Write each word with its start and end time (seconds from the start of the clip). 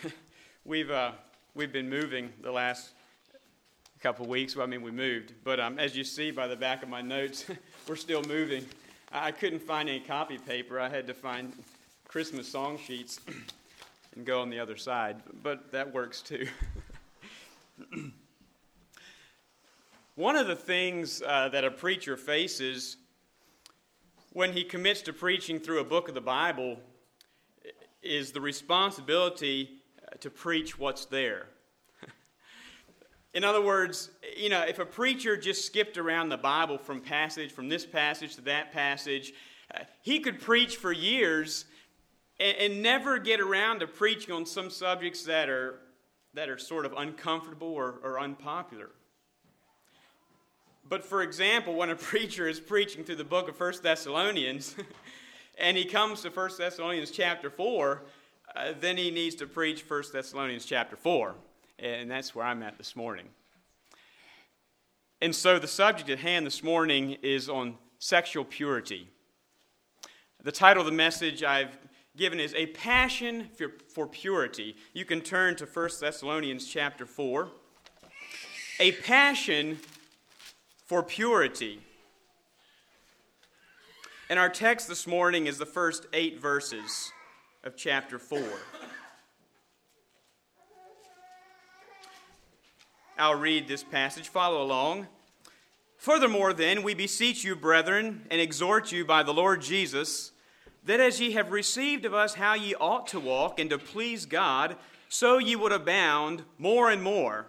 we've 0.64 0.90
uh, 0.90 1.12
we've 1.54 1.72
been 1.72 1.88
moving 1.88 2.30
the 2.42 2.52
last 2.52 2.90
couple 4.00 4.26
weeks. 4.26 4.56
Well, 4.56 4.66
I 4.66 4.68
mean, 4.68 4.82
we 4.82 4.90
moved, 4.90 5.32
but 5.44 5.60
um, 5.60 5.78
as 5.78 5.96
you 5.96 6.04
see 6.04 6.30
by 6.30 6.46
the 6.46 6.56
back 6.56 6.82
of 6.82 6.88
my 6.88 7.00
notes, 7.00 7.46
we're 7.88 7.96
still 7.96 8.22
moving. 8.22 8.64
I 9.12 9.30
couldn't 9.30 9.60
find 9.60 9.88
any 9.88 10.00
copy 10.00 10.38
paper. 10.38 10.80
I 10.80 10.88
had 10.88 11.06
to 11.06 11.14
find 11.14 11.52
Christmas 12.08 12.48
song 12.48 12.78
sheets 12.78 13.20
and 14.16 14.24
go 14.24 14.40
on 14.40 14.50
the 14.50 14.58
other 14.58 14.76
side, 14.76 15.16
but 15.42 15.72
that 15.72 15.92
works 15.92 16.22
too. 16.22 16.46
One 20.14 20.36
of 20.36 20.46
the 20.46 20.56
things 20.56 21.22
uh, 21.26 21.48
that 21.50 21.64
a 21.64 21.70
preacher 21.70 22.16
faces 22.16 22.98
when 24.32 24.52
he 24.52 24.64
commits 24.64 25.02
to 25.02 25.12
preaching 25.12 25.58
through 25.58 25.80
a 25.80 25.84
book 25.84 26.08
of 26.08 26.14
the 26.14 26.20
Bible 26.20 26.78
is 28.02 28.32
the 28.32 28.40
responsibility 28.40 29.81
to 30.20 30.30
preach 30.30 30.78
what's 30.78 31.06
there. 31.06 31.46
In 33.34 33.44
other 33.44 33.62
words, 33.62 34.10
you 34.36 34.48
know, 34.48 34.62
if 34.62 34.78
a 34.78 34.84
preacher 34.84 35.36
just 35.36 35.64
skipped 35.64 35.98
around 35.98 36.28
the 36.28 36.36
Bible 36.36 36.78
from 36.78 37.00
passage, 37.00 37.52
from 37.52 37.68
this 37.68 37.86
passage 37.86 38.36
to 38.36 38.42
that 38.42 38.72
passage, 38.72 39.32
uh, 39.74 39.80
he 40.02 40.20
could 40.20 40.40
preach 40.40 40.76
for 40.76 40.92
years 40.92 41.64
and, 42.38 42.56
and, 42.58 42.82
never 42.82 43.18
get 43.18 43.40
around 43.40 43.80
to 43.80 43.86
preaching 43.86 44.32
on 44.32 44.44
some 44.44 44.70
subjects 44.70 45.24
that 45.24 45.48
are, 45.48 45.78
that 46.34 46.48
are 46.48 46.58
sort 46.58 46.84
of 46.84 46.92
uncomfortable 46.96 47.72
or, 47.72 48.00
or 48.02 48.20
unpopular. 48.20 48.90
But 50.88 51.04
for 51.04 51.22
example, 51.22 51.74
when 51.74 51.90
a 51.90 51.96
preacher 52.10 52.48
is 52.48 52.60
preaching 52.60 53.04
through 53.04 53.16
the 53.16 53.24
book 53.24 53.48
of 53.48 53.58
1 53.58 53.74
Thessalonians, 53.82 54.74
and 55.58 55.76
he 55.76 55.84
comes 55.84 56.22
to 56.22 56.30
1 56.30 56.50
Thessalonians 56.58 57.10
chapter 57.10 57.50
4, 57.50 58.02
uh, 58.54 58.72
then 58.78 58.96
he 58.96 59.10
needs 59.10 59.34
to 59.36 59.46
preach 59.46 59.88
1 59.88 60.02
Thessalonians 60.12 60.64
chapter 60.64 60.96
4. 60.96 61.34
And 61.78 62.10
that's 62.10 62.34
where 62.34 62.44
I'm 62.44 62.62
at 62.62 62.78
this 62.78 62.94
morning. 62.94 63.26
And 65.20 65.34
so 65.34 65.58
the 65.58 65.68
subject 65.68 66.10
at 66.10 66.18
hand 66.18 66.46
this 66.46 66.62
morning 66.62 67.16
is 67.22 67.48
on 67.48 67.76
sexual 67.98 68.44
purity. 68.44 69.08
The 70.42 70.52
title 70.52 70.82
of 70.82 70.86
the 70.86 70.92
message 70.92 71.42
I've 71.42 71.78
given 72.16 72.40
is 72.40 72.54
A 72.54 72.66
Passion 72.66 73.48
for, 73.56 73.72
for 73.94 74.06
Purity. 74.06 74.76
You 74.92 75.04
can 75.04 75.20
turn 75.20 75.56
to 75.56 75.64
1 75.64 75.90
Thessalonians 76.00 76.66
chapter 76.66 77.06
4. 77.06 77.48
A 78.80 78.92
passion 78.92 79.78
for 80.86 81.02
purity. 81.02 81.80
And 84.28 84.38
our 84.38 84.48
text 84.48 84.88
this 84.88 85.06
morning 85.06 85.46
is 85.46 85.58
the 85.58 85.66
first 85.66 86.06
eight 86.12 86.40
verses 86.40 87.12
of 87.64 87.76
chapter 87.76 88.18
4. 88.18 88.42
I'll 93.16 93.38
read 93.38 93.68
this 93.68 93.84
passage. 93.84 94.28
Follow 94.28 94.62
along. 94.62 95.06
Furthermore, 95.96 96.52
then, 96.52 96.82
we 96.82 96.94
beseech 96.94 97.44
you, 97.44 97.54
brethren, 97.54 98.26
and 98.32 98.40
exhort 98.40 98.90
you 98.90 99.04
by 99.04 99.22
the 99.22 99.32
Lord 99.32 99.62
Jesus, 99.62 100.32
that 100.84 100.98
as 100.98 101.20
ye 101.20 101.32
have 101.32 101.52
received 101.52 102.04
of 102.04 102.12
us 102.12 102.34
how 102.34 102.54
ye 102.54 102.74
ought 102.74 103.06
to 103.08 103.20
walk 103.20 103.60
and 103.60 103.70
to 103.70 103.78
please 103.78 104.26
God, 104.26 104.74
so 105.08 105.38
ye 105.38 105.54
would 105.54 105.70
abound 105.70 106.42
more 106.58 106.90
and 106.90 107.00
more. 107.00 107.46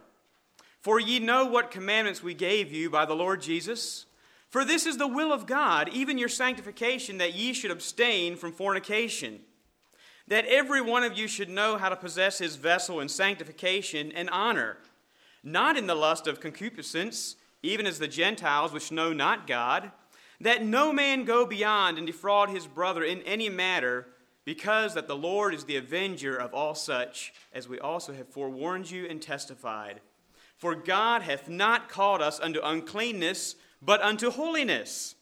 For 0.82 1.00
ye 1.00 1.18
know 1.18 1.46
what 1.46 1.72
commandments 1.72 2.22
we 2.22 2.36
gave 2.36 2.72
you 2.72 2.92
by 2.92 3.06
the 3.06 3.16
Lord 3.16 3.42
Jesus. 3.42 4.06
For 4.52 4.64
this 4.64 4.86
is 4.86 4.98
the 4.98 5.08
will 5.08 5.34
of 5.34 5.48
God, 5.48 5.90
even 5.92 6.20
your 6.20 6.30
sanctification, 6.30 7.18
that 7.18 7.34
ye 7.34 7.54
should 7.54 7.72
abstain 7.72 8.36
from 8.36 8.52
fornication. 8.52 9.40
That 10.34 10.48
every 10.48 10.82
one 10.82 11.04
of 11.04 11.16
you 11.16 11.28
should 11.28 11.48
know 11.48 11.78
how 11.78 11.90
to 11.90 11.96
possess 11.96 12.40
his 12.40 12.56
vessel 12.56 13.00
in 13.00 13.08
sanctification 13.08 14.12
and 14.14 14.32
honor 14.32 14.78
not 15.44 15.78
in 15.78 15.86
the 15.86 15.94
lust 15.94 16.26
of 16.26 16.40
concupiscence, 16.40 17.36
even 17.62 17.86
as 17.86 18.00
the 18.00 18.08
Gentiles 18.08 18.72
which 18.72 18.92
know 18.92 19.14
not 19.14 19.46
God, 19.46 19.92
that 20.42 20.66
no 20.66 20.92
man 20.92 21.24
go 21.24 21.46
beyond 21.46 22.00
and 22.00 22.08
defraud 22.08 22.50
his 22.50 22.66
brother 22.66 23.04
in 23.04 23.22
any 23.22 23.48
matter, 23.48 24.08
because 24.44 24.96
that 24.96 25.08
the 25.08 25.16
Lord 25.16 25.54
is 25.54 25.66
the 25.66 25.76
avenger 25.76 26.36
of 26.36 26.52
all 26.52 26.74
such, 26.74 27.32
as 27.54 27.70
we 27.70 27.80
also 27.80 28.12
have 28.14 28.28
forewarned 28.28 28.90
you 28.90 29.06
and 29.06 29.22
testified. 29.22 30.02
For 30.58 30.74
God 30.74 31.22
hath 31.22 31.48
not 31.48 31.90
called 31.90 32.24
us 32.24 32.40
unto 32.40 32.60
uncleanness, 32.64 33.56
but 33.84 34.02
unto 34.02 34.32
holiness. 34.32 35.14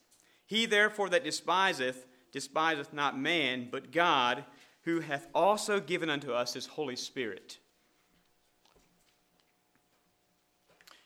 He 0.46 0.66
therefore 0.66 1.10
that 1.10 1.26
despiseth, 1.26 2.06
despiseth 2.32 2.94
not 2.94 3.20
man, 3.20 3.68
but 3.70 3.92
God, 3.92 4.46
who 4.84 5.00
hath 5.00 5.28
also 5.34 5.80
given 5.80 6.10
unto 6.10 6.32
us 6.32 6.54
his 6.54 6.66
Holy 6.66 6.96
Spirit. 6.96 7.60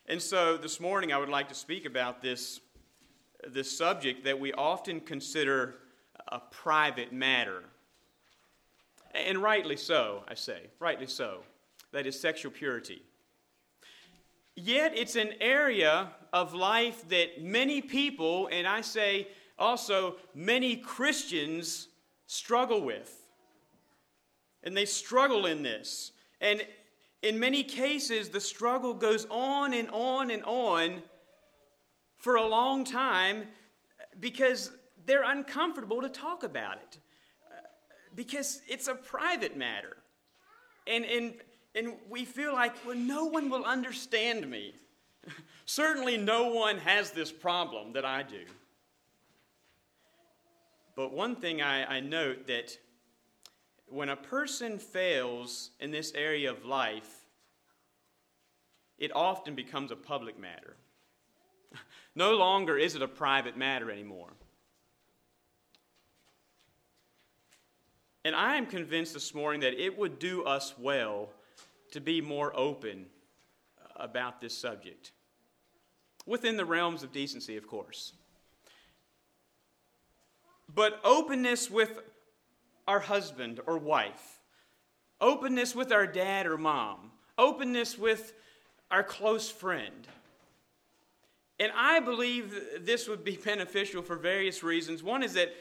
And 0.07 0.21
so 0.21 0.55
this 0.57 0.79
morning 0.79 1.11
I 1.11 1.17
would 1.17 1.29
like 1.29 1.49
to 1.49 1.55
speak 1.55 1.85
about 1.85 2.21
this, 2.21 2.59
this 3.47 3.75
subject 3.75 4.23
that 4.25 4.39
we 4.39 4.53
often 4.53 4.99
consider 4.99 5.75
a 6.27 6.39
private 6.39 7.11
matter. 7.11 7.63
And 9.13 9.39
rightly 9.39 9.77
so, 9.77 10.23
I 10.27 10.35
say, 10.35 10.67
rightly 10.79 11.07
so. 11.07 11.43
That 11.91 12.05
is 12.05 12.19
sexual 12.19 12.51
purity. 12.51 13.01
Yet 14.55 14.93
it's 14.95 15.15
an 15.15 15.33
area 15.41 16.11
of 16.31 16.53
life 16.53 17.07
that 17.09 17.41
many 17.41 17.81
people, 17.81 18.47
and 18.51 18.67
I 18.67 18.81
say 18.81 19.27
also 19.57 20.15
many 20.33 20.77
Christians, 20.77 21.87
struggle 22.27 22.81
with. 22.81 23.24
And 24.65 24.75
they 24.75 24.85
struggle 24.85 25.45
in 25.45 25.63
this. 25.63 26.11
And 26.41 26.65
in 27.21 27.39
many 27.39 27.63
cases, 27.63 28.29
the 28.29 28.39
struggle 28.39 28.93
goes 28.93 29.25
on 29.29 29.73
and 29.73 29.89
on 29.91 30.31
and 30.31 30.43
on 30.43 31.01
for 32.17 32.35
a 32.35 32.45
long 32.45 32.83
time 32.83 33.43
because 34.19 34.71
they're 35.05 35.23
uncomfortable 35.23 36.01
to 36.01 36.09
talk 36.09 36.43
about 36.43 36.77
it, 36.77 36.97
because 38.15 38.61
it's 38.67 38.87
a 38.87 38.95
private 38.95 39.55
matter. 39.55 39.97
And, 40.87 41.05
and, 41.05 41.33
and 41.73 41.93
we 42.09 42.25
feel 42.25 42.53
like, 42.53 42.73
well, 42.85 42.95
no 42.95 43.25
one 43.25 43.49
will 43.49 43.65
understand 43.65 44.49
me. 44.49 44.73
Certainly, 45.65 46.17
no 46.17 46.49
one 46.49 46.77
has 46.77 47.11
this 47.11 47.31
problem 47.31 47.93
that 47.93 48.05
I 48.05 48.23
do. 48.23 48.45
But 50.95 51.11
one 51.11 51.35
thing 51.35 51.61
I, 51.61 51.97
I 51.97 51.99
note 51.99 52.47
that 52.47 52.77
when 53.87 54.09
a 54.09 54.15
person 54.15 54.79
fails 54.79 55.71
in 55.79 55.91
this 55.91 56.11
area 56.13 56.49
of 56.51 56.65
life, 56.65 57.25
it 58.97 59.11
often 59.15 59.55
becomes 59.55 59.91
a 59.91 59.95
public 59.95 60.39
matter. 60.39 60.75
No 62.17 62.33
longer 62.35 62.77
is 62.77 62.95
it 62.95 63.01
a 63.01 63.09
private 63.09 63.57
matter 63.57 63.91
anymore. 63.91 64.29
And 68.23 68.33
I 68.33 68.55
am 68.55 68.65
convinced 68.65 69.13
this 69.13 69.35
morning 69.35 69.59
that 69.61 69.73
it 69.73 69.97
would 69.97 70.17
do 70.17 70.45
us 70.45 70.73
well 70.79 71.29
to 71.91 71.99
be 71.99 72.21
more 72.21 72.57
open 72.57 73.07
about 73.97 74.39
this 74.39 74.57
subject, 74.57 75.11
within 76.25 76.57
the 76.57 76.65
realms 76.65 77.03
of 77.03 77.11
decency, 77.11 77.57
of 77.57 77.67
course. 77.67 78.13
But 80.73 80.99
openness 81.03 81.69
with 81.69 81.99
our 82.87 82.99
husband 82.99 83.59
or 83.65 83.77
wife, 83.77 84.39
openness 85.19 85.75
with 85.75 85.91
our 85.91 86.07
dad 86.07 86.45
or 86.45 86.57
mom, 86.57 87.11
openness 87.37 87.97
with 87.97 88.33
our 88.91 89.03
close 89.03 89.49
friend. 89.49 90.07
And 91.59 91.71
I 91.75 91.99
believe 91.99 92.53
this 92.81 93.07
would 93.07 93.23
be 93.23 93.37
beneficial 93.43 94.01
for 94.01 94.15
various 94.15 94.63
reasons. 94.63 95.03
One 95.03 95.23
is 95.23 95.33
that 95.33 95.53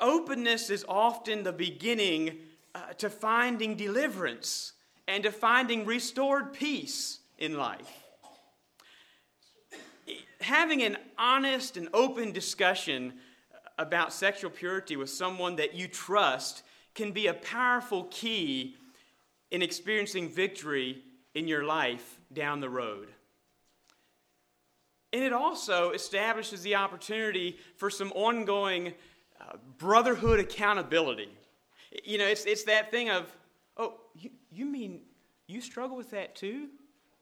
openness 0.00 0.70
is 0.70 0.84
often 0.88 1.42
the 1.42 1.52
beginning 1.52 2.38
uh, 2.74 2.92
to 2.98 3.10
finding 3.10 3.76
deliverance 3.76 4.72
and 5.08 5.24
to 5.24 5.32
finding 5.32 5.84
restored 5.84 6.52
peace 6.52 7.18
in 7.38 7.56
life. 7.56 8.04
Having 10.40 10.82
an 10.82 10.96
honest 11.18 11.76
and 11.76 11.88
open 11.92 12.32
discussion 12.32 13.14
about 13.80 14.12
sexual 14.12 14.50
purity 14.50 14.94
with 14.94 15.08
someone 15.08 15.56
that 15.56 15.74
you 15.74 15.88
trust 15.88 16.62
can 16.94 17.12
be 17.12 17.28
a 17.28 17.34
powerful 17.34 18.04
key 18.10 18.76
in 19.50 19.62
experiencing 19.62 20.28
victory 20.28 21.02
in 21.34 21.48
your 21.48 21.64
life 21.64 22.18
down 22.32 22.60
the 22.60 22.68
road. 22.68 23.08
And 25.14 25.24
it 25.24 25.32
also 25.32 25.90
establishes 25.90 26.62
the 26.62 26.76
opportunity 26.76 27.58
for 27.76 27.88
some 27.88 28.12
ongoing 28.12 28.92
uh, 29.40 29.56
brotherhood 29.78 30.38
accountability. 30.38 31.30
You 32.04 32.18
know, 32.18 32.26
it's, 32.26 32.44
it's 32.44 32.64
that 32.64 32.90
thing 32.90 33.08
of, 33.08 33.34
oh, 33.78 33.94
you, 34.14 34.30
you 34.52 34.66
mean 34.66 35.00
you 35.46 35.62
struggle 35.62 35.96
with 35.96 36.10
that 36.10 36.36
too? 36.36 36.68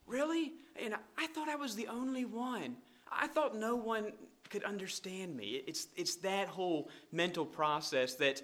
Really? 0.07 0.55
And 0.83 0.95
I 1.17 1.29
thought 1.29 1.49
I 1.49 1.57
was 1.57 1.77
the 1.77 1.87
only 1.87 2.25
one. 2.25 2.77
I 3.11 3.29
thought 3.29 3.57
no 3.57 3.77
one 3.77 4.13
could 4.51 4.65
understand 4.65 5.37
me. 5.37 5.63
It's, 5.67 5.89
it's 5.97 6.17
that 6.17 6.49
whole 6.49 6.89
mental 7.13 7.45
process 7.45 8.15
that 8.15 8.43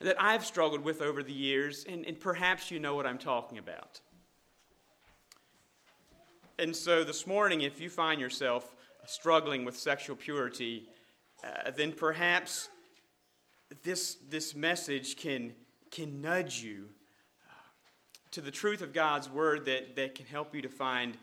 that 0.00 0.20
I've 0.20 0.44
struggled 0.44 0.84
with 0.84 1.00
over 1.00 1.22
the 1.22 1.32
years, 1.32 1.84
and, 1.88 2.04
and 2.04 2.18
perhaps 2.18 2.70
you 2.70 2.78
know 2.78 2.94
what 2.94 3.06
I'm 3.06 3.18
talking 3.18 3.58
about. 3.58 4.00
And 6.58 6.74
so 6.74 7.04
this 7.04 7.26
morning, 7.26 7.62
if 7.62 7.80
you 7.80 7.88
find 7.88 8.20
yourself 8.20 8.74
struggling 9.06 9.64
with 9.64 9.76
sexual 9.76 10.16
purity, 10.16 10.88
uh, 11.44 11.70
then 11.70 11.92
perhaps 11.92 12.68
this, 13.82 14.16
this 14.28 14.54
message 14.54 15.16
can, 15.16 15.52
can 15.90 16.20
nudge 16.20 16.62
you 16.62 16.88
uh, 17.46 17.52
to 18.32 18.40
the 18.40 18.50
truth 18.50 18.82
of 18.82 18.92
God's 18.92 19.30
word 19.30 19.64
that, 19.66 19.96
that 19.96 20.14
can 20.14 20.26
help 20.26 20.54
you 20.54 20.62
to 20.62 20.68
find 20.68 21.16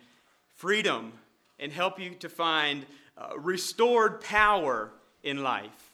freedom 0.56 1.14
and 1.60 1.72
help 1.72 2.00
you 2.00 2.12
to 2.16 2.30
find 2.30 2.86
uh, 3.18 3.38
restored 3.38 4.22
power 4.22 4.92
in 5.24 5.44
life. 5.44 5.92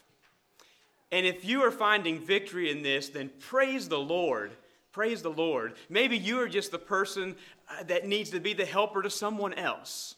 And 1.11 1.25
if 1.25 1.43
you 1.43 1.61
are 1.61 1.71
finding 1.71 2.19
victory 2.19 2.69
in 2.69 2.83
this, 2.83 3.09
then 3.09 3.31
praise 3.39 3.89
the 3.89 3.99
Lord. 3.99 4.51
Praise 4.91 5.21
the 5.21 5.29
Lord. 5.29 5.75
Maybe 5.89 6.17
you 6.17 6.39
are 6.39 6.47
just 6.47 6.71
the 6.71 6.79
person 6.79 7.35
uh, 7.69 7.83
that 7.83 8.07
needs 8.07 8.29
to 8.31 8.39
be 8.39 8.53
the 8.53 8.65
helper 8.65 9.01
to 9.01 9.09
someone 9.09 9.53
else. 9.53 10.15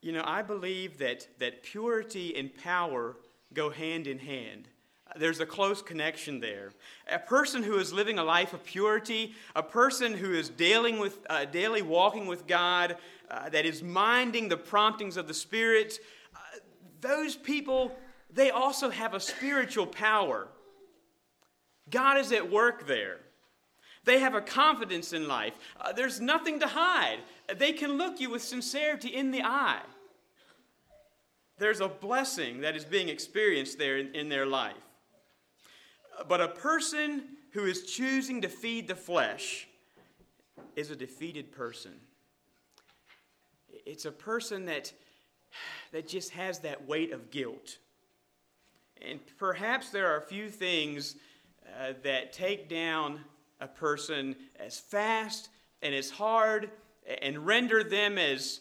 You 0.00 0.12
know, 0.12 0.22
I 0.24 0.42
believe 0.42 0.98
that, 0.98 1.26
that 1.38 1.62
purity 1.62 2.36
and 2.36 2.54
power 2.56 3.16
go 3.54 3.70
hand 3.70 4.06
in 4.06 4.18
hand. 4.18 4.68
There's 5.16 5.40
a 5.40 5.46
close 5.46 5.80
connection 5.82 6.40
there. 6.40 6.72
A 7.10 7.18
person 7.18 7.62
who 7.62 7.78
is 7.78 7.92
living 7.92 8.18
a 8.18 8.24
life 8.24 8.52
of 8.52 8.64
purity, 8.64 9.34
a 9.54 9.62
person 9.62 10.14
who 10.14 10.32
is 10.32 10.48
dealing 10.48 10.98
with, 10.98 11.18
uh, 11.30 11.44
daily 11.44 11.82
walking 11.82 12.26
with 12.26 12.46
God, 12.46 12.96
uh, 13.30 13.48
that 13.50 13.64
is 13.64 13.82
minding 13.82 14.48
the 14.48 14.56
promptings 14.56 15.16
of 15.16 15.28
the 15.28 15.34
Spirit, 15.34 15.98
uh, 16.34 16.38
those 17.00 17.36
people, 17.36 17.96
they 18.32 18.50
also 18.50 18.90
have 18.90 19.14
a 19.14 19.20
spiritual 19.20 19.86
power. 19.86 20.48
God 21.90 22.18
is 22.18 22.32
at 22.32 22.50
work 22.50 22.86
there. 22.86 23.18
They 24.04 24.18
have 24.18 24.34
a 24.34 24.40
confidence 24.40 25.12
in 25.12 25.28
life. 25.28 25.54
Uh, 25.80 25.92
there's 25.92 26.20
nothing 26.20 26.60
to 26.60 26.66
hide. 26.66 27.18
They 27.56 27.72
can 27.72 27.92
look 27.96 28.20
you 28.20 28.30
with 28.30 28.42
sincerity 28.42 29.08
in 29.08 29.30
the 29.30 29.42
eye. 29.42 29.82
There's 31.58 31.80
a 31.80 31.88
blessing 31.88 32.60
that 32.62 32.74
is 32.76 32.84
being 32.84 33.08
experienced 33.08 33.78
there 33.78 33.98
in, 33.98 34.14
in 34.14 34.28
their 34.28 34.44
life. 34.44 34.74
But 36.28 36.40
a 36.40 36.48
person 36.48 37.24
who 37.52 37.64
is 37.64 37.84
choosing 37.84 38.40
to 38.42 38.48
feed 38.48 38.88
the 38.88 38.94
flesh 38.94 39.68
is 40.76 40.90
a 40.90 40.96
defeated 40.96 41.52
person. 41.52 41.92
It's 43.86 44.04
a 44.04 44.12
person 44.12 44.66
that, 44.66 44.92
that 45.92 46.08
just 46.08 46.30
has 46.30 46.60
that 46.60 46.86
weight 46.86 47.12
of 47.12 47.30
guilt. 47.30 47.78
And 49.02 49.20
perhaps 49.38 49.90
there 49.90 50.12
are 50.12 50.18
a 50.18 50.22
few 50.22 50.48
things 50.48 51.16
uh, 51.80 51.92
that 52.02 52.32
take 52.32 52.68
down 52.68 53.20
a 53.60 53.68
person 53.68 54.34
as 54.58 54.78
fast 54.78 55.48
and 55.82 55.94
as 55.94 56.10
hard 56.10 56.70
and 57.22 57.46
render 57.46 57.84
them 57.84 58.18
as, 58.18 58.60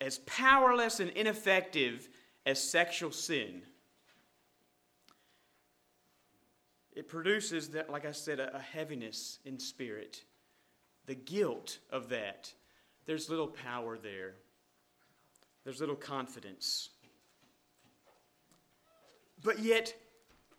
as 0.00 0.18
powerless 0.20 1.00
and 1.00 1.10
ineffective 1.10 2.08
as 2.46 2.62
sexual 2.62 3.10
sin. 3.10 3.62
It 6.94 7.08
produces 7.08 7.68
that, 7.70 7.90
like 7.90 8.04
I 8.04 8.12
said, 8.12 8.40
a, 8.40 8.56
a 8.56 8.60
heaviness 8.60 9.38
in 9.44 9.58
spirit. 9.58 10.24
The 11.06 11.14
guilt 11.14 11.78
of 11.90 12.08
that. 12.10 12.52
There's 13.06 13.30
little 13.30 13.48
power 13.48 13.98
there. 13.98 14.34
There's 15.64 15.80
little 15.80 15.96
confidence. 15.96 16.90
But 19.42 19.60
yet, 19.60 19.94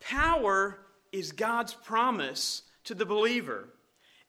power 0.00 0.78
is 1.12 1.32
God's 1.32 1.74
promise 1.74 2.62
to 2.84 2.94
the 2.94 3.06
believer. 3.06 3.68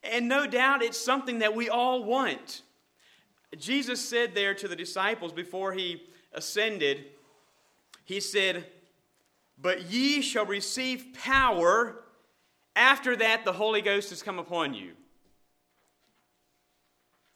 And 0.03 0.27
no 0.27 0.45
doubt 0.45 0.83
it's 0.83 0.99
something 0.99 1.39
that 1.39 1.55
we 1.55 1.69
all 1.69 2.03
want. 2.03 2.61
Jesus 3.57 4.03
said 4.07 4.35
there 4.35 4.53
to 4.55 4.67
the 4.67 4.75
disciples 4.75 5.31
before 5.31 5.73
he 5.73 6.03
ascended, 6.33 7.05
He 8.03 8.19
said, 8.19 8.65
But 9.63 9.89
ye 9.89 10.21
shall 10.21 10.45
receive 10.45 11.15
power. 11.23 12.03
After 12.75 13.15
that, 13.15 13.45
the 13.45 13.53
Holy 13.53 13.81
Ghost 13.81 14.09
has 14.11 14.21
come 14.21 14.37
upon 14.37 14.73
you. 14.73 14.91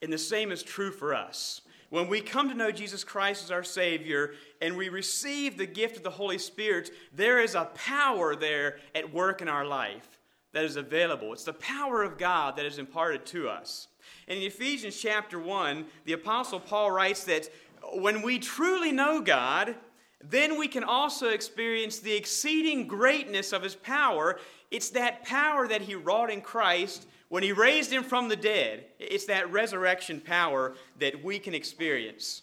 And 0.02 0.12
the 0.12 0.18
same 0.18 0.52
is 0.52 0.62
true 0.62 0.92
for 0.92 1.14
us. 1.14 1.62
When 1.90 2.06
we 2.06 2.20
come 2.20 2.50
to 2.50 2.54
know 2.54 2.70
Jesus 2.70 3.02
Christ 3.02 3.44
as 3.44 3.50
our 3.50 3.64
Savior 3.64 4.34
and 4.60 4.76
we 4.76 4.90
receive 4.90 5.56
the 5.56 5.66
gift 5.66 5.96
of 5.96 6.02
the 6.02 6.10
Holy 6.10 6.36
Spirit, 6.36 6.90
there 7.14 7.40
is 7.40 7.54
a 7.54 7.70
power 7.74 8.36
there 8.36 8.76
at 8.94 9.12
work 9.12 9.40
in 9.40 9.48
our 9.48 9.64
life 9.64 10.18
that 10.52 10.64
is 10.64 10.76
available. 10.76 11.32
It's 11.32 11.44
the 11.44 11.54
power 11.54 12.02
of 12.02 12.18
God 12.18 12.56
that 12.56 12.66
is 12.66 12.78
imparted 12.78 13.24
to 13.26 13.48
us. 13.48 13.88
And 14.28 14.38
in 14.38 14.44
Ephesians 14.44 15.00
chapter 15.00 15.38
1, 15.38 15.86
the 16.04 16.12
Apostle 16.12 16.60
Paul 16.60 16.90
writes 16.90 17.24
that 17.24 17.48
when 17.94 18.20
we 18.20 18.38
truly 18.38 18.92
know 18.92 19.22
God, 19.22 19.74
then 20.20 20.58
we 20.58 20.68
can 20.68 20.84
also 20.84 21.28
experience 21.28 22.00
the 22.00 22.14
exceeding 22.14 22.86
greatness 22.86 23.52
of 23.52 23.62
his 23.62 23.74
power. 23.74 24.38
It's 24.70 24.90
that 24.90 25.24
power 25.24 25.68
that 25.68 25.82
he 25.82 25.94
wrought 25.94 26.30
in 26.30 26.40
Christ 26.40 27.06
when 27.28 27.42
he 27.42 27.52
raised 27.52 27.92
him 27.92 28.02
from 28.02 28.28
the 28.28 28.36
dead. 28.36 28.86
It's 28.98 29.26
that 29.26 29.52
resurrection 29.52 30.20
power 30.20 30.74
that 30.98 31.22
we 31.22 31.38
can 31.38 31.54
experience. 31.54 32.42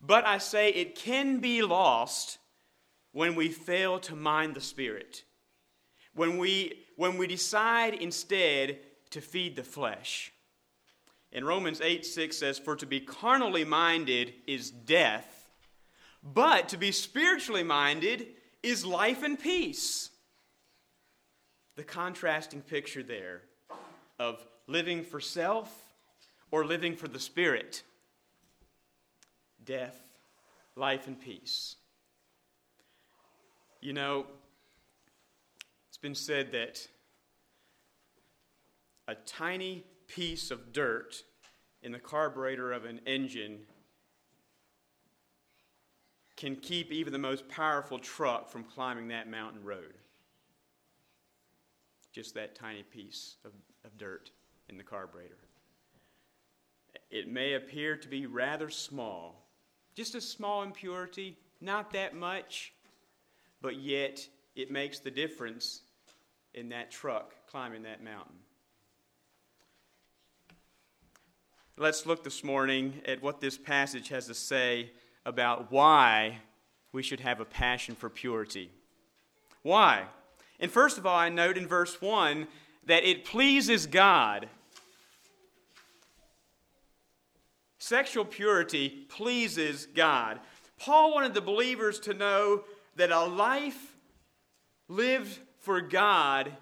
But 0.00 0.26
I 0.26 0.38
say 0.38 0.70
it 0.70 0.96
can 0.96 1.38
be 1.38 1.62
lost 1.62 2.38
when 3.12 3.34
we 3.34 3.48
fail 3.48 3.98
to 4.00 4.16
mind 4.16 4.54
the 4.54 4.60
Spirit 4.60 5.24
when 6.16 6.38
we, 6.38 6.72
when 6.96 7.18
we 7.18 7.26
decide 7.28 7.94
instead 7.94 8.78
to 9.10 9.20
feed 9.20 9.54
the 9.54 9.62
flesh. 9.62 10.32
In 11.30 11.44
Romans 11.44 11.80
8 11.80 12.04
6 12.04 12.36
says, 12.36 12.58
For 12.58 12.74
to 12.76 12.86
be 12.86 13.00
carnally 13.00 13.64
minded 13.64 14.32
is 14.46 14.70
death, 14.70 15.35
but 16.34 16.70
to 16.70 16.76
be 16.76 16.92
spiritually 16.92 17.62
minded 17.62 18.26
is 18.62 18.84
life 18.84 19.22
and 19.22 19.38
peace. 19.38 20.10
The 21.76 21.84
contrasting 21.84 22.62
picture 22.62 23.02
there 23.02 23.42
of 24.18 24.44
living 24.66 25.04
for 25.04 25.20
self 25.20 25.72
or 26.50 26.64
living 26.64 26.96
for 26.96 27.06
the 27.06 27.20
Spirit. 27.20 27.82
Death, 29.64 30.00
life, 30.74 31.06
and 31.06 31.20
peace. 31.20 31.76
You 33.80 33.92
know, 33.92 34.26
it's 35.88 35.98
been 35.98 36.14
said 36.14 36.52
that 36.52 36.88
a 39.06 39.14
tiny 39.14 39.84
piece 40.08 40.50
of 40.50 40.72
dirt 40.72 41.22
in 41.82 41.92
the 41.92 41.98
carburetor 41.98 42.72
of 42.72 42.84
an 42.84 43.00
engine 43.06 43.60
can 46.36 46.56
keep 46.56 46.92
even 46.92 47.12
the 47.12 47.18
most 47.18 47.48
powerful 47.48 47.98
truck 47.98 48.50
from 48.50 48.62
climbing 48.64 49.08
that 49.08 49.28
mountain 49.28 49.64
road. 49.64 49.94
Just 52.12 52.34
that 52.34 52.54
tiny 52.54 52.82
piece 52.82 53.36
of, 53.44 53.52
of 53.84 53.96
dirt 53.96 54.30
in 54.68 54.76
the 54.76 54.82
carburetor. 54.82 55.38
It 57.10 57.28
may 57.28 57.54
appear 57.54 57.96
to 57.96 58.08
be 58.08 58.26
rather 58.26 58.68
small, 58.68 59.46
just 59.94 60.14
a 60.14 60.20
small 60.20 60.62
impurity, 60.62 61.38
not 61.60 61.92
that 61.92 62.14
much, 62.14 62.72
but 63.62 63.76
yet 63.76 64.26
it 64.54 64.70
makes 64.70 64.98
the 64.98 65.10
difference 65.10 65.82
in 66.54 66.68
that 66.70 66.90
truck 66.90 67.34
climbing 67.50 67.82
that 67.84 68.02
mountain. 68.02 68.36
Let's 71.78 72.06
look 72.06 72.24
this 72.24 72.42
morning 72.42 73.02
at 73.06 73.22
what 73.22 73.40
this 73.40 73.58
passage 73.58 74.08
has 74.08 74.26
to 74.26 74.34
say 74.34 74.90
about 75.26 75.70
why 75.70 76.38
we 76.92 77.02
should 77.02 77.20
have 77.20 77.40
a 77.40 77.44
passion 77.44 77.94
for 77.94 78.08
purity. 78.08 78.70
Why? 79.62 80.04
And 80.58 80.70
first 80.70 80.96
of 80.96 81.04
all, 81.04 81.18
I 81.18 81.28
note 81.28 81.58
in 81.58 81.66
verse 81.66 82.00
1 82.00 82.46
that 82.86 83.04
it 83.04 83.24
pleases 83.24 83.86
God. 83.86 84.48
Sexual 87.78 88.24
purity 88.24 89.06
pleases 89.08 89.86
God. 89.86 90.40
Paul 90.78 91.12
wanted 91.12 91.34
the 91.34 91.40
believers 91.40 92.00
to 92.00 92.14
know 92.14 92.64
that 92.94 93.10
a 93.10 93.24
life 93.24 93.96
lived 94.88 95.38
for 95.60 95.80
God 95.80 96.52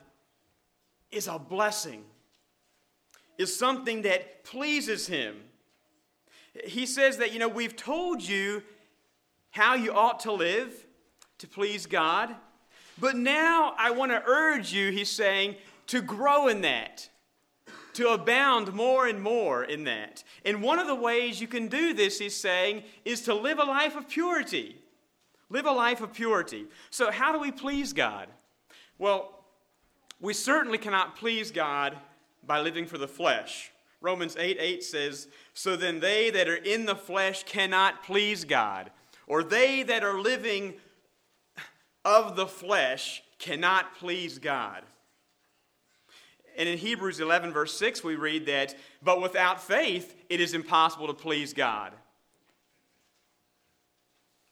is 1.11 1.29
a 1.29 1.39
blessing, 1.39 2.05
is 3.39 3.55
something 3.55 4.03
that 4.03 4.45
pleases 4.45 5.07
Him. 5.07 5.37
He 6.65 6.87
says 6.87 7.19
that, 7.19 7.33
you 7.33 7.39
know, 7.39 7.49
we've 7.49 7.77
told 7.77 8.23
you 8.23 8.63
how 9.51 9.75
you 9.75 9.93
ought 9.93 10.21
to 10.21 10.33
live 10.33 10.87
to 11.39 11.49
please 11.49 11.87
God, 11.87 12.35
but 12.99 13.17
now 13.17 13.75
I 13.77 13.91
want 13.91 14.13
to 14.13 14.23
urge 14.25 14.73
you, 14.73 14.93
he's 14.93 15.11
saying, 15.11 15.57
to 15.89 16.01
grow 16.01 16.49
in 16.49 16.61
that, 16.63 17.09
to 17.95 18.11
abound 18.11 18.73
more 18.73 19.07
and 19.07 19.21
more 19.21 19.65
in 19.65 19.85
that. 19.85 20.23
And 20.45 20.63
one 20.63 20.79
of 20.79 20.87
the 20.87 20.95
ways 20.95 21.41
you 21.41 21.49
can 21.49 21.69
do 21.69 21.93
this, 21.93 22.19
he's 22.19 22.37
saying, 22.37 22.85
is 23.05 23.23
to 23.23 23.35
live 23.35 23.59
a 23.59 23.65
life 23.65 23.97
of 23.97 24.09
purity. 24.09 24.77
Live 25.51 25.67
a 25.67 25.73
life 25.73 26.01
of 26.01 26.13
purity. 26.13 26.67
So, 26.91 27.11
how 27.11 27.33
do 27.33 27.39
we 27.39 27.53
please 27.53 27.93
God? 27.93 28.29
Well, 28.99 29.45
we 30.21 30.35
certainly 30.35 30.79
cannot 30.79 31.17
please 31.17 31.51
God 31.51 31.97
by 32.47 32.61
living 32.61 32.87
for 32.87 32.99
the 32.99 33.09
flesh. 33.09 33.71
Romans 34.05 34.37
8 34.39 34.59
8 34.61 34.85
says, 34.85 35.29
So 35.55 35.77
then 35.77 35.99
they 35.99 36.29
that 36.31 36.47
are 36.47 36.57
in 36.57 36.85
the 36.85 36.95
flesh 36.95 37.43
cannot 37.45 38.05
please 38.05 38.45
God, 38.45 38.91
or 39.27 39.43
they 39.43 39.83
that 39.83 40.05
are 40.05 40.21
living 40.21 40.75
of 42.05 42.37
the 42.37 42.47
flesh 42.47 43.23
cannot 43.39 43.97
please 43.97 44.39
God. 44.39 44.83
And 46.57 46.69
in 46.69 46.77
Hebrews 46.77 47.19
11, 47.19 47.53
verse 47.53 47.77
6, 47.79 48.05
we 48.05 48.15
read 48.15 48.47
that, 48.47 48.77
But 49.03 49.23
without 49.23 49.61
faith, 49.61 50.15
it 50.29 50.39
is 50.39 50.53
impossible 50.53 51.07
to 51.07 51.15
please 51.15 51.55
God. 51.55 51.93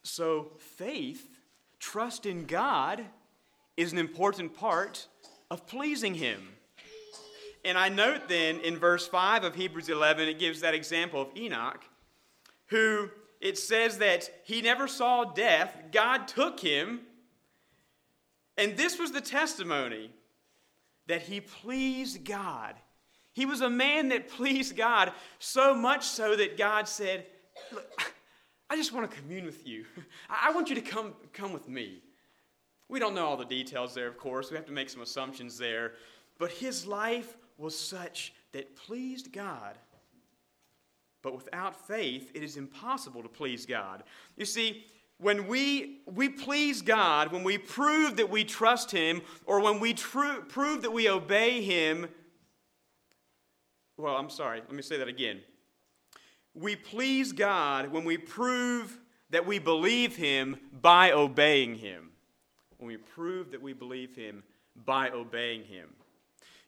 So, 0.01 0.51
faith, 0.57 1.39
trust 1.79 2.25
in 2.25 2.45
God, 2.45 3.05
is 3.77 3.93
an 3.93 3.99
important 3.99 4.55
part 4.57 5.07
of 5.49 5.67
pleasing 5.67 6.15
Him. 6.15 6.49
And 7.65 7.77
I 7.77 7.89
note 7.89 8.27
then 8.27 8.59
in 8.59 8.77
verse 8.77 9.07
5 9.07 9.43
of 9.43 9.55
Hebrews 9.55 9.89
11, 9.89 10.27
it 10.27 10.39
gives 10.39 10.61
that 10.61 10.73
example 10.73 11.21
of 11.21 11.29
Enoch, 11.37 11.81
who 12.67 13.09
it 13.39 13.57
says 13.57 13.97
that 13.99 14.29
he 14.43 14.61
never 14.61 14.87
saw 14.87 15.23
death, 15.23 15.75
God 15.91 16.27
took 16.27 16.59
him, 16.59 17.01
and 18.57 18.77
this 18.77 18.99
was 18.99 19.11
the 19.11 19.21
testimony 19.21 20.11
that 21.07 21.23
he 21.23 21.41
pleased 21.41 22.23
God. 22.23 22.75
He 23.33 23.45
was 23.45 23.61
a 23.61 23.69
man 23.69 24.09
that 24.09 24.29
pleased 24.29 24.77
God 24.77 25.11
so 25.39 25.73
much 25.73 26.05
so 26.05 26.35
that 26.35 26.57
God 26.57 26.87
said, 26.87 27.25
Look, 27.71 28.13
I 28.69 28.75
just 28.75 28.93
want 28.93 29.09
to 29.09 29.17
commune 29.17 29.45
with 29.45 29.67
you. 29.67 29.85
I 30.29 30.51
want 30.51 30.69
you 30.69 30.75
to 30.75 30.81
come, 30.81 31.13
come 31.33 31.51
with 31.51 31.67
me. 31.67 32.01
We 32.89 32.99
don't 32.99 33.15
know 33.15 33.25
all 33.25 33.37
the 33.37 33.45
details 33.45 33.93
there, 33.93 34.07
of 34.07 34.17
course. 34.17 34.51
We 34.51 34.57
have 34.57 34.65
to 34.67 34.71
make 34.71 34.89
some 34.89 35.01
assumptions 35.01 35.57
there. 35.57 35.93
But 36.37 36.51
his 36.51 36.85
life 36.85 37.35
was 37.57 37.77
such 37.77 38.33
that 38.51 38.75
pleased 38.75 39.31
God. 39.31 39.77
But 41.21 41.35
without 41.35 41.87
faith, 41.87 42.31
it 42.33 42.43
is 42.43 42.57
impossible 42.57 43.23
to 43.23 43.29
please 43.29 43.65
God. 43.65 44.03
You 44.35 44.45
see, 44.45 44.85
when 45.17 45.47
we, 45.47 46.01
we 46.05 46.27
please 46.27 46.81
God, 46.81 47.31
when 47.31 47.43
we 47.43 47.57
prove 47.57 48.17
that 48.17 48.29
we 48.29 48.43
trust 48.43 48.91
Him, 48.91 49.21
or 49.45 49.61
when 49.61 49.79
we 49.79 49.93
tr- 49.93 50.41
prove 50.49 50.81
that 50.81 50.91
we 50.91 51.09
obey 51.09 51.61
Him, 51.61 52.09
well, 53.97 54.17
I'm 54.17 54.29
sorry, 54.29 54.59
let 54.59 54.73
me 54.73 54.81
say 54.81 54.97
that 54.97 55.07
again. 55.07 55.39
We 56.53 56.75
please 56.75 57.31
God 57.31 57.91
when 57.91 58.03
we 58.03 58.17
prove 58.17 58.99
that 59.29 59.45
we 59.45 59.59
believe 59.59 60.15
Him 60.15 60.57
by 60.81 61.11
obeying 61.11 61.75
Him. 61.75 62.09
When 62.77 62.87
we 62.87 62.97
prove 62.97 63.51
that 63.51 63.61
we 63.61 63.73
believe 63.73 64.15
Him 64.15 64.43
by 64.85 65.09
obeying 65.09 65.63
Him. 65.63 65.89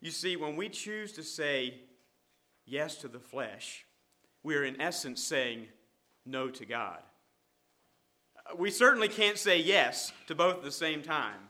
You 0.06 0.12
see, 0.12 0.36
when 0.36 0.56
we 0.56 0.70
choose 0.70 1.14
to 1.14 1.24
say 1.24 1.80
yes 2.64 2.98
to 2.98 3.08
the 3.08 3.18
flesh, 3.18 3.88
we 4.44 4.56
are 4.56 4.64
in 4.64 4.80
essence 4.80 5.20
saying 5.20 5.66
no 6.28 6.48
to 6.48 6.64
God. 6.64 7.00
We 8.56 8.70
certainly 8.70 9.08
can't 9.08 9.40
say 9.40 9.58
yes 9.58 10.14
to 10.28 10.36
both 10.36 10.58
at 10.58 10.64
the 10.64 10.72
same 10.72 11.02
time. 11.02 11.50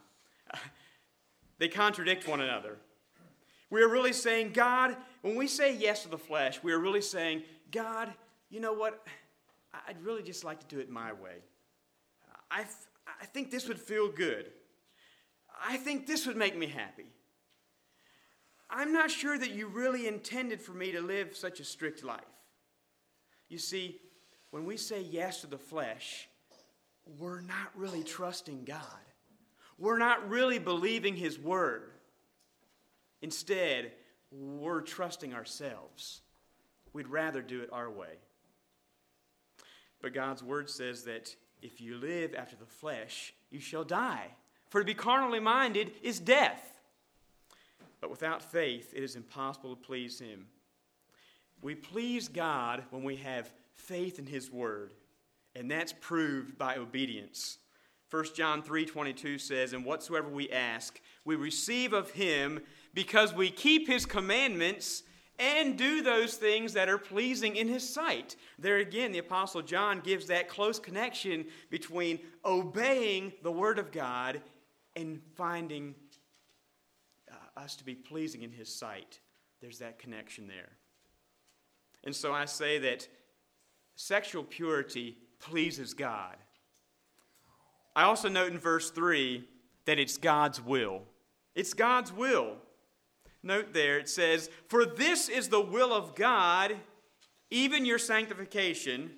They 1.57 1.67
contradict 1.69 2.27
one 2.27 2.41
another. 2.41 2.77
We 3.69 3.81
are 3.81 3.87
really 3.87 4.11
saying, 4.11 4.51
God, 4.53 4.95
when 5.21 5.35
we 5.35 5.47
say 5.47 5.73
yes 5.73 6.03
to 6.03 6.09
the 6.09 6.17
flesh, 6.17 6.61
we 6.61 6.73
are 6.73 6.79
really 6.79 7.01
saying, 7.01 7.43
God, 7.71 8.13
you 8.49 8.59
know 8.59 8.73
what? 8.73 9.05
I'd 9.87 10.01
really 10.01 10.21
just 10.21 10.43
like 10.43 10.59
to 10.59 10.67
do 10.67 10.81
it 10.81 10.89
my 10.89 11.13
way. 11.13 11.43
I, 12.51 12.65
I 13.21 13.25
think 13.25 13.51
this 13.51 13.69
would 13.69 13.79
feel 13.79 14.09
good. 14.09 14.51
I 15.65 15.77
think 15.77 16.07
this 16.07 16.25
would 16.27 16.35
make 16.35 16.57
me 16.57 16.67
happy. 16.67 17.05
I'm 18.69 18.91
not 18.91 19.11
sure 19.11 19.37
that 19.37 19.51
you 19.51 19.67
really 19.67 20.07
intended 20.07 20.61
for 20.61 20.73
me 20.73 20.91
to 20.91 21.01
live 21.01 21.35
such 21.35 21.59
a 21.59 21.63
strict 21.63 22.03
life. 22.03 22.23
You 23.47 23.57
see, 23.57 23.99
when 24.51 24.65
we 24.65 24.77
say 24.77 25.01
yes 25.01 25.41
to 25.41 25.47
the 25.47 25.57
flesh, 25.57 26.27
we're 27.19 27.41
not 27.41 27.69
really 27.75 28.03
trusting 28.03 28.65
God. 28.65 28.81
We're 29.77 29.97
not 29.97 30.29
really 30.29 30.59
believing 30.59 31.15
His 31.15 31.37
word. 31.37 31.91
Instead, 33.21 33.91
we're 34.31 34.81
trusting 34.81 35.33
ourselves. 35.33 36.21
We'd 36.93 37.07
rather 37.07 37.41
do 37.41 37.61
it 37.61 37.69
our 37.71 37.89
way. 37.89 38.19
But 40.01 40.13
God's 40.13 40.43
word 40.43 40.69
says 40.69 41.03
that 41.03 41.35
if 41.61 41.81
you 41.81 41.97
live 41.97 42.35
after 42.35 42.55
the 42.55 42.65
flesh, 42.65 43.33
you 43.49 43.59
shall 43.59 43.83
die. 43.83 44.27
For 44.69 44.79
to 44.81 44.85
be 44.85 44.93
carnally 44.93 45.39
minded 45.39 45.91
is 46.01 46.19
death. 46.19 46.74
But 48.05 48.11
without 48.11 48.43
faith, 48.43 48.93
it 48.95 49.01
is 49.01 49.15
impossible 49.15 49.75
to 49.75 49.81
please 49.81 50.19
Him. 50.19 50.45
We 51.63 51.73
please 51.73 52.27
God 52.27 52.83
when 52.91 53.03
we 53.03 53.15
have 53.15 53.51
faith 53.73 54.19
in 54.19 54.27
His 54.27 54.51
Word, 54.51 54.93
and 55.55 55.71
that's 55.71 55.91
proved 55.91 56.55
by 56.55 56.75
obedience. 56.75 57.57
1 58.11 58.35
John 58.35 58.61
3:22 58.61 59.39
says, 59.39 59.73
"And 59.73 59.83
whatsoever 59.83 60.29
we 60.29 60.51
ask, 60.51 61.01
we 61.23 61.35
receive 61.35 61.93
of 61.93 62.11
him 62.11 62.63
because 62.93 63.33
we 63.33 63.49
keep 63.49 63.87
his 63.87 64.05
commandments 64.05 65.01
and 65.39 65.75
do 65.75 66.03
those 66.03 66.37
things 66.37 66.73
that 66.73 66.87
are 66.87 66.99
pleasing 66.99 67.55
in 67.55 67.67
his 67.67 67.91
sight." 67.91 68.35
There 68.59 68.77
again, 68.77 69.13
the 69.13 69.17
apostle 69.17 69.63
John 69.63 69.99
gives 69.99 70.27
that 70.27 70.47
close 70.47 70.77
connection 70.77 71.49
between 71.71 72.19
obeying 72.45 73.33
the 73.41 73.51
word 73.51 73.79
of 73.79 73.91
God 73.91 74.43
and 74.95 75.23
finding 75.35 75.95
us 77.57 77.75
to 77.77 77.83
be 77.83 77.95
pleasing 77.95 78.43
in 78.43 78.51
his 78.51 78.73
sight. 78.73 79.19
There's 79.61 79.79
that 79.79 79.99
connection 79.99 80.47
there. 80.47 80.71
And 82.03 82.15
so 82.15 82.33
I 82.33 82.45
say 82.45 82.77
that 82.79 83.07
sexual 83.95 84.43
purity 84.43 85.17
pleases 85.39 85.93
God. 85.93 86.35
I 87.95 88.03
also 88.03 88.29
note 88.29 88.51
in 88.51 88.59
verse 88.59 88.91
3 88.91 89.47
that 89.85 89.99
it's 89.99 90.17
God's 90.17 90.61
will. 90.61 91.03
It's 91.55 91.73
God's 91.73 92.11
will. 92.11 92.57
Note 93.41 93.73
there, 93.73 93.97
it 93.97 94.09
says, 94.09 94.49
For 94.67 94.85
this 94.85 95.29
is 95.29 95.49
the 95.49 95.61
will 95.61 95.93
of 95.93 96.15
God, 96.15 96.75
even 97.49 97.85
your 97.85 97.99
sanctification, 97.99 99.11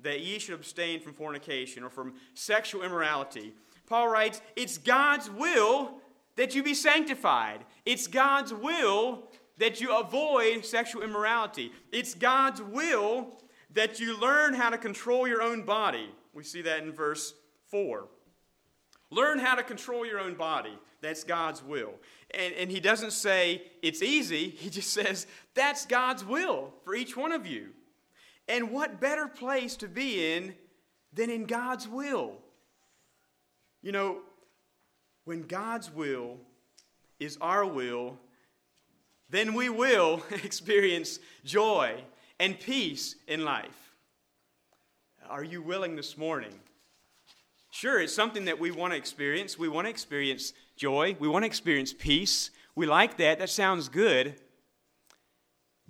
that 0.00 0.20
ye 0.20 0.38
should 0.38 0.54
abstain 0.54 1.00
from 1.00 1.12
fornication 1.12 1.84
or 1.84 1.90
from 1.90 2.14
sexual 2.34 2.82
immorality. 2.82 3.54
Paul 3.86 4.08
writes, 4.08 4.40
It's 4.56 4.78
God's 4.78 5.30
will 5.30 6.00
that 6.36 6.54
you 6.54 6.62
be 6.62 6.74
sanctified. 6.74 7.64
It's 7.84 8.06
God's 8.06 8.52
will 8.52 9.24
that 9.58 9.80
you 9.80 9.96
avoid 9.96 10.64
sexual 10.64 11.02
immorality. 11.02 11.72
It's 11.92 12.14
God's 12.14 12.62
will 12.62 13.28
that 13.74 14.00
you 14.00 14.18
learn 14.18 14.54
how 14.54 14.70
to 14.70 14.78
control 14.78 15.26
your 15.26 15.42
own 15.42 15.62
body. 15.62 16.10
We 16.32 16.44
see 16.44 16.62
that 16.62 16.82
in 16.82 16.92
verse 16.92 17.34
4. 17.68 18.06
Learn 19.10 19.38
how 19.38 19.54
to 19.54 19.62
control 19.62 20.06
your 20.06 20.18
own 20.18 20.34
body. 20.34 20.76
That's 21.02 21.24
God's 21.24 21.62
will. 21.62 21.92
And, 22.32 22.54
and 22.54 22.70
he 22.70 22.80
doesn't 22.80 23.12
say 23.12 23.62
it's 23.82 24.02
easy, 24.02 24.50
he 24.58 24.70
just 24.70 24.92
says 24.92 25.26
that's 25.54 25.86
God's 25.86 26.24
will 26.24 26.72
for 26.84 26.94
each 26.94 27.16
one 27.16 27.32
of 27.32 27.46
you. 27.46 27.68
And 28.48 28.70
what 28.70 29.00
better 29.00 29.28
place 29.28 29.76
to 29.76 29.88
be 29.88 30.34
in 30.34 30.54
than 31.12 31.30
in 31.30 31.44
God's 31.44 31.86
will? 31.86 32.38
You 33.82 33.92
know, 33.92 34.18
when 35.24 35.42
God's 35.42 35.90
will 35.90 36.38
is 37.18 37.38
our 37.40 37.64
will, 37.64 38.18
then 39.30 39.54
we 39.54 39.68
will 39.68 40.22
experience 40.30 41.18
joy 41.44 42.02
and 42.38 42.58
peace 42.58 43.16
in 43.28 43.44
life. 43.44 43.92
Are 45.28 45.44
you 45.44 45.62
willing 45.62 45.96
this 45.96 46.18
morning? 46.18 46.52
Sure, 47.70 48.00
it's 48.00 48.14
something 48.14 48.44
that 48.44 48.58
we 48.58 48.70
want 48.70 48.92
to 48.92 48.98
experience. 48.98 49.58
We 49.58 49.68
want 49.68 49.86
to 49.86 49.90
experience 49.90 50.52
joy. 50.76 51.16
We 51.18 51.28
want 51.28 51.44
to 51.44 51.46
experience 51.46 51.94
peace. 51.94 52.50
We 52.74 52.86
like 52.86 53.16
that. 53.16 53.38
That 53.38 53.48
sounds 53.48 53.88
good. 53.88 54.34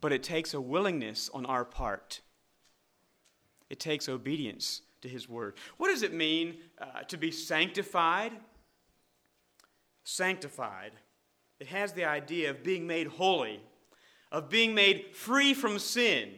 But 0.00 0.12
it 0.12 0.22
takes 0.22 0.54
a 0.54 0.60
willingness 0.60 1.28
on 1.34 1.44
our 1.46 1.64
part. 1.64 2.20
It 3.68 3.80
takes 3.80 4.08
obedience 4.08 4.82
to 5.00 5.08
His 5.08 5.28
Word. 5.28 5.54
What 5.78 5.88
does 5.88 6.02
it 6.02 6.12
mean 6.12 6.58
uh, 6.80 7.02
to 7.08 7.16
be 7.16 7.32
sanctified? 7.32 8.32
Sanctified. 10.04 10.92
It 11.60 11.68
has 11.68 11.92
the 11.92 12.04
idea 12.04 12.50
of 12.50 12.64
being 12.64 12.86
made 12.86 13.06
holy, 13.06 13.60
of 14.30 14.48
being 14.48 14.74
made 14.74 15.14
free 15.14 15.54
from 15.54 15.78
sin. 15.78 16.30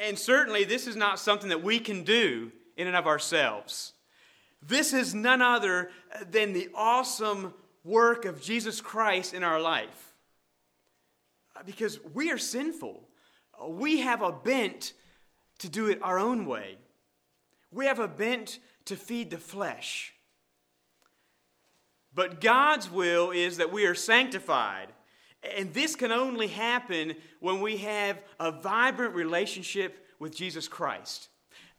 And 0.00 0.18
certainly, 0.18 0.64
this 0.64 0.86
is 0.86 0.96
not 0.96 1.18
something 1.18 1.48
that 1.48 1.62
we 1.62 1.78
can 1.78 2.04
do 2.04 2.52
in 2.76 2.86
and 2.86 2.96
of 2.96 3.06
ourselves. 3.06 3.94
This 4.60 4.92
is 4.92 5.14
none 5.14 5.42
other 5.42 5.90
than 6.30 6.52
the 6.52 6.68
awesome 6.74 7.52
work 7.84 8.24
of 8.24 8.40
Jesus 8.40 8.80
Christ 8.80 9.34
in 9.34 9.42
our 9.42 9.60
life. 9.60 10.14
Because 11.66 11.98
we 12.14 12.30
are 12.30 12.38
sinful. 12.38 13.08
We 13.68 14.00
have 14.00 14.22
a 14.22 14.32
bent 14.32 14.92
to 15.58 15.68
do 15.68 15.88
it 15.88 16.00
our 16.02 16.18
own 16.18 16.46
way. 16.46 16.76
We 17.70 17.86
have 17.86 17.98
a 17.98 18.08
bent 18.08 18.58
to 18.86 18.96
feed 18.96 19.30
the 19.30 19.38
flesh. 19.38 20.12
But 22.14 22.40
God's 22.40 22.90
will 22.90 23.30
is 23.30 23.56
that 23.56 23.72
we 23.72 23.86
are 23.86 23.94
sanctified. 23.94 24.88
And 25.56 25.72
this 25.72 25.96
can 25.96 26.12
only 26.12 26.46
happen 26.46 27.14
when 27.40 27.60
we 27.60 27.78
have 27.78 28.18
a 28.38 28.52
vibrant 28.52 29.14
relationship 29.14 30.06
with 30.18 30.36
Jesus 30.36 30.68
Christ. 30.68 31.28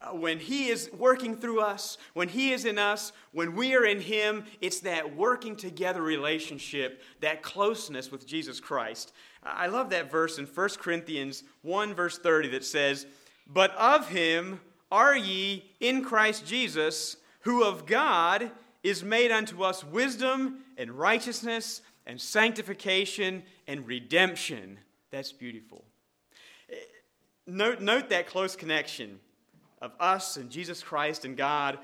Uh, 0.01 0.13
when 0.13 0.37
He 0.37 0.67
is 0.67 0.89
working 0.97 1.37
through 1.37 1.61
us, 1.61 1.97
when 2.13 2.27
He 2.27 2.51
is 2.51 2.65
in 2.65 2.77
us, 2.77 3.13
when 3.31 3.55
we 3.55 3.73
are 3.73 3.85
in 3.85 4.01
Him, 4.01 4.43
it's 4.59 4.81
that 4.81 5.15
working 5.15 5.55
together 5.55 6.01
relationship, 6.01 7.01
that 7.21 7.41
closeness 7.41 8.11
with 8.11 8.27
Jesus 8.27 8.59
Christ. 8.59 9.13
I 9.43 9.67
love 9.67 9.89
that 9.91 10.11
verse 10.11 10.39
in 10.39 10.45
1 10.45 10.69
Corinthians 10.79 11.43
1, 11.61 11.93
verse 11.93 12.17
30, 12.17 12.49
that 12.49 12.65
says, 12.65 13.05
But 13.47 13.73
of 13.75 14.09
Him 14.09 14.59
are 14.91 15.15
ye 15.15 15.71
in 15.79 16.03
Christ 16.03 16.45
Jesus, 16.45 17.17
who 17.41 17.63
of 17.63 17.85
God 17.85 18.51
is 18.83 19.03
made 19.03 19.31
unto 19.31 19.63
us 19.63 19.83
wisdom 19.83 20.59
and 20.77 20.91
righteousness 20.91 21.81
and 22.05 22.19
sanctification 22.19 23.43
and 23.67 23.87
redemption. 23.87 24.77
That's 25.11 25.31
beautiful. 25.31 25.85
Note, 27.47 27.81
note 27.81 28.09
that 28.09 28.27
close 28.27 28.55
connection 28.55 29.19
of 29.81 29.91
us 29.99 30.37
and 30.37 30.49
Jesus 30.49 30.81
Christ 30.81 31.25
and 31.25 31.35
God. 31.35 31.79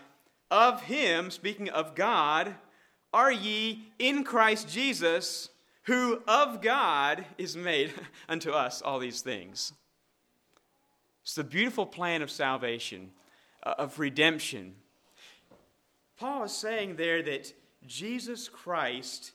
Of 0.51 0.81
him, 0.81 1.29
speaking 1.29 1.69
of 1.69 1.95
God, 1.95 2.55
are 3.13 3.31
ye 3.31 3.83
in 3.99 4.23
Christ 4.23 4.69
Jesus, 4.69 5.49
who 5.83 6.21
of 6.27 6.61
God 6.61 7.25
is 7.37 7.55
made 7.55 7.93
unto 8.29 8.51
us 8.51 8.81
all 8.81 8.99
these 8.99 9.21
things. 9.21 9.73
It's 11.23 11.35
the 11.35 11.43
beautiful 11.43 11.85
plan 11.85 12.21
of 12.21 12.31
salvation, 12.31 13.11
uh, 13.63 13.75
of 13.77 13.99
redemption. 13.99 14.75
Paul 16.19 16.43
is 16.43 16.51
saying 16.51 16.97
there 16.97 17.23
that 17.23 17.53
Jesus 17.87 18.49
Christ 18.49 19.31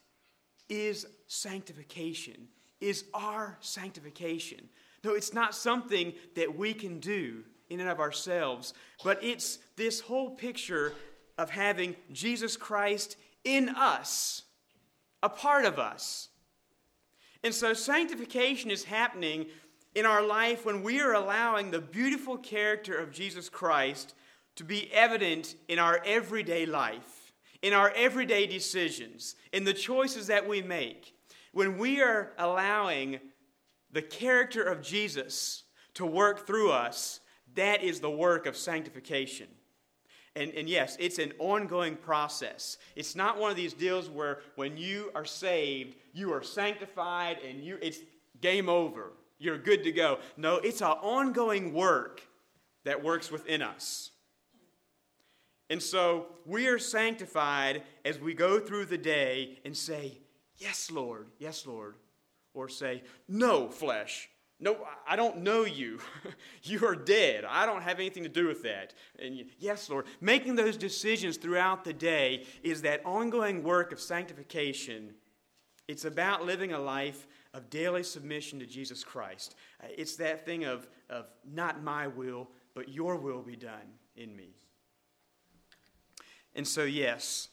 is 0.69 1.07
sanctification, 1.26 2.49
is 2.81 3.05
our 3.14 3.57
sanctification. 3.61 4.69
No, 5.03 5.14
it's 5.14 5.33
not 5.33 5.55
something 5.55 6.12
that 6.37 6.57
we 6.57 6.75
can 6.75 7.00
do 7.00 7.43
in 7.71 7.81
and 7.81 7.88
of 7.88 8.00
ourselves, 8.00 8.75
but 9.03 9.23
it's 9.25 9.59
this 9.76 10.00
whole 10.00 10.31
picture 10.31 10.93
of 11.38 11.49
having 11.49 11.97
Jesus 12.12 12.57
Christ 12.57 13.17
in 13.45 13.71
us, 13.71 14.43
a 15.23 15.29
part 15.31 15.64
of 15.64 15.79
us. 15.79 16.29
And 17.43 17.55
so 17.55 17.73
sanctification 17.73 18.71
is 18.71 18.85
happening 18.85 19.47
in 19.95 20.05
our 20.05 20.23
life 20.23 20.67
when 20.67 20.83
we 20.83 21.00
are 21.00 21.14
allowing 21.14 21.71
the 21.71 21.81
beautiful 21.81 22.37
character 22.37 22.95
of 22.95 23.11
Jesus 23.11 23.49
Christ 23.49 24.14
to 24.57 24.65
be 24.65 24.93
evident 24.93 25.57
in 25.69 25.79
our 25.79 26.01
everyday 26.05 26.67
life, 26.67 27.33
in 27.63 27.73
our 27.73 27.93
everyday 27.97 28.47
decisions, 28.47 29.37
in 29.53 29.65
the 29.65 29.75
choices 29.75 30.27
that 30.29 30.49
we 30.49 30.63
make. 30.63 31.15
When 31.53 31.79
we 31.79 32.03
are 32.03 32.33
allowing 32.39 33.21
the 33.91 34.03
character 34.03 34.63
of 34.63 34.83
Jesus 34.83 35.65
to 35.95 36.05
work 36.05 36.47
through 36.47 36.73
us, 36.73 37.21
that 37.55 37.83
is 37.83 38.01
the 38.01 38.11
work 38.11 38.47
of 38.47 38.57
sanctification. 38.57 39.47
And, 40.37 40.53
and 40.53 40.69
yes, 40.69 40.97
it's 40.99 41.19
an 41.19 41.33
ongoing 41.39 41.95
process. 41.95 42.79
It's 42.97 43.15
not 43.15 43.39
one 43.39 43.51
of 43.51 43.57
these 43.57 43.73
deals 43.73 44.11
where 44.11 44.41
when 44.57 44.77
you 44.77 45.13
are 45.15 45.25
saved, 45.25 45.97
you 46.13 46.33
are 46.33 46.43
sanctified 46.43 47.39
and 47.49 47.63
you, 47.63 47.79
it's 47.81 47.99
game 48.41 48.69
over. 48.69 49.13
You're 49.39 49.59
good 49.59 49.85
to 49.85 49.93
go. 49.93 50.19
No, 50.37 50.57
it's 50.57 50.81
an 50.81 50.89
ongoing 50.89 51.73
work 51.73 52.23
that 52.85 53.03
works 53.03 53.31
within 53.31 53.63
us. 53.63 54.11
And 55.75 55.83
so 55.83 56.26
we 56.47 56.69
are 56.69 56.78
sanctified 56.78 57.83
as 58.04 58.21
we 58.21 58.33
go 58.33 58.61
through 58.61 58.85
the 58.85 58.97
day 58.97 59.59
and 59.64 59.76
say, 59.76 60.19
Yes, 60.57 60.88
Lord, 60.88 61.26
yes, 61.40 61.66
Lord 61.66 61.97
or 62.52 62.69
say, 62.69 63.02
No, 63.26 63.69
flesh. 63.69 64.28
No, 64.61 64.87
I 65.05 65.16
don't 65.16 65.38
know 65.38 65.64
you. 65.64 65.99
you 66.62 66.87
are 66.87 66.94
dead. 66.94 67.44
I 67.44 67.66
don't 67.66 67.83
have 67.83 67.99
anything 67.99 68.22
to 68.22 68.29
do 68.29 68.46
with 68.46 68.62
that. 68.62 68.94
And 69.18 69.46
yes, 69.59 69.90
Lord, 69.90 70.07
making 70.20 70.55
those 70.55 70.77
decisions 70.77 71.38
throughout 71.38 71.83
the 71.83 71.92
day 71.92 72.46
is 72.62 72.83
that 72.83 73.05
ongoing 73.05 73.64
work 73.64 73.90
of 73.90 73.99
sanctification. 73.99 75.12
It's 75.88 76.05
about 76.05 76.46
living 76.46 76.72
a 76.72 76.79
life 76.79 77.27
of 77.53 77.68
daily 77.68 78.05
submission 78.05 78.61
to 78.61 78.66
Jesus 78.66 79.03
Christ. 79.03 79.57
Uh, 79.83 79.88
it's 79.99 80.14
that 80.16 80.46
thing 80.46 80.66
of, 80.66 80.87
of 81.11 81.27
not 81.53 81.83
my 81.83 82.07
will, 82.07 82.49
but 82.75 82.88
your 82.88 83.16
will 83.16 83.42
be 83.42 83.57
done 83.57 83.99
in 84.14 84.37
me. 84.37 84.55
And 86.55 86.67
so, 86.67 86.85
yes, 86.85 87.49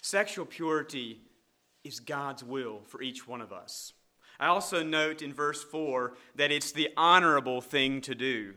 sexual 0.00 0.46
purity 0.46 1.20
is 1.84 2.00
God's 2.00 2.44
will 2.44 2.80
for 2.86 3.02
each 3.02 3.26
one 3.26 3.40
of 3.40 3.52
us. 3.52 3.92
I 4.38 4.46
also 4.46 4.82
note 4.82 5.20
in 5.20 5.32
verse 5.32 5.62
4 5.62 6.14
that 6.36 6.50
it's 6.50 6.72
the 6.72 6.90
honorable 6.96 7.60
thing 7.60 8.00
to 8.02 8.14
do. 8.14 8.54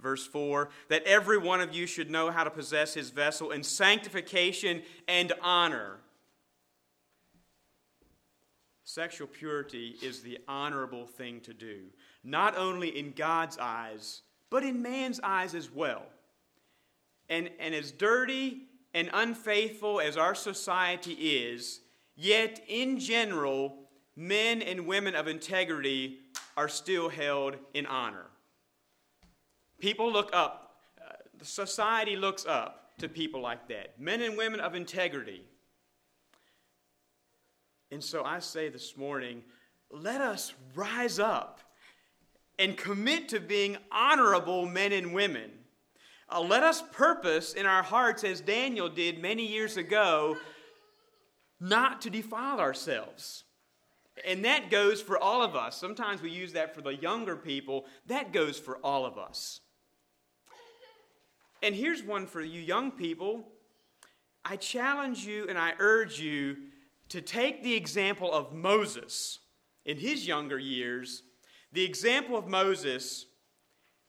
Verse 0.00 0.26
4 0.26 0.70
that 0.88 1.02
every 1.04 1.38
one 1.38 1.60
of 1.60 1.74
you 1.74 1.86
should 1.86 2.10
know 2.10 2.30
how 2.30 2.44
to 2.44 2.50
possess 2.50 2.94
his 2.94 3.10
vessel 3.10 3.50
in 3.50 3.62
sanctification 3.62 4.82
and 5.06 5.32
honor. 5.42 5.96
Sexual 8.84 9.28
purity 9.28 9.96
is 10.02 10.22
the 10.22 10.38
honorable 10.48 11.06
thing 11.06 11.40
to 11.40 11.52
do, 11.52 11.80
not 12.24 12.56
only 12.56 12.98
in 12.98 13.12
God's 13.12 13.58
eyes, 13.58 14.22
but 14.48 14.62
in 14.62 14.80
man's 14.80 15.20
eyes 15.22 15.54
as 15.54 15.70
well. 15.70 16.02
And, 17.28 17.50
and 17.60 17.74
as 17.74 17.92
dirty 17.92 18.67
and 18.94 19.10
unfaithful 19.12 20.00
as 20.00 20.16
our 20.16 20.34
society 20.34 21.12
is, 21.12 21.80
yet 22.16 22.62
in 22.68 22.98
general, 22.98 23.88
men 24.16 24.62
and 24.62 24.86
women 24.86 25.14
of 25.14 25.28
integrity 25.28 26.18
are 26.56 26.68
still 26.68 27.08
held 27.08 27.56
in 27.74 27.86
honor. 27.86 28.26
People 29.78 30.10
look 30.10 30.30
up, 30.32 30.76
uh, 31.00 31.12
society 31.42 32.16
looks 32.16 32.44
up 32.46 32.92
to 32.98 33.08
people 33.08 33.40
like 33.40 33.68
that, 33.68 34.00
men 34.00 34.22
and 34.22 34.36
women 34.36 34.58
of 34.58 34.74
integrity. 34.74 35.42
And 37.90 38.02
so 38.02 38.24
I 38.24 38.40
say 38.40 38.68
this 38.68 38.96
morning, 38.96 39.42
let 39.90 40.20
us 40.20 40.52
rise 40.74 41.18
up 41.18 41.60
and 42.58 42.76
commit 42.76 43.28
to 43.28 43.40
being 43.40 43.76
honorable 43.92 44.66
men 44.66 44.92
and 44.92 45.14
women. 45.14 45.50
Uh, 46.30 46.40
let 46.40 46.62
us 46.62 46.82
purpose 46.92 47.54
in 47.54 47.64
our 47.64 47.82
hearts, 47.82 48.22
as 48.22 48.40
Daniel 48.40 48.88
did 48.88 49.20
many 49.20 49.46
years 49.46 49.76
ago, 49.76 50.36
not 51.58 52.02
to 52.02 52.10
defile 52.10 52.60
ourselves. 52.60 53.44
And 54.26 54.44
that 54.44 54.70
goes 54.70 55.00
for 55.00 55.18
all 55.18 55.42
of 55.42 55.56
us. 55.56 55.76
Sometimes 55.76 56.20
we 56.20 56.30
use 56.30 56.52
that 56.52 56.74
for 56.74 56.82
the 56.82 56.94
younger 56.94 57.36
people. 57.36 57.86
That 58.06 58.32
goes 58.32 58.58
for 58.58 58.76
all 58.78 59.06
of 59.06 59.16
us. 59.16 59.60
And 61.62 61.74
here's 61.74 62.02
one 62.02 62.26
for 62.26 62.40
you 62.40 62.60
young 62.60 62.90
people. 62.90 63.44
I 64.44 64.56
challenge 64.56 65.26
you 65.26 65.46
and 65.48 65.58
I 65.58 65.74
urge 65.78 66.20
you 66.20 66.56
to 67.08 67.20
take 67.20 67.62
the 67.62 67.74
example 67.74 68.32
of 68.32 68.52
Moses 68.52 69.38
in 69.84 69.96
his 69.96 70.26
younger 70.26 70.58
years, 70.58 71.22
the 71.72 71.84
example 71.84 72.36
of 72.36 72.46
Moses 72.46 73.26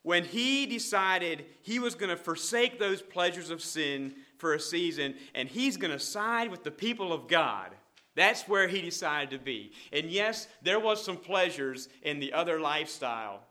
when 0.04 0.24
he 0.24 0.66
decided 0.66 1.46
he 1.62 1.80
was 1.80 1.96
going 1.96 2.10
to 2.10 2.16
forsake 2.16 2.80
those 2.80 3.02
pleasures 3.02 3.50
of 3.50 3.62
sin 3.62 4.14
for 4.38 4.54
a 4.54 4.60
season 4.60 5.14
and 5.36 5.50
he's 5.50 5.78
going 5.78 5.92
to 5.92 6.00
side 6.00 6.50
with 6.50 6.64
the 6.64 6.72
people 6.72 7.12
of 7.12 7.28
God. 7.28 7.72
That's 8.16 8.48
where 8.48 8.68
he 8.68 8.82
decided 8.82 9.30
to 9.32 9.44
be. 9.44 9.72
And 9.94 10.10
yes, 10.10 10.48
there 10.62 10.80
was 10.80 11.04
some 11.04 11.18
pleasures 11.18 11.90
in 12.02 12.20
the 12.20 12.34
other 12.34 12.60
lifestyle, 12.60 13.42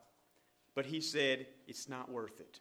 but 0.74 0.87
he 0.87 1.00
said, 1.00 1.46
it's 1.66 1.88
not 1.88 2.11
worth 2.11 2.40
it. 2.40 2.61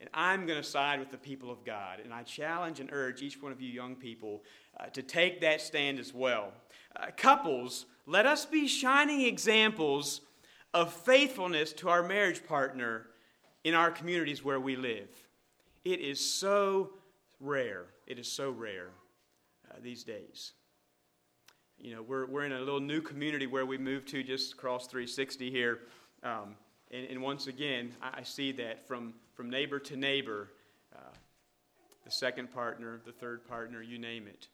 And 0.00 0.10
I'm 0.12 0.46
going 0.46 0.60
to 0.60 0.68
side 0.68 1.00
with 1.00 1.10
the 1.10 1.16
people 1.16 1.50
of 1.50 1.64
God. 1.64 2.00
And 2.04 2.12
I 2.12 2.22
challenge 2.22 2.80
and 2.80 2.90
urge 2.92 3.22
each 3.22 3.40
one 3.40 3.52
of 3.52 3.60
you 3.60 3.70
young 3.70 3.96
people 3.96 4.42
uh, 4.78 4.86
to 4.86 5.02
take 5.02 5.40
that 5.40 5.60
stand 5.60 5.98
as 5.98 6.12
well. 6.12 6.52
Uh, 6.94 7.06
couples, 7.16 7.86
let 8.06 8.26
us 8.26 8.44
be 8.44 8.68
shining 8.68 9.22
examples 9.22 10.20
of 10.74 10.92
faithfulness 10.92 11.72
to 11.74 11.88
our 11.88 12.02
marriage 12.02 12.44
partner 12.46 13.06
in 13.66 13.74
our 13.74 13.90
communities 13.90 14.44
where 14.44 14.60
we 14.60 14.76
live. 14.76 15.08
It 15.84 15.98
is 15.98 16.20
so 16.20 16.90
rare. 17.40 17.86
It 18.06 18.16
is 18.16 18.30
so 18.30 18.52
rare 18.52 18.90
uh, 19.68 19.78
these 19.82 20.04
days. 20.04 20.52
You 21.76 21.96
know, 21.96 22.02
we're, 22.02 22.26
we're 22.26 22.44
in 22.44 22.52
a 22.52 22.60
little 22.60 22.78
new 22.78 23.00
community 23.00 23.48
where 23.48 23.66
we 23.66 23.76
moved 23.76 24.06
to 24.10 24.22
just 24.22 24.52
across 24.52 24.86
360 24.86 25.50
here. 25.50 25.80
Um, 26.22 26.54
and, 26.92 27.08
and, 27.10 27.20
once 27.20 27.48
again, 27.48 27.90
I, 28.00 28.20
I, 28.20 28.22
see 28.22 28.52
that 28.52 28.86
from, 28.86 29.14
from 29.34 29.50
neighbor 29.50 29.80
to 29.80 29.96
neighbor, 29.96 30.52
uh, 30.94 31.00
the 32.04 32.10
second 32.12 32.52
partner, 32.52 33.00
the 33.04 33.10
third 33.10 33.48
partner, 33.48 33.82
you 33.82 33.98
name 33.98 34.28
it. 34.28 34.46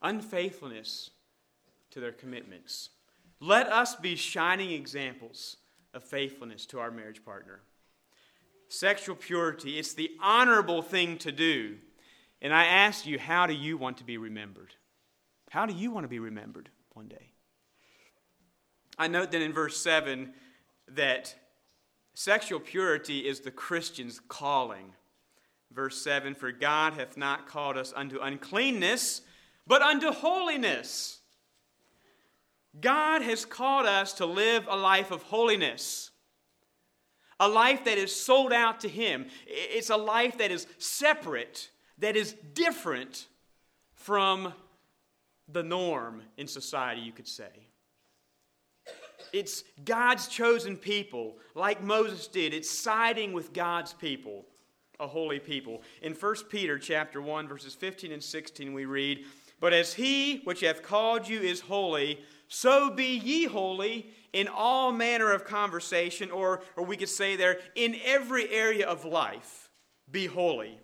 Unfaithfulness 0.00 1.10
to 1.90 2.00
their 2.00 2.12
commitments. 2.12 2.88
Let 3.40 3.70
us 3.70 3.94
be 3.94 4.16
shining 4.16 4.70
examples 4.70 5.58
of 5.92 6.02
faithfulness 6.02 6.64
to 6.66 6.78
our 6.78 6.90
marriage 6.90 7.22
partner. 7.22 7.60
Sexual 8.68 9.16
purity. 9.16 9.78
It's 9.78 9.94
the 9.94 10.10
honorable 10.20 10.82
thing 10.82 11.18
to 11.18 11.32
do. 11.32 11.76
And 12.42 12.52
I 12.52 12.64
ask 12.64 13.06
you, 13.06 13.18
how 13.18 13.46
do 13.46 13.54
you 13.54 13.76
want 13.76 13.98
to 13.98 14.04
be 14.04 14.18
remembered? 14.18 14.74
How 15.50 15.66
do 15.66 15.74
you 15.74 15.90
want 15.90 16.04
to 16.04 16.08
be 16.08 16.18
remembered 16.18 16.68
one 16.94 17.08
day? 17.08 17.32
I 18.98 19.08
note 19.08 19.30
then 19.30 19.42
in 19.42 19.52
verse 19.52 19.76
7 19.78 20.32
that 20.88 21.34
sexual 22.14 22.60
purity 22.60 23.26
is 23.26 23.40
the 23.40 23.50
Christian's 23.50 24.20
calling. 24.28 24.92
Verse 25.72 26.00
7 26.02 26.34
For 26.34 26.52
God 26.52 26.94
hath 26.94 27.16
not 27.16 27.46
called 27.46 27.76
us 27.76 27.92
unto 27.94 28.20
uncleanness, 28.20 29.22
but 29.66 29.82
unto 29.82 30.10
holiness. 30.10 31.20
God 32.80 33.22
has 33.22 33.44
called 33.44 33.86
us 33.86 34.14
to 34.14 34.26
live 34.26 34.66
a 34.68 34.76
life 34.76 35.10
of 35.10 35.22
holiness, 35.22 36.10
a 37.38 37.48
life 37.48 37.84
that 37.84 37.98
is 37.98 38.14
sold 38.14 38.52
out 38.52 38.80
to 38.80 38.88
Him. 38.88 39.26
It's 39.46 39.90
a 39.90 39.96
life 39.96 40.38
that 40.38 40.50
is 40.50 40.66
separate, 40.78 41.70
that 41.98 42.16
is 42.16 42.34
different 42.54 43.26
from 43.94 44.52
the 45.48 45.62
norm 45.62 46.22
in 46.36 46.46
society, 46.46 47.00
you 47.00 47.12
could 47.12 47.28
say. 47.28 47.66
It's 49.32 49.64
God's 49.84 50.28
chosen 50.28 50.76
people, 50.76 51.36
like 51.54 51.82
Moses 51.82 52.26
did. 52.26 52.54
It's 52.54 52.70
siding 52.70 53.32
with 53.32 53.52
God's 53.52 53.92
people, 53.92 54.46
a 54.98 55.06
holy 55.06 55.38
people. 55.38 55.82
In 56.02 56.14
1 56.14 56.34
Peter 56.48 56.78
chapter 56.78 57.20
1, 57.20 57.48
verses 57.48 57.74
15 57.74 58.12
and 58.12 58.22
16, 58.22 58.72
we 58.72 58.84
read, 58.84 59.24
But 59.60 59.72
as 59.72 59.92
he 59.92 60.38
which 60.44 60.60
hath 60.60 60.82
called 60.82 61.28
you 61.28 61.40
is 61.40 61.60
holy, 61.60 62.20
so 62.48 62.90
be 62.90 63.16
ye 63.16 63.44
holy 63.44 64.10
in 64.32 64.48
all 64.48 64.92
manner 64.92 65.32
of 65.32 65.44
conversation, 65.44 66.30
or, 66.30 66.60
or 66.76 66.84
we 66.84 66.96
could 66.96 67.08
say 67.08 67.36
there, 67.36 67.58
in 67.74 67.96
every 68.04 68.50
area 68.50 68.86
of 68.86 69.04
life, 69.04 69.70
be 70.10 70.26
holy. 70.26 70.78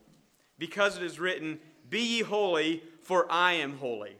Because 0.58 0.96
it 0.96 1.02
is 1.02 1.20
written, 1.20 1.58
Be 1.88 2.00
ye 2.00 2.22
holy, 2.22 2.82
for 3.02 3.30
I 3.30 3.54
am 3.54 3.76
holy. 3.78 4.16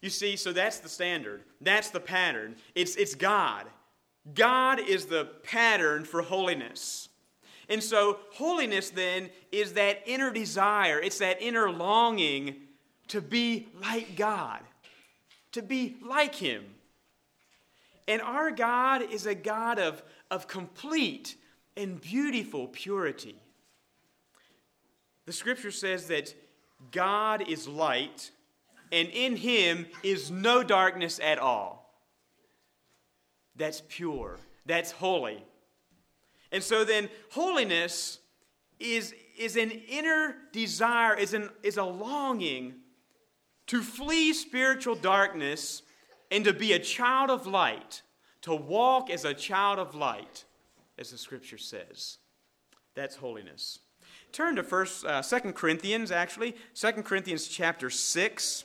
You 0.00 0.10
see, 0.10 0.36
so 0.36 0.52
that's 0.52 0.78
the 0.78 0.88
standard. 0.88 1.42
That's 1.60 1.90
the 1.90 2.00
pattern. 2.00 2.56
It's, 2.74 2.96
it's 2.96 3.14
God. 3.14 3.66
God 4.34 4.80
is 4.80 5.06
the 5.06 5.26
pattern 5.42 6.04
for 6.04 6.22
holiness. 6.22 7.08
And 7.68 7.82
so, 7.82 8.18
holiness 8.32 8.90
then 8.90 9.30
is 9.52 9.74
that 9.74 10.02
inner 10.06 10.30
desire, 10.30 10.98
it's 10.98 11.18
that 11.18 11.40
inner 11.40 11.70
longing 11.70 12.56
to 13.08 13.20
be 13.20 13.68
like 13.80 14.16
God, 14.16 14.60
to 15.52 15.62
be 15.62 15.96
like 16.02 16.34
Him. 16.34 16.64
And 18.08 18.20
our 18.22 18.50
God 18.50 19.02
is 19.02 19.26
a 19.26 19.34
God 19.34 19.78
of, 19.78 20.02
of 20.30 20.48
complete 20.48 21.36
and 21.76 22.00
beautiful 22.00 22.66
purity. 22.68 23.36
The 25.26 25.32
scripture 25.32 25.70
says 25.70 26.08
that 26.08 26.34
God 26.90 27.48
is 27.48 27.68
light 27.68 28.30
and 28.92 29.08
in 29.08 29.36
him 29.36 29.86
is 30.02 30.30
no 30.30 30.62
darkness 30.62 31.20
at 31.22 31.38
all. 31.38 31.94
That's 33.56 33.82
pure, 33.88 34.38
that's 34.66 34.90
holy. 34.90 35.44
And 36.52 36.62
so 36.62 36.84
then, 36.84 37.08
holiness 37.30 38.18
is, 38.80 39.14
is 39.38 39.56
an 39.56 39.70
inner 39.70 40.34
desire, 40.52 41.14
is, 41.14 41.32
an, 41.34 41.50
is 41.62 41.76
a 41.76 41.84
longing 41.84 42.74
to 43.70 43.82
flee 43.82 44.32
spiritual 44.32 44.96
darkness 44.96 45.82
and 46.32 46.44
to 46.44 46.52
be 46.52 46.72
a 46.72 46.78
child 46.80 47.30
of 47.30 47.46
light, 47.46 48.02
to 48.42 48.52
walk 48.52 49.08
as 49.10 49.24
a 49.24 49.32
child 49.32 49.78
of 49.78 49.94
light, 49.94 50.44
as 50.98 51.12
the 51.12 51.16
scripture 51.16 51.56
says. 51.56 52.18
That's 52.96 53.14
holiness. 53.14 53.78
Turn 54.32 54.56
to 54.56 54.64
first, 54.64 55.04
uh, 55.04 55.22
2 55.22 55.52
Corinthians, 55.52 56.10
actually, 56.10 56.56
2 56.74 57.04
Corinthians 57.04 57.46
chapter 57.46 57.90
6. 57.90 58.64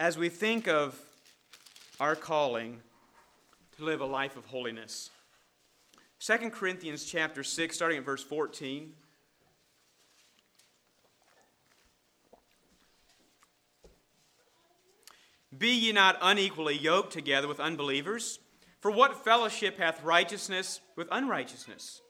as 0.00 0.18
we 0.18 0.28
think 0.28 0.68
of 0.68 1.00
our 1.98 2.16
calling 2.16 2.80
to 3.76 3.84
live 3.84 4.00
a 4.00 4.04
life 4.04 4.36
of 4.36 4.44
holiness. 4.46 5.10
2 6.18 6.50
Corinthians 6.50 7.04
chapter 7.04 7.42
6 7.42 7.74
starting 7.74 7.98
at 7.98 8.04
verse 8.04 8.22
14 8.22 8.92
Be 15.58 15.70
ye 15.70 15.92
not 15.92 16.18
unequally 16.22 16.76
yoked 16.76 17.12
together 17.12 17.48
with 17.48 17.60
unbelievers 17.60 18.38
for 18.80 18.90
what 18.90 19.24
fellowship 19.24 19.78
hath 19.78 20.02
righteousness 20.02 20.80
with 20.96 21.08
unrighteousness 21.10 22.00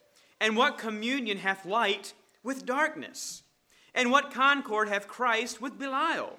and 0.40 0.56
what 0.56 0.78
communion 0.78 1.38
hath 1.38 1.66
light 1.66 2.14
with 2.42 2.66
darkness 2.66 3.42
and 3.94 4.10
what 4.10 4.32
concord 4.32 4.88
hath 4.88 5.08
Christ 5.08 5.60
with 5.60 5.78
Belial 5.78 6.38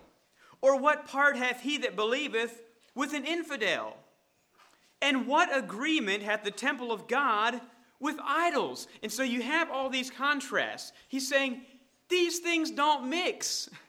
or 0.62 0.80
what 0.80 1.08
part 1.08 1.38
hath 1.38 1.62
he 1.62 1.78
that 1.80 1.96
believeth 1.96 2.62
with 2.96 3.14
an 3.14 3.26
infidel? 3.26 3.98
And 5.02 5.28
what 5.28 5.56
agreement 5.56 6.24
hath 6.24 6.44
the 6.44 6.52
temple 6.52 6.92
of 6.92 7.08
God 7.08 7.62
with 8.00 8.18
idols? 8.26 8.88
And 9.04 9.12
so 9.12 9.22
you 9.22 9.42
have 9.42 9.70
all 9.70 9.90
these 9.90 10.10
contrasts. 10.10 10.94
He's 11.08 11.28
saying, 11.28 11.62
these 12.10 12.40
things 12.40 12.72
don't 12.72 13.10
mix. 13.10 13.70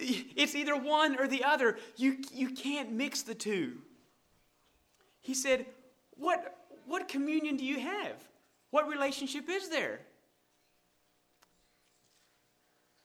It's 0.00 0.54
either 0.54 0.76
one 0.76 1.18
or 1.18 1.26
the 1.26 1.44
other. 1.44 1.78
You, 1.96 2.18
you 2.32 2.50
can't 2.50 2.92
mix 2.92 3.22
the 3.22 3.34
two. 3.34 3.78
He 5.20 5.34
said, 5.34 5.66
what, 6.16 6.56
what 6.86 7.08
communion 7.08 7.56
do 7.56 7.64
you 7.64 7.80
have? 7.80 8.16
What 8.70 8.88
relationship 8.88 9.48
is 9.48 9.68
there? 9.68 10.00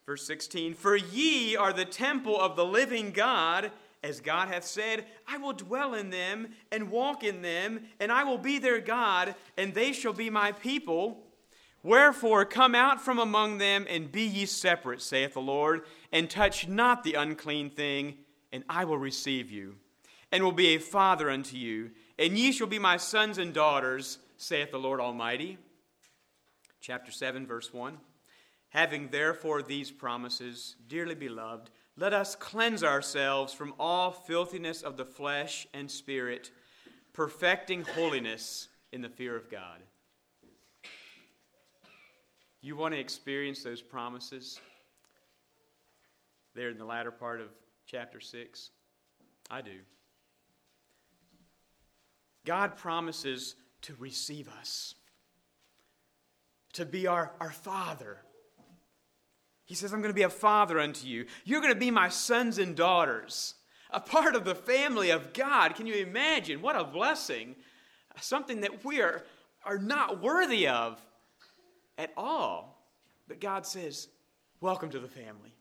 Verse 0.06 0.25
16 0.27 0.73
For 0.73 0.95
ye 0.95 1.56
are 1.56 1.73
the 1.73 1.86
temple 1.86 2.39
of 2.39 2.56
the 2.56 2.65
living 2.65 3.12
God, 3.12 3.71
as 4.03 4.19
God 4.19 4.49
hath 4.49 4.65
said, 4.65 5.06
I 5.27 5.38
will 5.38 5.53
dwell 5.53 5.93
in 5.93 6.10
them 6.10 6.49
and 6.71 6.91
walk 6.91 7.23
in 7.23 7.41
them, 7.41 7.86
and 7.99 8.12
I 8.12 8.25
will 8.25 8.38
be 8.38 8.60
their 8.60 8.82
God, 8.82 9.36
and 9.58 9.73
they 9.73 9.93
shall 9.93 10.13
be 10.13 10.29
my 10.29 10.51
people. 10.51 11.23
Wherefore, 11.84 12.45
come 12.45 12.75
out 12.75 13.01
from 13.01 13.19
among 13.19 13.58
them 13.58 13.86
and 13.89 14.12
be 14.12 14.23
ye 14.23 14.45
separate, 14.45 15.01
saith 15.01 15.34
the 15.34 15.41
Lord, 15.41 15.82
and 16.13 16.30
touch 16.30 16.67
not 16.67 17.04
the 17.04 17.15
unclean 17.15 17.71
thing, 17.71 18.13
and 18.54 18.63
I 18.69 18.86
will 18.86 18.99
receive 18.99 19.49
you, 19.52 19.76
and 20.32 20.43
will 20.43 20.52
be 20.52 20.67
a 20.67 20.78
father 20.78 21.30
unto 21.30 21.58
you, 21.58 21.89
and 22.19 22.38
ye 22.38 22.52
shall 22.52 22.67
be 22.67 22.80
my 22.80 22.97
sons 22.97 23.39
and 23.39 23.52
daughters, 23.52 24.19
saith 24.38 24.71
the 24.71 24.78
Lord 24.78 25.02
Almighty. 25.02 25.58
Chapter 26.80 27.12
7, 27.12 27.47
verse 27.47 27.73
1. 27.73 27.97
Having 28.69 29.10
therefore 29.10 29.63
these 29.63 29.91
promises, 29.91 30.76
dearly 30.88 31.15
beloved, 31.15 31.71
let 31.97 32.13
us 32.13 32.36
cleanse 32.36 32.84
ourselves 32.84 33.54
from 33.54 33.73
all 33.80 34.12
filthiness 34.12 34.84
of 34.84 34.97
the 34.97 35.06
flesh 35.06 35.67
and 35.73 35.89
spirit, 35.89 36.52
perfecting 37.12 37.84
holiness 37.95 38.67
in 38.91 39.02
the 39.02 39.10
fear 39.10 39.36
of 39.36 39.49
God. 39.49 39.80
You 42.62 42.76
want 42.76 42.93
to 42.93 42.99
experience 42.99 43.63
those 43.63 43.82
promises 43.82 44.60
there 46.55 46.69
in 46.69 46.77
the 46.77 46.85
latter 46.85 47.11
part 47.11 47.41
of 47.41 47.47
chapter 47.85 48.19
6? 48.19 48.69
I 49.49 49.61
do. 49.61 49.79
God 52.45 52.77
promises 52.77 53.55
to 53.83 53.95
receive 53.99 54.49
us, 54.59 54.95
to 56.73 56.85
be 56.85 57.07
our, 57.07 57.31
our 57.39 57.51
Father 57.51 58.19
he 59.65 59.75
says, 59.75 59.93
I'm 59.93 60.01
going 60.01 60.13
to 60.13 60.15
be 60.15 60.23
a 60.23 60.29
father 60.29 60.79
unto 60.79 61.07
you. 61.07 61.25
You're 61.45 61.61
going 61.61 61.73
to 61.73 61.79
be 61.79 61.91
my 61.91 62.09
sons 62.09 62.57
and 62.57 62.75
daughters, 62.75 63.55
a 63.89 63.99
part 63.99 64.35
of 64.35 64.45
the 64.45 64.55
family 64.55 65.09
of 65.09 65.33
God. 65.33 65.75
Can 65.75 65.87
you 65.87 65.95
imagine? 65.95 66.61
What 66.61 66.75
a 66.75 66.83
blessing. 66.83 67.55
Something 68.19 68.61
that 68.61 68.83
we 68.83 69.01
are, 69.01 69.23
are 69.65 69.79
not 69.79 70.21
worthy 70.21 70.67
of 70.67 70.99
at 71.97 72.11
all. 72.17 72.85
But 73.27 73.39
God 73.39 73.65
says, 73.65 74.09
Welcome 74.59 74.91
to 74.91 74.99
the 74.99 75.07
family. 75.09 75.53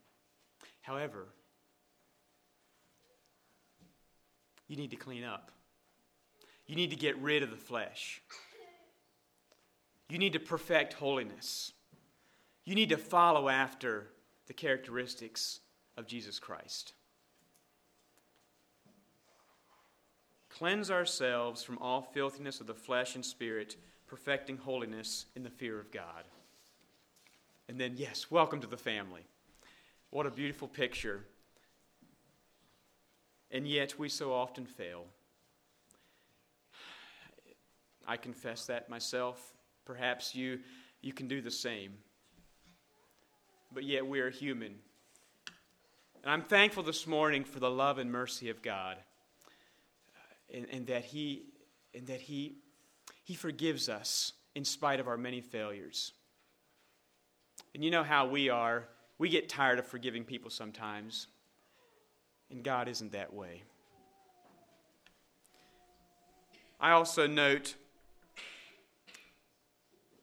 However, 0.83 1.29
you 4.68 4.77
need 4.77 4.90
to 4.90 4.97
clean 4.97 5.25
up. 5.25 5.51
You 6.66 6.77
need 6.77 6.90
to 6.90 6.97
get 6.97 7.16
rid 7.18 7.42
of 7.42 7.51
the 7.51 7.57
flesh. 7.57 8.23
You 10.09 10.18
need 10.18 10.35
to 10.35 10.40
perfect 10.40 10.95
holiness. 10.95 11.73
You 12.64 12.75
need 12.75 12.90
to 12.90 12.97
follow 12.97 13.49
after 13.49 14.09
the 14.47 14.53
characteristics 14.53 15.61
of 15.97 16.07
Jesus 16.07 16.38
Christ. 16.38 16.95
Cleanse 20.51 20.90
ourselves 20.90 21.62
from 21.62 21.79
all 21.79 22.03
filthiness 22.03 22.61
of 22.61 22.66
the 22.66 22.75
flesh 22.75 23.14
and 23.14 23.25
spirit, 23.25 23.77
perfecting 24.07 24.59
holiness 24.59 25.27
in 25.35 25.42
the 25.42 25.51
fear 25.51 25.81
of 25.81 25.90
God. 25.90 26.25
And 27.68 27.81
then, 27.81 27.95
yes, 27.97 28.31
welcome 28.31 28.61
to 28.61 28.66
the 28.66 28.77
family. 28.77 29.23
What 30.12 30.27
a 30.27 30.31
beautiful 30.31 30.68
picture. 30.68 31.25
And 33.51 33.66
yet, 33.66 33.98
we 33.98 34.11
so 34.11 34.31
often 34.31 34.66
fail. 34.66 35.07
I 38.07 38.18
confess 38.18 38.66
that 38.66 38.90
myself. 38.90 39.55
Perhaps 39.87 40.35
you, 40.35 40.61
you 41.01 41.14
can 41.14 41.29
do 41.29 41.40
the 41.40 41.51
same. 41.51 41.94
But 43.72 43.85
yet 43.85 44.07
we 44.07 44.20
are 44.20 44.29
human. 44.29 44.75
And 46.22 46.31
I'm 46.31 46.42
thankful 46.42 46.83
this 46.83 47.07
morning 47.07 47.42
for 47.42 47.59
the 47.59 47.70
love 47.70 47.96
and 47.96 48.12
mercy 48.12 48.51
of 48.51 48.61
God 48.61 48.98
and, 50.53 50.66
and 50.70 50.87
that, 50.88 51.07
he, 51.07 51.44
and 51.94 52.07
that 52.09 52.20
he, 52.20 52.57
he 53.25 53.33
forgives 53.33 53.88
us 53.88 54.35
in 54.55 54.66
spite 54.66 55.01
of 55.01 55.09
our 55.09 55.16
many 55.16 55.40
failures. 55.40 56.12
And 57.75 57.83
you 57.83 57.90
know 57.90 58.05
how 58.05 58.27
we 58.27 58.51
are. 58.51 58.88
We 59.23 59.29
get 59.29 59.49
tired 59.49 59.79
of 59.79 59.87
forgiving 59.87 60.25
people 60.25 60.51
sometimes. 60.51 61.29
And 62.51 62.65
God 62.65 62.89
isn't 62.89 63.13
that 63.13 63.33
way. 63.33 63.63
I 66.81 66.91
also 66.91 67.29
note 67.29 67.77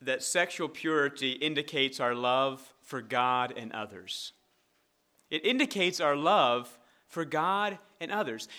that 0.01 0.21
sexual 0.21 0.67
purity 0.67 1.31
indicates 1.31 2.01
our 2.01 2.13
love 2.13 2.73
for 2.81 3.01
God 3.01 3.53
and 3.55 3.71
others. 3.71 4.33
It 5.29 5.45
indicates 5.45 6.01
our 6.01 6.17
love 6.17 6.77
for 7.07 7.23
God 7.23 7.79
and 8.01 8.11
others. 8.11 8.49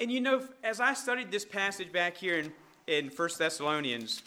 And 0.00 0.12
you 0.12 0.20
know, 0.20 0.46
as 0.62 0.78
I 0.78 0.94
studied 0.94 1.32
this 1.32 1.44
passage 1.44 1.90
back 1.90 2.16
here 2.16 2.38
in, 2.38 2.52
in 2.86 3.08
1 3.08 3.28
Thessalonians, 3.36 4.22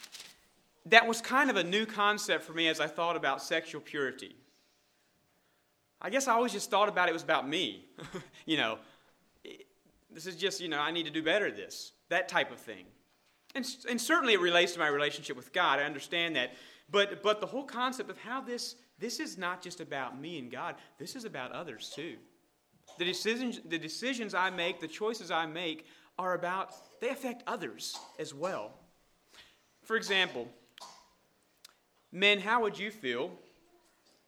that 0.87 1.07
was 1.07 1.21
kind 1.21 1.49
of 1.49 1.55
a 1.55 1.63
new 1.63 1.85
concept 1.85 2.43
for 2.43 2.51
me 2.51 2.67
as 2.67 2.81
I 2.81 2.87
thought 2.87 3.15
about 3.15 3.41
sexual 3.41 3.79
purity. 3.79 4.35
I 6.03 6.09
guess 6.09 6.27
I 6.27 6.33
always 6.33 6.51
just 6.51 6.69
thought 6.69 6.89
about 6.89 7.09
it 7.09 7.13
was 7.13 7.23
about 7.23 7.47
me. 7.47 7.85
you 8.45 8.57
know, 8.57 8.77
this 10.11 10.25
is 10.25 10.35
just, 10.35 10.61
you 10.61 10.67
know, 10.67 10.79
I 10.79 10.91
need 10.91 11.05
to 11.05 11.11
do 11.11 11.23
better 11.23 11.47
at 11.47 11.55
this, 11.55 11.93
that 12.09 12.27
type 12.27 12.51
of 12.51 12.59
thing. 12.59 12.85
And, 13.55 13.65
and 13.89 13.99
certainly 13.99 14.33
it 14.33 14.41
relates 14.41 14.73
to 14.73 14.79
my 14.79 14.87
relationship 14.87 15.37
with 15.37 15.53
God. 15.53 15.79
I 15.79 15.83
understand 15.83 16.35
that. 16.35 16.51
But, 16.91 17.23
but 17.23 17.39
the 17.39 17.47
whole 17.47 17.63
concept 17.63 18.09
of 18.09 18.17
how 18.17 18.41
this, 18.41 18.75
this 18.99 19.19
is 19.19 19.37
not 19.37 19.61
just 19.61 19.79
about 19.79 20.19
me 20.19 20.37
and 20.39 20.51
God, 20.51 20.75
this 20.99 21.15
is 21.15 21.25
about 21.25 21.51
others 21.51 21.91
too. 21.95 22.17
The 22.99 23.05
decisions, 23.05 23.61
the 23.65 23.79
decisions 23.79 24.33
I 24.33 24.49
make, 24.49 24.79
the 24.81 24.87
choices 24.87 25.31
I 25.31 25.45
make 25.45 25.85
are 26.19 26.33
about, 26.33 26.73
they 26.99 27.09
affect 27.09 27.43
others 27.47 27.97
as 28.19 28.33
well. 28.33 28.73
For 29.83 29.95
example, 29.95 30.47
Men, 32.13 32.39
how 32.39 32.61
would 32.61 32.77
you 32.77 32.91
feel 32.91 33.31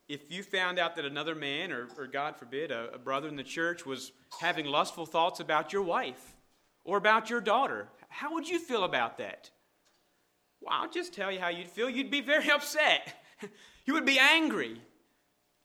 if 0.08 0.32
you 0.32 0.44
found 0.44 0.78
out 0.78 0.96
that 0.96 1.06
another 1.06 1.36
man, 1.36 1.72
or, 1.72 1.88
or 1.98 2.08
God 2.08 2.36
forbid, 2.36 2.72
a, 2.72 2.94
a 2.94 2.98
brother 2.98 3.28
in 3.28 3.36
the 3.36 3.44
church, 3.44 3.86
was 3.86 4.12
having 4.40 4.66
lustful 4.66 5.06
thoughts 5.06 5.40
about 5.40 5.74
your 5.74 5.82
wife 5.82 6.36
or 6.84 6.98
about 6.98 7.30
your 7.30 7.42
daughter? 7.42 7.88
How 8.10 8.34
would 8.34 8.48
you 8.48 8.60
feel 8.60 8.84
about 8.84 9.18
that? 9.18 9.50
Well, 10.62 10.74
I'll 10.74 10.90
just 10.90 11.14
tell 11.14 11.32
you 11.32 11.40
how 11.40 11.50
you'd 11.50 11.70
feel. 11.70 11.90
You'd 11.90 12.12
be 12.12 12.22
very 12.22 12.50
upset. 12.52 13.14
you 13.86 13.94
would 13.94 14.06
be 14.06 14.20
angry. 14.20 14.80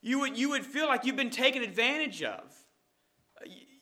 You 0.01 0.19
would, 0.21 0.37
you 0.37 0.49
would 0.49 0.65
feel 0.65 0.87
like 0.87 1.05
you've 1.05 1.15
been 1.15 1.29
taken 1.29 1.61
advantage 1.61 2.23
of. 2.23 2.51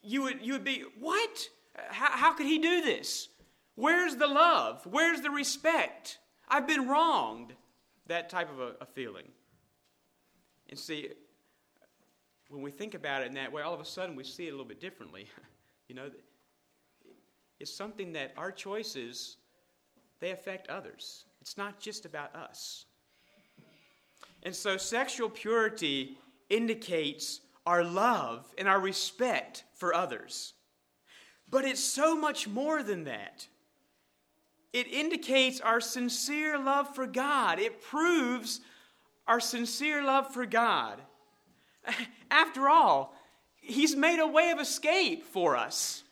You 0.02 0.24
would, 0.24 0.46
you 0.46 0.54
would 0.54 0.64
be, 0.64 0.84
what? 1.00 1.50
How, 1.90 2.18
how 2.18 2.34
could 2.34 2.46
he 2.46 2.60
do 2.60 2.82
this? 2.82 3.30
Where's 3.76 4.18
the 4.18 4.28
love? 4.28 4.86
Where's 4.86 5.22
the 5.22 5.30
respect? 5.30 6.20
I've 6.50 6.68
been 6.68 6.88
wronged 6.88 7.54
that 8.08 8.30
type 8.30 8.52
of 8.52 8.60
a, 8.60 8.74
a 8.82 8.86
feeling. 8.86 9.30
And 10.70 10.78
see, 10.78 11.10
when 12.50 12.62
we 12.62 12.72
think 12.72 12.94
about 12.94 13.24
it 13.24 13.28
in 13.28 13.34
that 13.36 13.52
way, 13.52 13.62
all 13.62 13.74
of 13.74 13.80
a 13.80 13.86
sudden 13.86 14.16
we 14.16 14.24
see 14.24 14.46
it 14.46 14.50
a 14.50 14.52
little 14.52 14.66
bit 14.66 14.80
differently. 14.80 15.28
you 15.88 15.96
know, 15.96 16.10
it's 17.60 17.74
something 17.74 18.14
that 18.14 18.34
our 18.38 18.52
choices 18.52 19.38
they 20.20 20.32
affect 20.32 20.70
others. 20.70 21.26
It's 21.42 21.58
not 21.58 21.80
just 21.80 22.06
about 22.06 22.36
us. 22.36 22.86
And 24.44 24.54
so 24.56 24.78
sexual 24.78 25.30
purity 25.30 26.18
indicates 26.50 27.42
our 27.66 27.84
love 27.84 28.54
and 28.58 28.68
our 28.68 28.80
respect 28.80 29.64
for 29.76 29.94
others. 29.94 30.54
But 31.50 31.66
it's 31.66 31.84
so 31.84 32.16
much 32.16 32.48
more 32.48 32.84
than 32.84 33.06
that 33.06 33.48
it 34.72 34.88
indicates 34.88 35.60
our 35.62 35.82
sincere 35.82 36.58
love 36.58 36.94
for 36.94 37.08
God. 37.08 37.60
It 37.60 37.82
proves 37.82 38.62
our 39.30 39.40
sincere 39.40 40.04
love 40.04 40.34
for 40.34 40.46
God. 40.46 41.00
After 42.30 42.68
all, 42.68 43.16
He's 43.62 43.96
made 43.96 44.20
a 44.20 44.28
way 44.28 44.50
of 44.50 44.60
escape 44.60 45.24
for 45.24 45.56
us. 45.56 46.04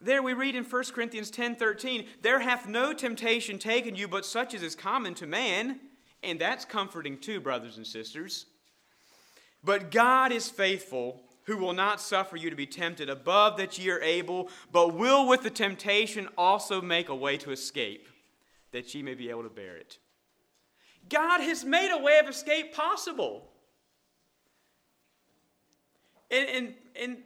There 0.00 0.22
we 0.22 0.32
read 0.32 0.56
in 0.56 0.64
1 0.64 0.92
Corinthians 0.92 1.30
10:13, 1.30 2.08
"There 2.20 2.40
hath 2.40 2.66
no 2.66 2.92
temptation 2.92 3.58
taken 3.58 3.94
you 3.94 4.08
but 4.08 4.26
such 4.26 4.52
as 4.52 4.62
is 4.62 4.74
common 4.74 5.14
to 5.14 5.26
man." 5.26 5.80
And 6.22 6.40
that's 6.40 6.64
comforting 6.64 7.20
too, 7.20 7.40
brothers 7.40 7.76
and 7.76 7.86
sisters. 7.86 8.46
But 9.62 9.90
God 9.90 10.32
is 10.32 10.50
faithful, 10.50 11.22
who 11.44 11.56
will 11.56 11.72
not 11.72 12.00
suffer 12.00 12.36
you 12.36 12.50
to 12.50 12.56
be 12.56 12.66
tempted 12.66 13.08
above 13.08 13.56
that 13.58 13.78
ye 13.78 13.88
are 13.90 14.00
able, 14.00 14.50
but 14.72 14.94
will 14.94 15.28
with 15.28 15.42
the 15.42 15.50
temptation 15.50 16.28
also 16.36 16.80
make 16.80 17.08
a 17.08 17.14
way 17.14 17.36
to 17.38 17.52
escape, 17.52 18.08
that 18.72 18.92
ye 18.94 19.02
may 19.02 19.14
be 19.14 19.30
able 19.30 19.44
to 19.44 19.48
bear 19.48 19.76
it. 19.76 19.98
God 21.08 21.40
has 21.40 21.64
made 21.64 21.90
a 21.92 22.02
way 22.02 22.18
of 22.18 22.28
escape 22.28 22.74
possible. 22.74 23.48
And, 26.30 26.48
and, 26.48 26.74
and 27.00 27.16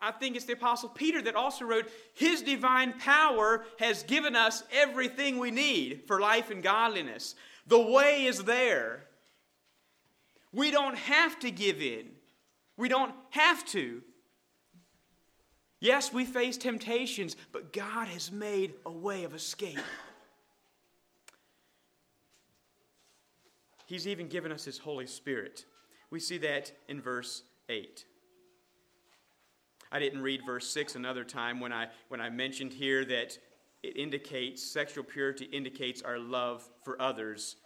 I 0.00 0.12
think 0.12 0.36
it's 0.36 0.44
the 0.44 0.54
Apostle 0.54 0.88
Peter 0.88 1.22
that 1.22 1.34
also 1.34 1.64
wrote, 1.64 1.90
His 2.14 2.42
divine 2.42 2.94
power 2.94 3.64
has 3.78 4.02
given 4.02 4.36
us 4.36 4.62
everything 4.72 5.38
we 5.38 5.50
need 5.50 6.02
for 6.06 6.20
life 6.20 6.50
and 6.50 6.62
godliness. 6.62 7.34
The 7.66 7.80
way 7.80 8.24
is 8.24 8.44
there. 8.44 9.04
We 10.52 10.70
don't 10.70 10.96
have 10.96 11.38
to 11.40 11.50
give 11.50 11.82
in. 11.82 12.08
We 12.76 12.88
don't 12.88 13.14
have 13.30 13.64
to. 13.66 14.02
Yes, 15.80 16.12
we 16.12 16.24
face 16.24 16.56
temptations, 16.56 17.36
but 17.52 17.72
God 17.72 18.08
has 18.08 18.32
made 18.32 18.74
a 18.86 18.90
way 18.90 19.24
of 19.24 19.34
escape. 19.34 19.78
He's 23.86 24.06
even 24.06 24.28
given 24.28 24.52
us 24.52 24.64
His 24.64 24.78
Holy 24.78 25.06
Spirit. 25.06 25.64
We 26.10 26.20
see 26.20 26.38
that 26.38 26.72
in 26.88 27.00
verse 27.00 27.42
8. 27.68 28.04
I 29.90 29.98
didn't 29.98 30.20
read 30.20 30.42
verse 30.44 30.68
6 30.68 30.96
another 30.96 31.24
time 31.24 31.60
when 31.60 31.72
I, 31.72 31.88
when 32.08 32.20
I 32.20 32.28
mentioned 32.28 32.72
here 32.72 33.04
that 33.04 33.38
it 33.82 33.96
indicates, 33.96 34.62
sexual 34.62 35.04
purity 35.04 35.46
indicates 35.46 36.02
our 36.02 36.18
love 36.18 36.68
for 36.84 37.00
others. 37.00 37.56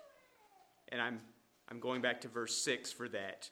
And 0.90 1.00
I'm, 1.00 1.20
I'm 1.68 1.80
going 1.80 2.02
back 2.02 2.20
to 2.22 2.28
verse 2.28 2.56
6 2.62 2.92
for 2.92 3.08
that 3.08 3.50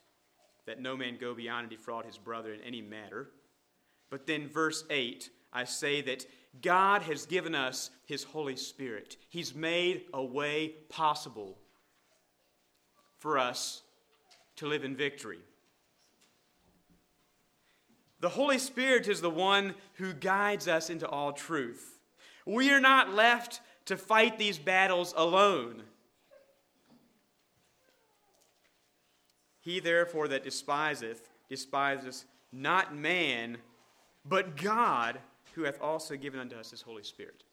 that 0.69 0.79
no 0.79 0.95
man 0.95 1.17
go 1.19 1.33
beyond 1.33 1.61
and 1.61 1.69
defraud 1.71 2.05
his 2.05 2.19
brother 2.19 2.53
in 2.53 2.61
any 2.61 2.79
matter. 2.79 3.31
But 4.11 4.27
then, 4.27 4.47
verse 4.47 4.83
8, 4.91 5.27
I 5.51 5.63
say 5.63 6.01
that 6.03 6.27
God 6.61 7.01
has 7.01 7.25
given 7.25 7.55
us 7.55 7.89
his 8.05 8.23
Holy 8.23 8.55
Spirit. 8.55 9.17
He's 9.29 9.55
made 9.55 10.03
a 10.13 10.23
way 10.23 10.75
possible 10.87 11.57
for 13.19 13.37
us 13.37 13.83
to 14.57 14.67
live 14.67 14.83
in 14.83 14.95
victory. 14.95 15.39
The 18.19 18.29
Holy 18.29 18.57
Spirit 18.57 19.07
is 19.07 19.21
the 19.21 19.29
one 19.29 19.75
who 19.93 20.13
guides 20.13 20.67
us 20.67 20.89
into 20.89 21.07
all 21.07 21.31
truth. 21.31 21.99
We 22.45 22.71
are 22.71 22.81
not 22.81 23.13
left 23.13 23.61
to 23.85 23.95
fight 23.95 24.37
these 24.37 24.57
battles 24.57 25.13
alone. 25.15 25.83
He 29.61 29.79
therefore 29.79 30.27
that 30.29 30.43
despiseth, 30.43 31.29
despiseth 31.49 32.25
not 32.51 32.95
man, 32.95 33.57
but 34.25 34.57
God, 34.57 35.19
who 35.53 35.63
hath 35.63 35.79
also 35.81 36.15
given 36.15 36.39
unto 36.39 36.55
us 36.55 36.71
his 36.71 36.81
Holy 36.81 37.03
Spirit. 37.03 37.43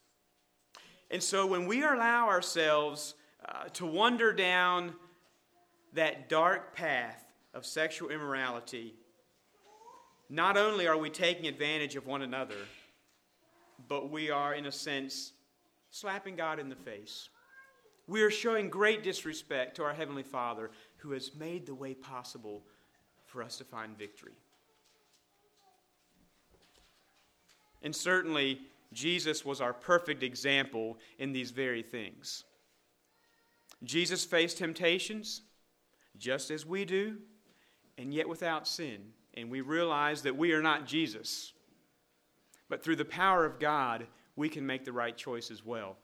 And 1.10 1.22
so 1.22 1.46
when 1.46 1.66
we 1.66 1.82
allow 1.82 2.28
ourselves 2.28 3.14
uh, 3.44 3.64
to 3.74 3.86
wander 3.86 4.32
down 4.32 4.94
that 5.96 6.28
dark 6.28 6.74
path 6.74 7.24
of 7.52 7.66
sexual 7.66 8.10
immorality, 8.10 8.94
not 10.28 10.56
only 10.56 10.86
are 10.86 10.96
we 10.96 11.10
taking 11.10 11.46
advantage 11.46 11.96
of 11.96 12.06
one 12.06 12.22
another, 12.22 12.54
but 13.88 14.10
we 14.10 14.30
are, 14.30 14.54
in 14.54 14.66
a 14.66 14.72
sense, 14.72 15.32
slapping 15.90 16.36
God 16.36 16.58
in 16.58 16.68
the 16.68 16.76
face. 16.76 17.28
We 18.06 18.22
are 18.22 18.30
showing 18.30 18.68
great 18.68 19.02
disrespect 19.02 19.76
to 19.76 19.84
our 19.84 19.94
Heavenly 19.94 20.22
Father 20.22 20.70
who 20.98 21.12
has 21.12 21.34
made 21.34 21.66
the 21.66 21.74
way 21.74 21.94
possible 21.94 22.62
for 23.24 23.42
us 23.42 23.56
to 23.58 23.64
find 23.64 23.98
victory. 23.98 24.36
And 27.82 27.94
certainly, 27.94 28.60
Jesus 28.92 29.44
was 29.44 29.60
our 29.60 29.72
perfect 29.72 30.22
example 30.22 30.98
in 31.18 31.32
these 31.32 31.50
very 31.50 31.82
things. 31.82 32.44
Jesus 33.84 34.24
faced 34.24 34.58
temptations 34.58 35.42
just 36.18 36.50
as 36.50 36.66
we 36.66 36.84
do, 36.84 37.16
and 37.98 38.12
yet 38.12 38.28
without 38.28 38.66
sin. 38.66 38.98
And 39.34 39.50
we 39.50 39.60
realize 39.60 40.22
that 40.22 40.36
we 40.36 40.52
are 40.52 40.62
not 40.62 40.86
Jesus. 40.86 41.52
But 42.68 42.82
through 42.82 42.96
the 42.96 43.04
power 43.04 43.44
of 43.44 43.58
God, 43.58 44.06
we 44.34 44.48
can 44.48 44.66
make 44.66 44.84
the 44.84 44.92
right 44.92 45.16
choice 45.16 45.50
as 45.50 45.64
well. 45.64 45.96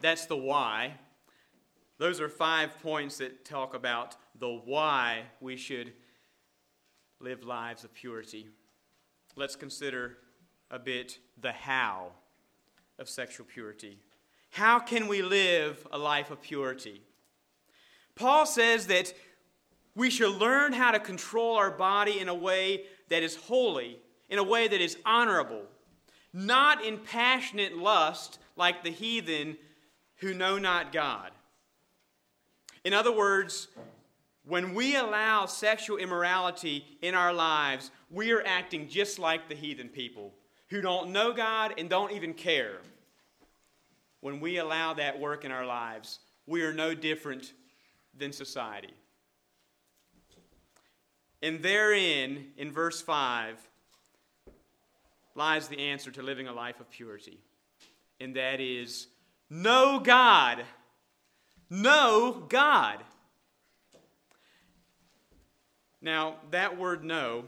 That's 0.00 0.26
the 0.26 0.36
why. 0.36 0.94
Those 1.98 2.20
are 2.20 2.28
five 2.28 2.82
points 2.82 3.18
that 3.18 3.44
talk 3.44 3.74
about 3.74 4.16
the 4.38 4.48
why 4.48 5.22
we 5.40 5.56
should 5.56 5.92
live 7.20 7.44
lives 7.44 7.84
of 7.84 7.94
purity. 7.94 8.48
Let's 9.36 9.54
consider 9.54 10.18
a 10.70 10.78
bit 10.78 11.18
the 11.40 11.52
how 11.52 12.08
of 12.98 13.08
sexual 13.08 13.46
purity. 13.46 13.98
How 14.52 14.78
can 14.78 15.08
we 15.08 15.22
live 15.22 15.86
a 15.90 15.96
life 15.96 16.30
of 16.30 16.42
purity? 16.42 17.00
Paul 18.14 18.44
says 18.44 18.86
that 18.88 19.14
we 19.94 20.10
should 20.10 20.36
learn 20.36 20.74
how 20.74 20.90
to 20.90 21.00
control 21.00 21.56
our 21.56 21.70
body 21.70 22.20
in 22.20 22.28
a 22.28 22.34
way 22.34 22.84
that 23.08 23.22
is 23.22 23.34
holy, 23.34 23.98
in 24.28 24.38
a 24.38 24.44
way 24.44 24.68
that 24.68 24.80
is 24.82 24.98
honorable, 25.06 25.62
not 26.34 26.84
in 26.84 26.98
passionate 26.98 27.78
lust 27.78 28.38
like 28.54 28.84
the 28.84 28.90
heathen 28.90 29.56
who 30.16 30.34
know 30.34 30.58
not 30.58 30.92
God. 30.92 31.30
In 32.84 32.92
other 32.92 33.10
words, 33.10 33.68
when 34.44 34.74
we 34.74 34.96
allow 34.96 35.46
sexual 35.46 35.96
immorality 35.96 36.84
in 37.00 37.14
our 37.14 37.32
lives, 37.32 37.90
we 38.10 38.32
are 38.32 38.42
acting 38.44 38.86
just 38.86 39.18
like 39.18 39.48
the 39.48 39.54
heathen 39.54 39.88
people 39.88 40.34
who 40.68 40.82
don't 40.82 41.10
know 41.10 41.32
God 41.32 41.72
and 41.78 41.88
don't 41.88 42.12
even 42.12 42.34
care. 42.34 42.80
When 44.22 44.38
we 44.38 44.58
allow 44.58 44.94
that 44.94 45.18
work 45.18 45.44
in 45.44 45.50
our 45.50 45.66
lives, 45.66 46.20
we 46.46 46.62
are 46.62 46.72
no 46.72 46.94
different 46.94 47.52
than 48.16 48.32
society. 48.32 48.94
And 51.42 51.60
therein, 51.60 52.52
in 52.56 52.70
verse 52.70 53.02
5, 53.02 53.58
lies 55.34 55.66
the 55.66 55.80
answer 55.80 56.12
to 56.12 56.22
living 56.22 56.46
a 56.46 56.52
life 56.52 56.78
of 56.78 56.88
purity. 56.88 57.40
And 58.20 58.36
that 58.36 58.60
is 58.60 59.08
know 59.50 59.98
God. 59.98 60.62
Know 61.68 62.44
God. 62.48 62.98
Now, 66.00 66.36
that 66.52 66.78
word 66.78 67.02
know 67.02 67.46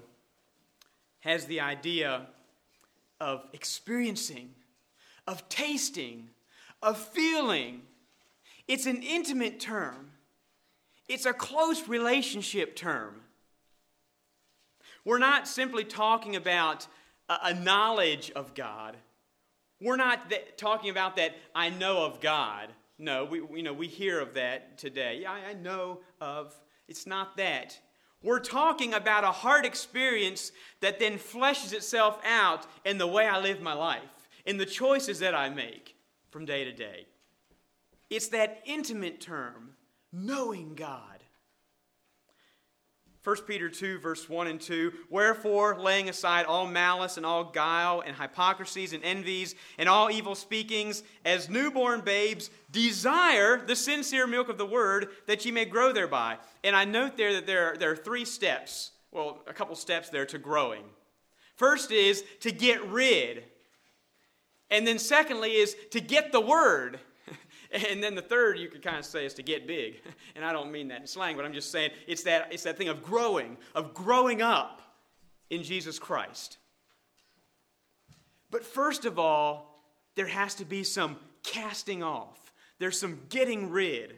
has 1.21 1.47
the 1.47 1.61
idea 1.61 2.27
of 3.21 3.45
experiencing, 3.53 4.51
of 5.29 5.49
tasting, 5.49 6.31
of 6.85 6.99
feeling. 6.99 7.81
It's 8.68 8.87
an 8.87 9.03
intimate 9.03 9.59
term, 9.59 10.12
it's 11.09 11.27
a 11.27 11.33
close 11.33 11.88
relationship 11.88 12.77
term. 12.77 13.23
We're 15.05 15.18
not 15.18 15.47
simply 15.47 15.85
talking 15.85 16.35
about 16.35 16.87
a, 17.29 17.53
knowledge 17.53 18.31
of 18.31 18.55
God. 18.55 18.97
We're 19.79 19.97
not 19.97 20.33
talking 20.57 20.88
about 20.88 21.16
that 21.16 21.35
I 21.55 21.68
know 21.68 22.07
of 22.07 22.20
God. 22.23 22.70
No, 22.99 23.27
we, 23.27 23.38
you 23.55 23.62
know, 23.62 23.75
we 23.75 23.87
hear 23.87 24.18
of 24.18 24.33
that 24.35 24.79
today. 24.79 25.18
Yeah, 25.23 25.33
I 25.33 25.53
know 25.53 26.01
of. 26.23 26.55
It's 26.88 27.07
not 27.07 27.37
that. 27.37 27.79
We're 28.23 28.40
talking 28.40 28.94
about 28.94 29.25
a 29.25 29.31
heart 29.31 29.66
experience 29.66 30.53
that 30.81 30.99
then 30.99 31.18
fleshes 31.18 31.75
itself 31.75 32.18
out 32.25 32.66
in 32.87 32.97
the 32.97 33.07
way 33.07 33.27
I 33.27 33.38
live 33.40 33.61
my 33.61 33.75
life, 33.75 34.01
in 34.47 34.57
the 34.57 34.64
choices 34.64 35.18
that 35.18 35.35
I 35.35 35.51
make 35.51 35.94
from 36.35 36.44
day 36.44 36.64
to 36.64 36.73
day. 36.73 37.07
It's 38.11 38.27
that 38.31 38.61
intimate 38.66 39.20
term, 39.20 39.77
knowing 40.12 40.75
God. 40.75 41.23
1 43.23 43.37
Peter 43.47 43.68
2, 43.68 44.01
verse 44.01 44.29
1 44.29 44.49
and 44.49 44.61
2 44.61 44.92
Wherefore, 45.11 45.79
laying 45.79 46.09
aside 46.09 46.44
all 46.47 46.66
malice 46.66 47.18
and 47.18 47.25
all 47.25 47.44
guile 47.53 48.03
and 48.05 48.16
hypocrisies 48.16 48.92
and 48.92 49.05
envies 49.05 49.55
and 49.79 49.88
all 49.88 50.11
evil 50.11 50.35
speakings, 50.35 51.05
as 51.25 51.49
newborn 51.49 52.01
babes, 52.01 52.51
desire 52.73 53.64
the 53.64 53.77
sincere 53.77 54.27
milk 54.27 54.49
of 54.49 54.59
the 54.59 54.66
word 54.66 55.11
that 55.27 55.44
ye 55.44 55.53
may 55.53 55.64
grow 55.64 55.92
thereby. 55.92 56.38
And 56.64 56.75
I 56.75 56.85
note 56.85 57.16
there 57.16 57.35
that 57.35 57.47
there 57.47 57.70
are, 57.70 57.77
there 57.77 57.92
are 57.92 57.97
three 57.97 58.25
steps, 58.25 58.90
well, 59.12 59.44
a 59.47 59.53
couple 59.53 59.77
steps 59.77 60.09
there 60.09 60.27
to 60.27 60.38
growing. 60.38 60.83
First 61.55 61.92
is 61.92 62.25
to 62.40 62.51
get 62.51 62.85
rid. 62.88 63.44
And 64.75 64.85
then, 64.85 64.99
secondly, 64.99 65.53
is 65.53 65.77
to 65.93 66.01
get 66.01 66.33
the 66.33 66.41
word. 66.41 66.99
And 67.91 68.01
then 68.01 68.15
the 68.15 68.23
third 68.23 68.57
you 68.57 68.69
could 68.69 68.83
kind 68.83 68.99
of 68.99 69.05
say 69.05 69.27
is 69.27 69.35
to 69.35 69.43
get 69.43 69.67
big. 69.67 70.01
And 70.37 70.45
I 70.45 70.53
don't 70.53 70.71
mean 70.71 70.89
that 70.89 71.01
in 71.01 71.07
slang, 71.07 71.37
but 71.37 71.45
I'm 71.45 71.53
just 71.53 71.73
saying 71.73 71.91
it's 72.07 72.23
that, 72.25 72.49
it's 72.53 72.65
that 72.65 72.77
thing 72.77 72.89
of 72.89 73.03
growing, 73.03 73.57
of 73.75 73.95
growing 73.95 74.43
up 74.43 74.81
in 75.51 75.63
Jesus 75.63 75.99
Christ. 75.99 76.59
But 78.51 78.65
first 78.65 79.05
of 79.05 79.19
all, 79.19 79.81
there 80.15 80.27
has 80.27 80.55
to 80.57 80.65
be 80.65 80.85
some 80.85 81.17
casting 81.43 82.03
off, 82.03 82.53
there's 82.79 82.99
some 82.99 83.21
getting 83.29 83.71
rid 83.71 84.17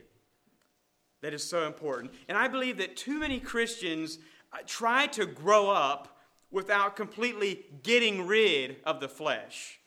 that 1.22 1.34
is 1.34 1.44
so 1.44 1.66
important. 1.66 2.12
And 2.28 2.36
I 2.36 2.48
believe 2.48 2.78
that 2.78 2.96
too 2.96 3.18
many 3.18 3.40
Christians 3.40 4.18
uh, 4.52 4.58
try 4.66 5.06
to 5.08 5.26
grow 5.26 5.70
up 5.70 6.18
without 6.50 6.96
completely 6.96 7.64
getting 7.82 8.26
rid 8.26 8.76
of 8.84 9.00
the 9.00 9.08
flesh. 9.08 9.80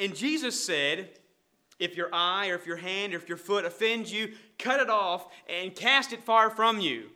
And 0.00 0.14
Jesus 0.14 0.62
said, 0.62 1.10
if 1.78 1.96
your 1.96 2.08
eye 2.12 2.48
or 2.48 2.54
if 2.54 2.66
your 2.66 2.76
hand 2.76 3.14
or 3.14 3.16
if 3.16 3.28
your 3.28 3.38
foot 3.38 3.64
offends 3.64 4.12
you, 4.12 4.32
cut 4.58 4.80
it 4.80 4.90
off 4.90 5.28
and 5.48 5.74
cast 5.74 6.12
it 6.12 6.24
far 6.24 6.50
from 6.50 6.80
you. 6.80 7.10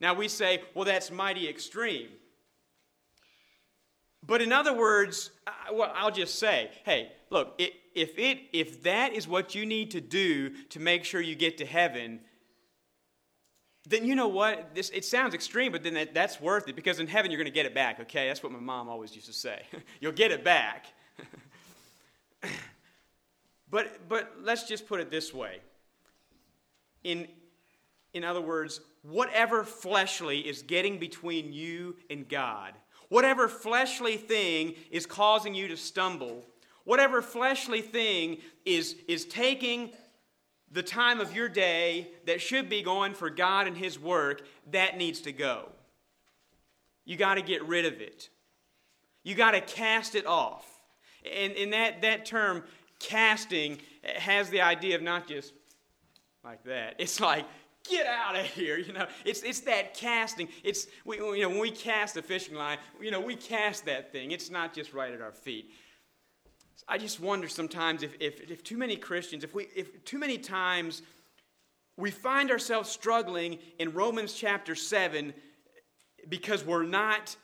Now 0.00 0.14
we 0.14 0.28
say, 0.28 0.62
well, 0.74 0.84
that's 0.84 1.10
mighty 1.10 1.48
extreme. 1.48 2.08
But 4.26 4.42
in 4.42 4.52
other 4.52 4.74
words, 4.74 5.30
I, 5.46 5.72
well, 5.72 5.92
I'll 5.94 6.10
just 6.10 6.38
say, 6.38 6.70
hey, 6.84 7.12
look, 7.30 7.54
it, 7.58 7.74
if, 7.94 8.18
it, 8.18 8.40
if 8.52 8.82
that 8.82 9.14
is 9.14 9.26
what 9.28 9.54
you 9.54 9.64
need 9.64 9.92
to 9.92 10.00
do 10.00 10.50
to 10.66 10.80
make 10.80 11.04
sure 11.04 11.20
you 11.20 11.34
get 11.34 11.58
to 11.58 11.66
heaven, 11.66 12.20
then 13.88 14.04
you 14.04 14.16
know 14.16 14.28
what? 14.28 14.74
This, 14.74 14.90
it 14.90 15.04
sounds 15.04 15.32
extreme, 15.32 15.70
but 15.70 15.82
then 15.82 15.94
that, 15.94 16.12
that's 16.12 16.40
worth 16.40 16.68
it 16.68 16.74
because 16.74 16.98
in 16.98 17.06
heaven 17.06 17.30
you're 17.30 17.38
going 17.38 17.46
to 17.46 17.54
get 17.54 17.66
it 17.66 17.74
back, 17.74 18.00
okay? 18.00 18.26
That's 18.26 18.42
what 18.42 18.52
my 18.52 18.58
mom 18.58 18.88
always 18.88 19.14
used 19.14 19.28
to 19.28 19.32
say. 19.32 19.62
You'll 20.00 20.12
get 20.12 20.32
it 20.32 20.44
back. 20.44 20.86
But, 23.68 24.08
but 24.08 24.32
let's 24.42 24.62
just 24.62 24.86
put 24.86 25.00
it 25.00 25.10
this 25.10 25.34
way. 25.34 25.58
In, 27.02 27.26
in 28.14 28.24
other 28.24 28.40
words, 28.40 28.80
whatever 29.02 29.64
fleshly 29.64 30.38
is 30.40 30.62
getting 30.62 30.98
between 30.98 31.52
you 31.52 31.96
and 32.08 32.28
God, 32.28 32.74
whatever 33.08 33.48
fleshly 33.48 34.16
thing 34.16 34.74
is 34.90 35.04
causing 35.04 35.54
you 35.54 35.68
to 35.68 35.76
stumble, 35.76 36.44
whatever 36.84 37.20
fleshly 37.20 37.80
thing 37.80 38.38
is, 38.64 38.96
is 39.08 39.24
taking 39.24 39.90
the 40.72 40.82
time 40.82 41.20
of 41.20 41.34
your 41.34 41.48
day 41.48 42.08
that 42.26 42.40
should 42.40 42.68
be 42.68 42.82
going 42.82 43.14
for 43.14 43.30
God 43.30 43.66
and 43.66 43.76
His 43.76 43.98
work, 43.98 44.42
that 44.70 44.96
needs 44.96 45.20
to 45.22 45.32
go. 45.32 45.68
You 47.04 47.16
got 47.16 47.34
to 47.34 47.42
get 47.42 47.64
rid 47.64 47.84
of 47.84 48.00
it. 48.00 48.28
You 49.22 49.34
got 49.34 49.52
to 49.52 49.60
cast 49.60 50.14
it 50.14 50.26
off. 50.26 50.75
And, 51.34 51.52
and 51.54 51.72
that, 51.72 52.02
that 52.02 52.26
term 52.26 52.62
casting 52.98 53.78
has 54.04 54.50
the 54.50 54.60
idea 54.60 54.96
of 54.96 55.02
not 55.02 55.26
just 55.26 55.52
like 56.44 56.62
that. 56.64 56.96
It's 56.98 57.20
like, 57.20 57.44
get 57.88 58.06
out 58.06 58.36
of 58.36 58.46
here, 58.46 58.78
you 58.86 58.92
know. 58.92 59.06
It's, 59.24 59.42
it's 59.42 59.60
that 59.60 59.94
casting. 59.94 60.48
It's, 60.64 60.86
we, 61.04 61.16
you 61.16 61.42
know, 61.42 61.48
when 61.48 61.60
we 61.60 61.70
cast 61.70 62.16
a 62.16 62.22
fishing 62.22 62.54
line, 62.54 62.78
you 63.00 63.10
know, 63.10 63.20
we 63.20 63.36
cast 63.36 63.84
that 63.86 64.12
thing. 64.12 64.30
It's 64.30 64.50
not 64.50 64.74
just 64.74 64.92
right 64.92 65.12
at 65.12 65.20
our 65.20 65.32
feet. 65.32 65.70
I 66.88 66.98
just 66.98 67.20
wonder 67.20 67.48
sometimes 67.48 68.02
if, 68.02 68.14
if, 68.20 68.50
if 68.50 68.62
too 68.62 68.76
many 68.76 68.96
Christians, 68.96 69.42
if, 69.42 69.54
we, 69.54 69.66
if 69.74 70.04
too 70.04 70.18
many 70.18 70.38
times 70.38 71.02
we 71.96 72.10
find 72.10 72.50
ourselves 72.50 72.90
struggling 72.90 73.58
in 73.78 73.92
Romans 73.92 74.34
chapter 74.34 74.74
7 74.74 75.32
because 76.28 76.64
we're 76.64 76.84
not 76.84 77.34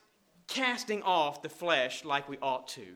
casting 0.47 1.03
off 1.03 1.43
the 1.43 1.49
flesh 1.49 2.05
like 2.05 2.29
we 2.29 2.37
ought 2.39 2.69
to. 2.69 2.87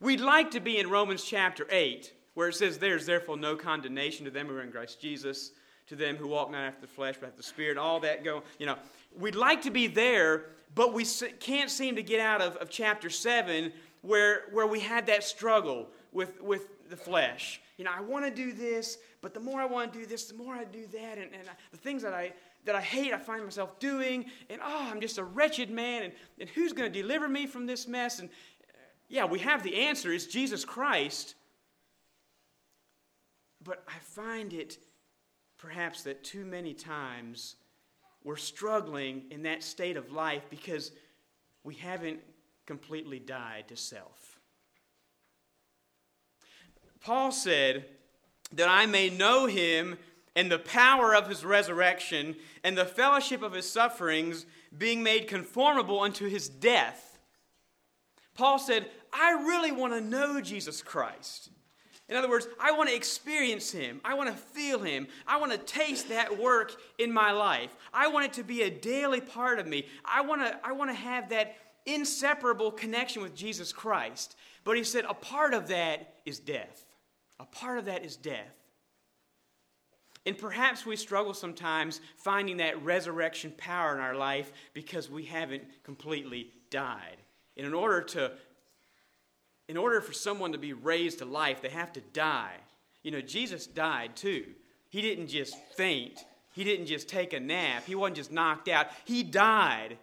We'd 0.00 0.20
like 0.20 0.50
to 0.50 0.60
be 0.60 0.78
in 0.78 0.90
Romans 0.90 1.24
chapter 1.24 1.66
8, 1.70 2.12
where 2.34 2.48
it 2.48 2.54
says, 2.54 2.76
There's 2.76 3.06
therefore 3.06 3.38
no 3.38 3.56
condemnation 3.56 4.26
to 4.26 4.30
them 4.30 4.46
who 4.46 4.56
are 4.56 4.62
in 4.62 4.70
Christ 4.70 5.00
Jesus, 5.00 5.52
to 5.86 5.96
them 5.96 6.16
who 6.16 6.28
walk 6.28 6.50
not 6.50 6.64
after 6.64 6.82
the 6.82 6.86
flesh, 6.86 7.16
but 7.18 7.28
after 7.28 7.38
the 7.38 7.42
Spirit, 7.42 7.78
all 7.78 7.98
that 8.00 8.22
go. 8.22 8.42
You 8.58 8.66
know, 8.66 8.76
we'd 9.18 9.34
like 9.34 9.62
to 9.62 9.70
be 9.70 9.86
there, 9.86 10.46
but 10.74 10.92
we 10.92 11.06
can't 11.40 11.70
seem 11.70 11.96
to 11.96 12.02
get 12.02 12.20
out 12.20 12.42
of, 12.42 12.56
of 12.56 12.68
chapter 12.68 13.08
7 13.08 13.72
where, 14.02 14.42
where 14.52 14.66
we 14.66 14.80
had 14.80 15.06
that 15.06 15.24
struggle 15.24 15.88
with, 16.12 16.42
with 16.42 16.88
the 16.90 16.96
flesh. 16.96 17.60
You 17.78 17.84
know, 17.84 17.92
I 17.96 18.00
want 18.00 18.24
to 18.26 18.30
do 18.30 18.52
this, 18.52 18.98
but 19.22 19.32
the 19.32 19.40
more 19.40 19.60
I 19.60 19.66
want 19.66 19.92
to 19.94 19.98
do 19.98 20.06
this, 20.06 20.26
the 20.26 20.34
more 20.34 20.54
I 20.54 20.64
do 20.64 20.86
that. 20.92 21.18
And, 21.18 21.32
and 21.32 21.48
I, 21.48 21.52
the 21.70 21.78
things 21.78 22.02
that 22.02 22.12
I, 22.12 22.32
that 22.66 22.74
I 22.74 22.80
hate, 22.80 23.12
I 23.12 23.18
find 23.18 23.42
myself 23.42 23.78
doing. 23.78 24.26
And 24.50 24.60
oh, 24.62 24.88
I'm 24.90 25.00
just 25.00 25.18
a 25.18 25.24
wretched 25.24 25.70
man. 25.70 26.04
And, 26.04 26.12
and 26.38 26.48
who's 26.50 26.72
going 26.72 26.90
to 26.92 27.02
deliver 27.02 27.28
me 27.28 27.46
from 27.46 27.66
this 27.66 27.88
mess? 27.88 28.18
And, 28.18 28.28
yeah, 29.08 29.24
we 29.24 29.38
have 29.40 29.62
the 29.62 29.76
answer. 29.76 30.12
It's 30.12 30.26
Jesus 30.26 30.64
Christ. 30.64 31.34
But 33.62 33.82
I 33.88 33.98
find 34.00 34.52
it 34.52 34.78
perhaps 35.58 36.02
that 36.02 36.22
too 36.22 36.44
many 36.44 36.74
times 36.74 37.56
we're 38.24 38.36
struggling 38.36 39.24
in 39.30 39.42
that 39.44 39.62
state 39.62 39.96
of 39.96 40.12
life 40.12 40.42
because 40.50 40.92
we 41.64 41.74
haven't 41.74 42.20
completely 42.66 43.18
died 43.18 43.68
to 43.68 43.76
self. 43.76 44.40
Paul 47.00 47.30
said 47.30 47.84
that 48.52 48.68
I 48.68 48.86
may 48.86 49.10
know 49.10 49.46
him 49.46 49.96
and 50.34 50.50
the 50.50 50.58
power 50.58 51.14
of 51.14 51.28
his 51.28 51.44
resurrection 51.44 52.36
and 52.62 52.76
the 52.76 52.84
fellowship 52.84 53.42
of 53.42 53.52
his 53.52 53.70
sufferings, 53.70 54.44
being 54.76 55.02
made 55.02 55.28
conformable 55.28 56.00
unto 56.00 56.28
his 56.28 56.48
death. 56.48 57.15
Paul 58.36 58.58
said, 58.58 58.86
I 59.12 59.32
really 59.32 59.72
want 59.72 59.92
to 59.94 60.00
know 60.00 60.40
Jesus 60.40 60.82
Christ. 60.82 61.50
In 62.08 62.16
other 62.16 62.28
words, 62.28 62.46
I 62.60 62.70
want 62.72 62.88
to 62.88 62.94
experience 62.94 63.72
Him. 63.72 64.00
I 64.04 64.14
want 64.14 64.30
to 64.30 64.36
feel 64.36 64.78
Him. 64.78 65.08
I 65.26 65.38
want 65.38 65.52
to 65.52 65.58
taste 65.58 66.08
that 66.10 66.38
work 66.38 66.76
in 66.98 67.12
my 67.12 67.32
life. 67.32 67.74
I 67.92 68.08
want 68.08 68.26
it 68.26 68.32
to 68.34 68.44
be 68.44 68.62
a 68.62 68.70
daily 68.70 69.20
part 69.20 69.58
of 69.58 69.66
me. 69.66 69.86
I 70.04 70.20
want 70.20 70.42
to, 70.42 70.56
I 70.64 70.72
want 70.72 70.90
to 70.90 70.96
have 70.96 71.30
that 71.30 71.56
inseparable 71.84 72.70
connection 72.70 73.22
with 73.22 73.34
Jesus 73.34 73.72
Christ. 73.72 74.36
But 74.62 74.76
He 74.76 74.84
said, 74.84 75.04
a 75.08 75.14
part 75.14 75.52
of 75.52 75.68
that 75.68 76.14
is 76.24 76.38
death. 76.38 76.84
A 77.40 77.44
part 77.44 77.78
of 77.78 77.86
that 77.86 78.04
is 78.04 78.16
death. 78.16 78.54
And 80.26 80.36
perhaps 80.36 80.84
we 80.84 80.96
struggle 80.96 81.34
sometimes 81.34 82.00
finding 82.16 82.56
that 82.56 82.82
resurrection 82.84 83.52
power 83.56 83.94
in 83.94 84.00
our 84.00 84.16
life 84.16 84.52
because 84.74 85.08
we 85.08 85.24
haven't 85.24 85.62
completely 85.84 86.50
died. 86.70 87.16
In 87.56 87.72
order 87.72 88.02
to 88.02 88.32
in 89.68 89.76
order 89.76 90.00
for 90.00 90.12
someone 90.12 90.52
to 90.52 90.58
be 90.58 90.72
raised 90.72 91.18
to 91.18 91.24
life, 91.24 91.60
they 91.60 91.70
have 91.70 91.92
to 91.94 92.00
die. 92.12 92.54
You 93.02 93.10
know, 93.10 93.20
Jesus 93.20 93.66
died 93.66 94.14
too. 94.14 94.44
He 94.90 95.02
didn't 95.02 95.28
just 95.28 95.56
faint, 95.76 96.24
he 96.54 96.64
didn't 96.64 96.86
just 96.86 97.08
take 97.08 97.32
a 97.32 97.40
nap, 97.40 97.84
he 97.86 97.94
wasn't 97.94 98.16
just 98.16 98.32
knocked 98.32 98.68
out. 98.68 98.88
He 99.04 99.22
died. 99.22 99.98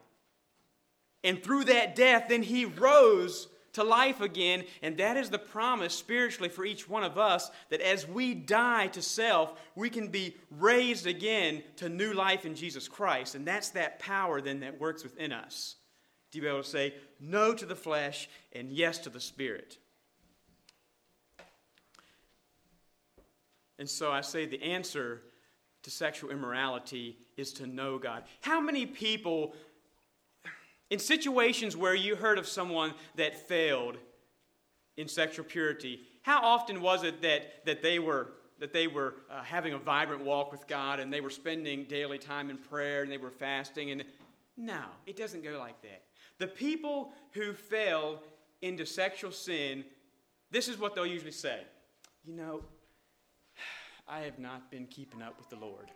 And 1.24 1.41
through 1.41 1.66
that 1.66 1.95
death, 1.95 2.26
then 2.28 2.43
he 2.43 2.66
rose 2.66 3.47
to 3.74 3.84
life 3.84 4.20
again. 4.20 4.66
And 4.82 4.97
that 4.97 5.16
is 5.16 5.30
the 5.30 5.39
promise 5.39 5.95
spiritually 5.95 6.49
for 6.49 6.66
each 6.66 6.89
one 6.89 7.04
of 7.04 7.18
us 7.18 7.49
that 7.70 7.80
as 7.80 8.06
we 8.06 8.34
die 8.34 8.88
to 8.88 9.01
self, 9.01 9.54
we 9.74 9.89
can 9.89 10.10
be 10.10 10.36
raised 10.51 11.08
again 11.08 11.64
to 11.78 11.88
new 11.88 12.12
life 12.12 12.45
in 12.45 12.56
Jesus 12.56 12.89
Christ. 12.89 13.36
And 13.36 13.47
that's 13.47 13.70
that 13.70 13.99
power 13.99 14.41
then 14.41 14.60
that 14.60 14.82
works 14.82 15.04
within 15.04 15.32
us 15.32 15.78
to 16.34 16.42
be 16.42 16.48
able 16.48 16.64
to 16.64 16.70
say 16.70 16.94
no 17.20 17.54
to 17.54 17.66
the 17.66 17.76
flesh 17.76 18.30
and 18.54 18.72
yes 18.72 18.98
to 19.00 19.10
the 19.10 19.20
spirit. 19.20 19.78
And 23.80 23.90
so 23.90 24.12
I 24.12 24.22
say 24.22 24.46
the 24.46 24.62
answer 24.62 25.22
to 25.84 25.92
sexual 25.92 26.32
immorality 26.32 27.18
is 27.38 27.54
to 27.54 27.68
know 27.68 27.98
God. 27.98 28.24
How 28.42 28.62
many 28.62 28.86
people, 28.86 29.54
in 30.90 31.00
situations 31.00 31.76
where 31.76 31.96
you 31.96 32.16
heard 32.16 32.38
of 32.38 32.48
someone 32.48 32.94
that 33.16 33.48
failed 33.48 33.98
in 34.96 35.08
sexual 35.08 35.46
purity, 35.46 36.02
how 36.22 36.42
often 36.42 36.82
was 36.82 37.04
it 37.04 37.22
that, 37.22 37.66
that 37.66 37.82
they 37.82 38.00
were, 38.00 38.32
that 38.60 38.72
they 38.72 38.88
were 38.88 39.16
uh, 39.30 39.44
having 39.44 39.74
a 39.74 39.78
vibrant 39.78 40.24
walk 40.24 40.52
with 40.52 40.68
God 40.68 41.00
and 41.00 41.12
they 41.12 41.20
were 41.20 41.30
spending 41.30 41.84
daily 41.84 42.18
time 42.18 42.50
in 42.50 42.58
prayer 42.58 43.04
and 43.04 43.12
they 43.12 43.18
were 43.18 43.32
fasting? 43.32 43.92
And 43.92 44.06
no, 44.56 44.82
it 45.06 45.18
doesn't 45.18 45.44
go 45.44 45.58
like 45.60 45.82
that. 45.82 46.04
The 46.40 46.48
people 46.48 47.14
who 47.32 47.54
fell 47.54 48.24
into 48.62 48.86
sexual 48.86 49.32
sin, 49.32 49.84
this 50.52 50.68
is 50.68 50.80
what 50.80 50.96
they'll 50.96 51.06
usually 51.06 51.32
say 51.32 51.62
You 52.24 52.34
know, 52.34 52.64
I 54.08 54.20
have 54.22 54.40
not 54.40 54.72
been 54.72 54.88
keeping 54.88 55.22
up 55.22 55.38
with 55.38 55.50
the 55.50 55.58
Lord. 55.58 55.92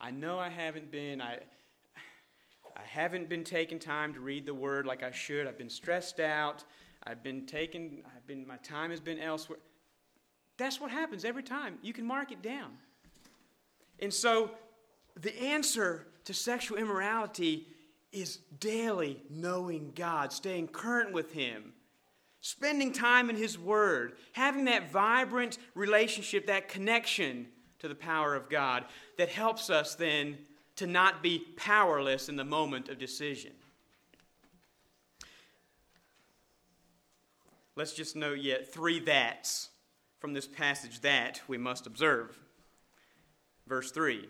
I 0.00 0.10
know 0.10 0.38
I 0.38 0.48
haven't 0.48 0.90
been. 0.90 1.20
I, 1.20 1.34
I 2.76 2.82
haven't 2.86 3.28
been 3.28 3.44
taking 3.44 3.78
time 3.78 4.12
to 4.14 4.20
read 4.20 4.46
the 4.46 4.54
word 4.54 4.86
like 4.86 5.02
I 5.02 5.10
should. 5.10 5.46
I've 5.46 5.58
been 5.58 5.70
stressed 5.70 6.20
out. 6.20 6.64
I've 7.06 7.22
been 7.22 7.46
taking, 7.46 8.02
I've 8.14 8.26
been, 8.26 8.46
my 8.46 8.56
time 8.58 8.90
has 8.90 9.00
been 9.00 9.20
elsewhere. 9.20 9.58
That's 10.58 10.80
what 10.80 10.90
happens 10.90 11.24
every 11.24 11.42
time. 11.42 11.78
You 11.82 11.92
can 11.92 12.06
mark 12.06 12.32
it 12.32 12.42
down. 12.42 12.72
And 14.00 14.12
so 14.12 14.50
the 15.20 15.38
answer 15.40 16.06
to 16.24 16.34
sexual 16.34 16.78
immorality 16.78 17.68
is 18.16 18.38
daily 18.58 19.22
knowing 19.28 19.92
God, 19.94 20.32
staying 20.32 20.68
current 20.68 21.12
with 21.12 21.32
Him, 21.32 21.72
spending 22.40 22.92
time 22.92 23.28
in 23.28 23.36
His 23.36 23.58
Word, 23.58 24.14
having 24.32 24.64
that 24.64 24.90
vibrant 24.90 25.58
relationship, 25.74 26.46
that 26.46 26.68
connection 26.68 27.46
to 27.78 27.88
the 27.88 27.94
power 27.94 28.34
of 28.34 28.48
God 28.48 28.84
that 29.18 29.28
helps 29.28 29.68
us 29.68 29.94
then 29.94 30.38
to 30.76 30.86
not 30.86 31.22
be 31.22 31.38
powerless 31.56 32.28
in 32.28 32.36
the 32.36 32.44
moment 32.44 32.88
of 32.88 32.98
decision. 32.98 33.52
Let's 37.76 37.92
just 37.92 38.16
note 38.16 38.38
yet 38.38 38.72
three 38.72 39.00
that's 39.00 39.68
from 40.18 40.32
this 40.32 40.46
passage 40.46 41.00
that 41.02 41.42
we 41.46 41.58
must 41.58 41.86
observe. 41.86 42.38
Verse 43.66 43.90
3 43.90 44.28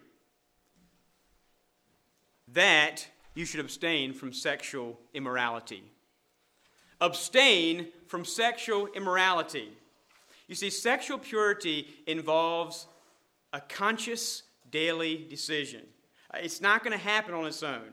That 2.49 3.07
you 3.37 3.45
should 3.45 3.61
abstain 3.61 4.15
from 4.15 4.33
sexual 4.33 4.99
immorality. 5.13 5.85
Abstain 7.01 7.89
from 8.07 8.25
sexual 8.25 8.87
immorality. 8.89 9.69
You 10.49 10.55
see, 10.55 10.71
sexual 10.71 11.19
purity 11.19 11.87
involves 12.07 12.87
a 13.53 13.61
conscious 13.61 14.43
daily 14.71 15.27
decision. 15.29 15.83
Uh, 16.33 16.39
it's 16.41 16.63
not 16.63 16.83
going 16.83 16.99
to 16.99 17.05
happen 17.05 17.35
on 17.35 17.45
its 17.45 17.63
own. 17.63 17.93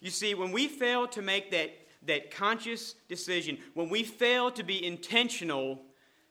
You 0.00 0.08
see, 0.08 0.34
when 0.34 0.50
we 0.50 0.66
fail 0.66 1.06
to 1.08 1.20
make 1.20 1.50
that, 1.50 1.72
that 2.06 2.30
conscious 2.30 2.94
decision, 3.06 3.58
when 3.74 3.90
we 3.90 4.02
fail 4.02 4.50
to 4.52 4.62
be 4.62 4.82
intentional, 4.82 5.82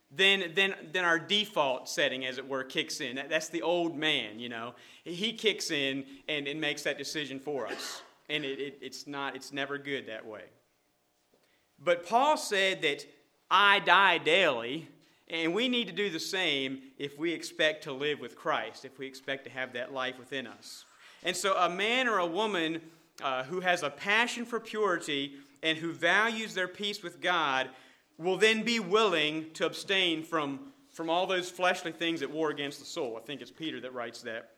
then, 0.09 0.53
then, 0.55 0.73
then 0.91 1.05
our 1.05 1.19
default 1.19 1.87
setting, 1.87 2.25
as 2.25 2.39
it 2.39 2.49
were, 2.49 2.63
kicks 2.63 2.99
in. 2.99 3.21
That's 3.29 3.49
the 3.49 3.61
old 3.61 3.95
man, 3.95 4.39
you 4.39 4.49
know. 4.49 4.73
He 5.03 5.33
kicks 5.33 5.69
in 5.69 6.03
and, 6.27 6.47
and 6.47 6.59
makes 6.59 6.81
that 6.81 6.97
decision 6.97 7.39
for 7.39 7.67
us 7.67 8.01
and 8.29 8.45
it, 8.45 8.59
it, 8.59 8.77
it's 8.81 9.07
not 9.07 9.35
it's 9.35 9.51
never 9.51 9.77
good 9.77 10.07
that 10.07 10.25
way. 10.25 10.43
But 11.83 12.05
paul 12.05 12.37
said 12.37 12.81
that 12.81 13.05
i 13.49 13.79
die 13.79 14.17
daily 14.17 14.87
and 15.29 15.53
we 15.53 15.67
need 15.67 15.87
to 15.87 15.93
do 15.93 16.09
the 16.09 16.19
same 16.19 16.81
if 16.97 17.17
we 17.17 17.31
expect 17.31 17.83
to 17.83 17.93
live 17.93 18.19
with 18.19 18.35
christ 18.35 18.85
if 18.85 18.97
we 18.97 19.07
expect 19.07 19.43
to 19.45 19.49
have 19.49 19.73
that 19.73 19.93
life 19.93 20.17
within 20.19 20.47
us. 20.47 20.85
And 21.23 21.35
so 21.35 21.55
a 21.55 21.69
man 21.69 22.07
or 22.07 22.19
a 22.19 22.25
woman 22.25 22.81
uh, 23.21 23.43
who 23.43 23.59
has 23.59 23.83
a 23.83 23.89
passion 23.89 24.45
for 24.45 24.59
purity 24.59 25.33
and 25.61 25.77
who 25.77 25.91
values 25.91 26.53
their 26.53 26.67
peace 26.67 27.03
with 27.03 27.21
god 27.21 27.69
will 28.17 28.37
then 28.37 28.63
be 28.63 28.79
willing 28.79 29.49
to 29.53 29.65
abstain 29.65 30.23
from 30.23 30.59
from 30.91 31.09
all 31.09 31.25
those 31.27 31.49
fleshly 31.49 31.91
things 31.91 32.19
that 32.19 32.29
war 32.29 32.49
against 32.49 32.79
the 32.79 32.85
soul. 32.85 33.17
I 33.17 33.25
think 33.25 33.41
it's 33.41 33.51
peter 33.51 33.79
that 33.81 33.93
writes 33.93 34.21
that 34.23 34.51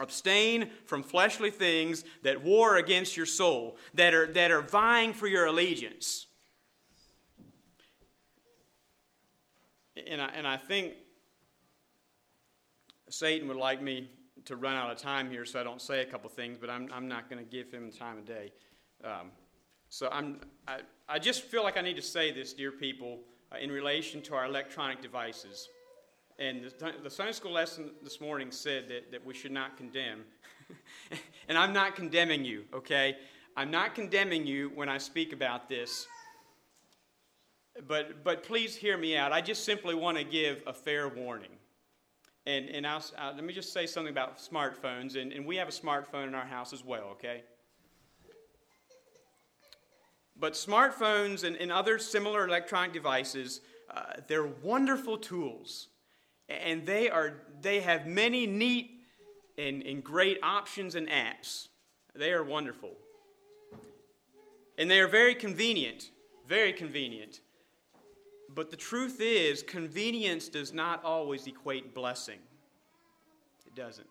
Abstain 0.00 0.70
from 0.86 1.02
fleshly 1.02 1.50
things 1.50 2.04
that 2.22 2.42
war 2.42 2.76
against 2.76 3.16
your 3.16 3.26
soul, 3.26 3.76
that 3.94 4.12
are, 4.12 4.26
that 4.32 4.50
are 4.50 4.62
vying 4.62 5.12
for 5.12 5.28
your 5.28 5.46
allegiance. 5.46 6.26
And 10.08 10.20
I, 10.20 10.26
and 10.34 10.46
I 10.46 10.56
think 10.56 10.94
Satan 13.08 13.46
would 13.46 13.56
like 13.56 13.80
me 13.80 14.10
to 14.46 14.56
run 14.56 14.74
out 14.74 14.90
of 14.90 14.98
time 14.98 15.30
here, 15.30 15.44
so 15.44 15.60
I 15.60 15.62
don't 15.62 15.80
say 15.80 16.00
a 16.00 16.04
couple 16.04 16.28
things, 16.28 16.58
but 16.60 16.68
I'm, 16.68 16.90
I'm 16.92 17.06
not 17.06 17.30
going 17.30 17.42
to 17.42 17.48
give 17.48 17.70
him 17.70 17.90
the 17.90 17.96
time 17.96 18.18
of 18.18 18.24
day. 18.24 18.52
Um, 19.04 19.30
so 19.88 20.08
I'm, 20.10 20.40
I, 20.66 20.80
I 21.08 21.18
just 21.20 21.42
feel 21.42 21.62
like 21.62 21.76
I 21.76 21.80
need 21.80 21.96
to 21.96 22.02
say 22.02 22.32
this, 22.32 22.52
dear 22.52 22.72
people, 22.72 23.20
uh, 23.52 23.58
in 23.58 23.70
relation 23.70 24.20
to 24.22 24.34
our 24.34 24.44
electronic 24.44 25.00
devices. 25.00 25.68
And 26.38 26.64
the, 26.64 26.92
the 27.02 27.10
Sunday 27.10 27.32
school 27.32 27.52
lesson 27.52 27.90
this 28.02 28.20
morning 28.20 28.50
said 28.50 28.88
that, 28.88 29.12
that 29.12 29.24
we 29.24 29.34
should 29.34 29.52
not 29.52 29.76
condemn. 29.76 30.24
and 31.48 31.56
I'm 31.56 31.72
not 31.72 31.94
condemning 31.94 32.44
you, 32.44 32.64
okay? 32.74 33.16
I'm 33.56 33.70
not 33.70 33.94
condemning 33.94 34.46
you 34.46 34.72
when 34.74 34.88
I 34.88 34.98
speak 34.98 35.32
about 35.32 35.68
this. 35.68 36.08
But, 37.86 38.24
but 38.24 38.42
please 38.42 38.74
hear 38.74 38.96
me 38.96 39.16
out. 39.16 39.32
I 39.32 39.40
just 39.40 39.64
simply 39.64 39.94
want 39.94 40.18
to 40.18 40.24
give 40.24 40.62
a 40.66 40.72
fair 40.72 41.08
warning. 41.08 41.50
And, 42.46 42.68
and 42.68 42.86
I'll, 42.86 43.04
I'll, 43.16 43.34
let 43.34 43.44
me 43.44 43.52
just 43.52 43.72
say 43.72 43.86
something 43.86 44.12
about 44.12 44.38
smartphones. 44.38 45.16
And, 45.16 45.32
and 45.32 45.46
we 45.46 45.56
have 45.56 45.68
a 45.68 45.72
smartphone 45.72 46.26
in 46.26 46.34
our 46.34 46.44
house 46.44 46.72
as 46.72 46.84
well, 46.84 47.04
okay? 47.12 47.42
But 50.36 50.54
smartphones 50.54 51.44
and, 51.44 51.56
and 51.56 51.70
other 51.70 52.00
similar 52.00 52.44
electronic 52.46 52.92
devices, 52.92 53.60
uh, 53.88 54.14
they're 54.26 54.46
wonderful 54.46 55.16
tools 55.16 55.88
and 56.48 56.86
they 56.86 57.08
are 57.08 57.34
they 57.60 57.80
have 57.80 58.06
many 58.06 58.46
neat 58.46 58.90
and, 59.56 59.82
and 59.82 60.02
great 60.02 60.38
options 60.42 60.94
and 60.94 61.08
apps. 61.08 61.68
They 62.14 62.32
are 62.32 62.44
wonderful. 62.44 62.92
And 64.76 64.90
they 64.90 65.00
are 65.00 65.08
very 65.08 65.34
convenient, 65.34 66.10
very 66.46 66.72
convenient. 66.72 67.40
But 68.54 68.70
the 68.70 68.76
truth 68.76 69.20
is, 69.20 69.62
convenience 69.62 70.48
does 70.48 70.72
not 70.72 71.04
always 71.04 71.46
equate 71.46 71.94
blessing. 71.94 72.38
It 73.66 73.74
doesn't. 73.74 74.06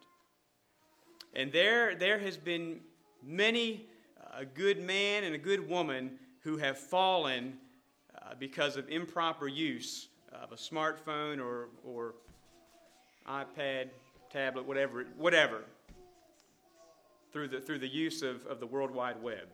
And 1.35 1.51
there, 1.51 1.95
there 1.95 2.19
has 2.19 2.37
been 2.37 2.79
many 3.21 3.87
a 4.35 4.45
good 4.45 4.81
man 4.81 5.23
and 5.23 5.35
a 5.35 5.37
good 5.37 5.67
woman 5.67 6.17
who 6.41 6.57
have 6.57 6.77
fallen 6.77 7.57
uh, 8.17 8.33
because 8.39 8.77
of 8.77 8.89
improper 8.89 9.47
use 9.47 10.07
of 10.43 10.51
a 10.51 10.55
smartphone 10.55 11.39
or, 11.39 11.69
or 11.85 12.15
iPad, 13.27 13.87
tablet, 14.29 14.67
whatever, 14.67 15.05
whatever, 15.17 15.61
through 17.31 17.47
the, 17.47 17.61
through 17.61 17.79
the 17.79 17.87
use 17.87 18.21
of, 18.21 18.45
of 18.45 18.59
the 18.59 18.67
World 18.67 18.91
Wide 18.91 19.21
Web. 19.23 19.47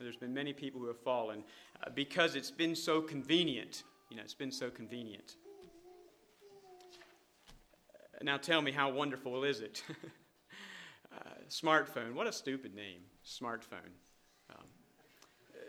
There's 0.00 0.16
been 0.16 0.34
many 0.34 0.52
people 0.52 0.80
who 0.80 0.88
have 0.88 0.98
fallen 0.98 1.44
uh, 1.82 1.90
because 1.94 2.34
it's 2.34 2.50
been 2.50 2.74
so 2.74 3.00
convenient. 3.00 3.84
You 4.10 4.16
know, 4.16 4.24
it's 4.24 4.34
been 4.34 4.50
so 4.50 4.70
convenient. 4.70 5.36
Now 8.22 8.36
tell 8.36 8.60
me, 8.60 8.72
how 8.72 8.90
wonderful 8.90 9.44
is 9.44 9.60
it? 9.60 9.84
uh, 11.16 11.18
smartphone. 11.48 12.14
What 12.14 12.26
a 12.26 12.32
stupid 12.32 12.74
name, 12.74 13.00
smartphone. 13.24 13.92
Um, 14.50 14.66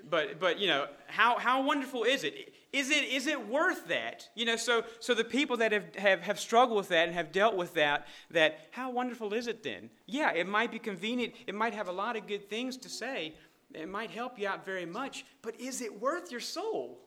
but 0.10 0.40
but 0.40 0.60
you 0.60 0.68
know 0.68 0.88
how 1.08 1.38
how 1.38 1.64
wonderful 1.64 2.04
is 2.04 2.24
it? 2.24 2.54
Is 2.74 2.90
it 2.90 3.04
is 3.06 3.28
it 3.28 3.48
worth 3.48 3.88
that? 3.88 4.30
You 4.36 4.46
know, 4.46 4.56
so 4.56 4.84
so 5.00 5.14
the 5.14 5.24
people 5.24 5.58
that 5.58 5.72
have, 5.72 5.96
have, 5.96 6.22
have 6.22 6.40
struggled 6.40 6.78
with 6.78 6.90
that 6.90 7.08
and 7.08 7.16
have 7.16 7.32
dealt 7.32 7.56
with 7.56 7.74
that, 7.76 8.08
that 8.32 8.68
how 8.72 8.92
wonderful 8.92 9.34
is 9.34 9.48
it 9.48 9.64
then? 9.64 9.90
Yeah, 10.06 10.34
it 10.34 10.48
might 10.48 10.72
be 10.72 10.80
convenient, 10.80 11.34
it 11.48 11.56
might 11.56 11.74
have 11.74 11.88
a 11.88 11.94
lot 11.94 12.16
of 12.16 12.28
good 12.28 12.50
things 12.50 12.78
to 12.78 12.90
say, 12.90 13.36
it 13.74 13.90
might 13.90 14.12
help 14.12 14.40
you 14.40 14.48
out 14.48 14.66
very 14.66 14.86
much, 14.86 15.26
but 15.42 15.60
is 15.60 15.82
it 15.82 16.02
worth 16.02 16.32
your 16.32 16.42
soul? 16.42 17.00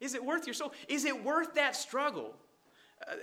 Is 0.00 0.14
it 0.14 0.24
worth 0.24 0.46
your 0.46 0.54
soul? 0.54 0.72
Is 0.88 1.04
it 1.04 1.24
worth 1.24 1.54
that 1.54 1.74
struggle? 1.74 2.34
Uh, 3.06 3.14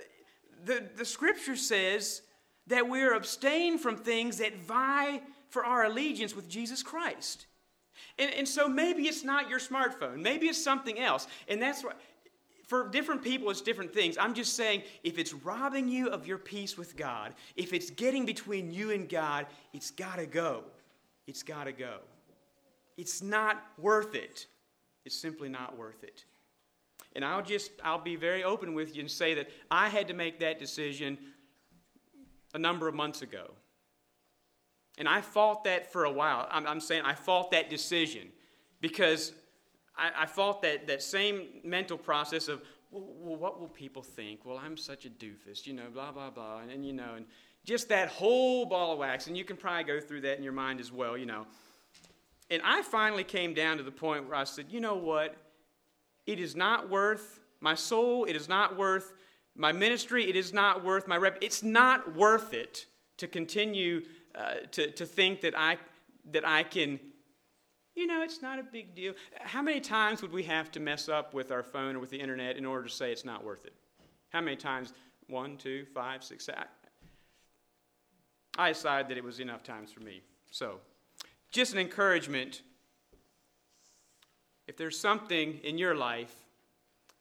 the, 0.64 0.88
the 0.96 1.04
scripture 1.04 1.56
says 1.56 2.22
that 2.66 2.88
we're 2.88 3.14
abstain 3.14 3.78
from 3.78 3.96
things 3.96 4.38
that 4.38 4.56
vie 4.56 5.22
for 5.48 5.64
our 5.64 5.84
allegiance 5.84 6.34
with 6.34 6.48
Jesus 6.48 6.82
Christ. 6.82 7.46
And, 8.18 8.32
and 8.32 8.48
so 8.48 8.68
maybe 8.68 9.04
it's 9.04 9.24
not 9.24 9.48
your 9.48 9.58
smartphone, 9.58 10.18
maybe 10.18 10.46
it's 10.46 10.62
something 10.62 10.98
else. 10.98 11.26
And 11.48 11.60
that's 11.60 11.84
what, 11.84 11.98
for 12.66 12.88
different 12.88 13.22
people, 13.22 13.48
it's 13.50 13.60
different 13.60 13.94
things. 13.94 14.16
I'm 14.18 14.34
just 14.34 14.54
saying, 14.54 14.82
if 15.04 15.18
it's 15.18 15.32
robbing 15.32 15.88
you 15.88 16.08
of 16.08 16.26
your 16.26 16.38
peace 16.38 16.76
with 16.76 16.96
God, 16.96 17.34
if 17.54 17.72
it's 17.72 17.90
getting 17.90 18.26
between 18.26 18.72
you 18.72 18.90
and 18.90 19.08
God, 19.08 19.46
it's 19.72 19.90
got 19.90 20.16
to 20.16 20.26
go. 20.26 20.64
It's 21.26 21.42
got 21.42 21.64
to 21.64 21.72
go. 21.72 21.98
It's 22.96 23.22
not 23.22 23.62
worth 23.78 24.14
it. 24.14 24.46
It's 25.04 25.16
simply 25.16 25.48
not 25.48 25.78
worth 25.78 26.02
it. 26.02 26.24
And 27.14 27.24
I'll 27.24 27.42
just, 27.42 27.70
I'll 27.84 28.02
be 28.02 28.16
very 28.16 28.42
open 28.42 28.74
with 28.74 28.96
you 28.96 29.00
and 29.00 29.10
say 29.10 29.34
that 29.34 29.48
I 29.70 29.88
had 29.88 30.08
to 30.08 30.14
make 30.14 30.40
that 30.40 30.58
decision 30.58 31.16
a 32.52 32.58
number 32.58 32.88
of 32.88 32.94
months 32.94 33.22
ago. 33.22 33.52
And 34.98 35.08
I 35.08 35.20
fought 35.20 35.64
that 35.64 35.92
for 35.92 36.04
a 36.04 36.10
while. 36.10 36.48
I'm, 36.50 36.66
I'm 36.66 36.80
saying 36.80 37.02
I 37.04 37.14
fought 37.14 37.50
that 37.50 37.68
decision 37.68 38.28
because 38.80 39.32
I, 39.96 40.10
I 40.22 40.26
fought 40.26 40.62
that, 40.62 40.86
that 40.86 41.02
same 41.02 41.48
mental 41.64 41.98
process 41.98 42.48
of, 42.48 42.62
well, 42.90 43.36
what 43.36 43.60
will 43.60 43.68
people 43.68 44.02
think? 44.02 44.44
Well, 44.44 44.58
I'm 44.58 44.76
such 44.76 45.04
a 45.04 45.10
doofus, 45.10 45.66
you 45.66 45.74
know, 45.74 45.90
blah, 45.92 46.12
blah, 46.12 46.30
blah. 46.30 46.60
And, 46.60 46.70
and, 46.70 46.86
you 46.86 46.92
know, 46.92 47.14
and 47.16 47.26
just 47.64 47.88
that 47.88 48.08
whole 48.08 48.64
ball 48.64 48.92
of 48.92 48.98
wax. 48.98 49.26
And 49.26 49.36
you 49.36 49.44
can 49.44 49.56
probably 49.56 49.84
go 49.84 50.00
through 50.00 50.22
that 50.22 50.38
in 50.38 50.44
your 50.44 50.52
mind 50.52 50.80
as 50.80 50.92
well, 50.92 51.16
you 51.16 51.26
know. 51.26 51.46
And 52.50 52.62
I 52.64 52.82
finally 52.82 53.24
came 53.24 53.54
down 53.54 53.76
to 53.76 53.82
the 53.82 53.90
point 53.90 54.26
where 54.26 54.36
I 54.36 54.44
said, 54.44 54.66
you 54.70 54.80
know 54.80 54.94
what? 54.94 55.36
It 56.26 56.38
is 56.38 56.54
not 56.54 56.88
worth 56.88 57.40
my 57.60 57.74
soul, 57.74 58.24
it 58.24 58.36
is 58.36 58.48
not 58.48 58.76
worth 58.76 59.12
my 59.56 59.72
ministry, 59.72 60.28
it 60.28 60.36
is 60.36 60.52
not 60.52 60.84
worth 60.84 61.08
my 61.08 61.16
rep. 61.16 61.38
It's 61.40 61.62
not 61.62 62.14
worth 62.14 62.52
it 62.52 62.86
to 63.16 63.26
continue 63.26 64.02
uh, 64.36 64.54
to, 64.72 64.90
to 64.90 65.06
think 65.06 65.40
that 65.40 65.58
I, 65.58 65.78
that 66.30 66.46
I 66.46 66.62
can, 66.62 67.00
you 67.94 68.06
know, 68.06 68.22
it's 68.22 68.42
not 68.42 68.58
a 68.58 68.62
big 68.62 68.94
deal. 68.94 69.14
How 69.40 69.62
many 69.62 69.80
times 69.80 70.22
would 70.22 70.32
we 70.32 70.42
have 70.44 70.70
to 70.72 70.80
mess 70.80 71.08
up 71.08 71.34
with 71.34 71.50
our 71.50 71.62
phone 71.62 71.96
or 71.96 71.98
with 71.98 72.10
the 72.10 72.20
internet 72.20 72.56
in 72.56 72.64
order 72.64 72.86
to 72.86 72.92
say 72.92 73.12
it's 73.12 73.24
not 73.24 73.44
worth 73.44 73.64
it? 73.64 73.74
How 74.30 74.40
many 74.40 74.56
times? 74.56 74.92
One, 75.28 75.56
two, 75.56 75.86
five, 75.92 76.22
six. 76.22 76.48
I 78.58 78.68
decided 78.68 79.08
that 79.10 79.18
it 79.18 79.24
was 79.24 79.40
enough 79.40 79.64
times 79.64 79.90
for 79.90 80.00
me. 80.00 80.22
So, 80.52 80.78
just 81.50 81.72
an 81.72 81.80
encouragement 81.80 82.62
if 84.66 84.76
there's 84.76 84.98
something 84.98 85.60
in 85.62 85.78
your 85.78 85.94
life 85.94 86.34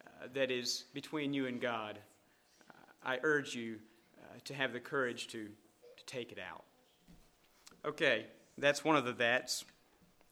uh, 0.01 0.27
that 0.33 0.49
is 0.49 0.85
between 0.93 1.33
you 1.33 1.45
and 1.45 1.61
God, 1.61 1.99
uh, 2.69 2.73
I 3.03 3.19
urge 3.21 3.53
you 3.53 3.77
uh, 4.17 4.39
to 4.45 4.53
have 4.55 4.73
the 4.73 4.79
courage 4.79 5.27
to, 5.27 5.45
to 5.45 6.05
take 6.05 6.31
it 6.31 6.39
out. 6.39 6.63
Okay, 7.85 8.25
that's 8.57 8.83
one 8.83 8.95
of 8.95 9.05
the 9.05 9.13
that's. 9.13 9.65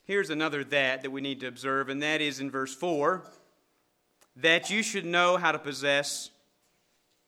Here's 0.06 0.30
another 0.30 0.64
that 0.66 1.04
that 1.04 1.12
we 1.12 1.22
need 1.22 1.40
to 1.42 1.48
observe, 1.48 1.90
and 1.90 2.02
that 2.02 2.22
is 2.22 2.40
in 2.40 2.50
verse 2.50 2.74
4 2.74 3.24
that 4.36 4.72
you 4.72 4.82
should 4.82 5.06
know 5.06 5.38
how 5.38 5.52
to 5.52 5.60
possess 5.60 6.32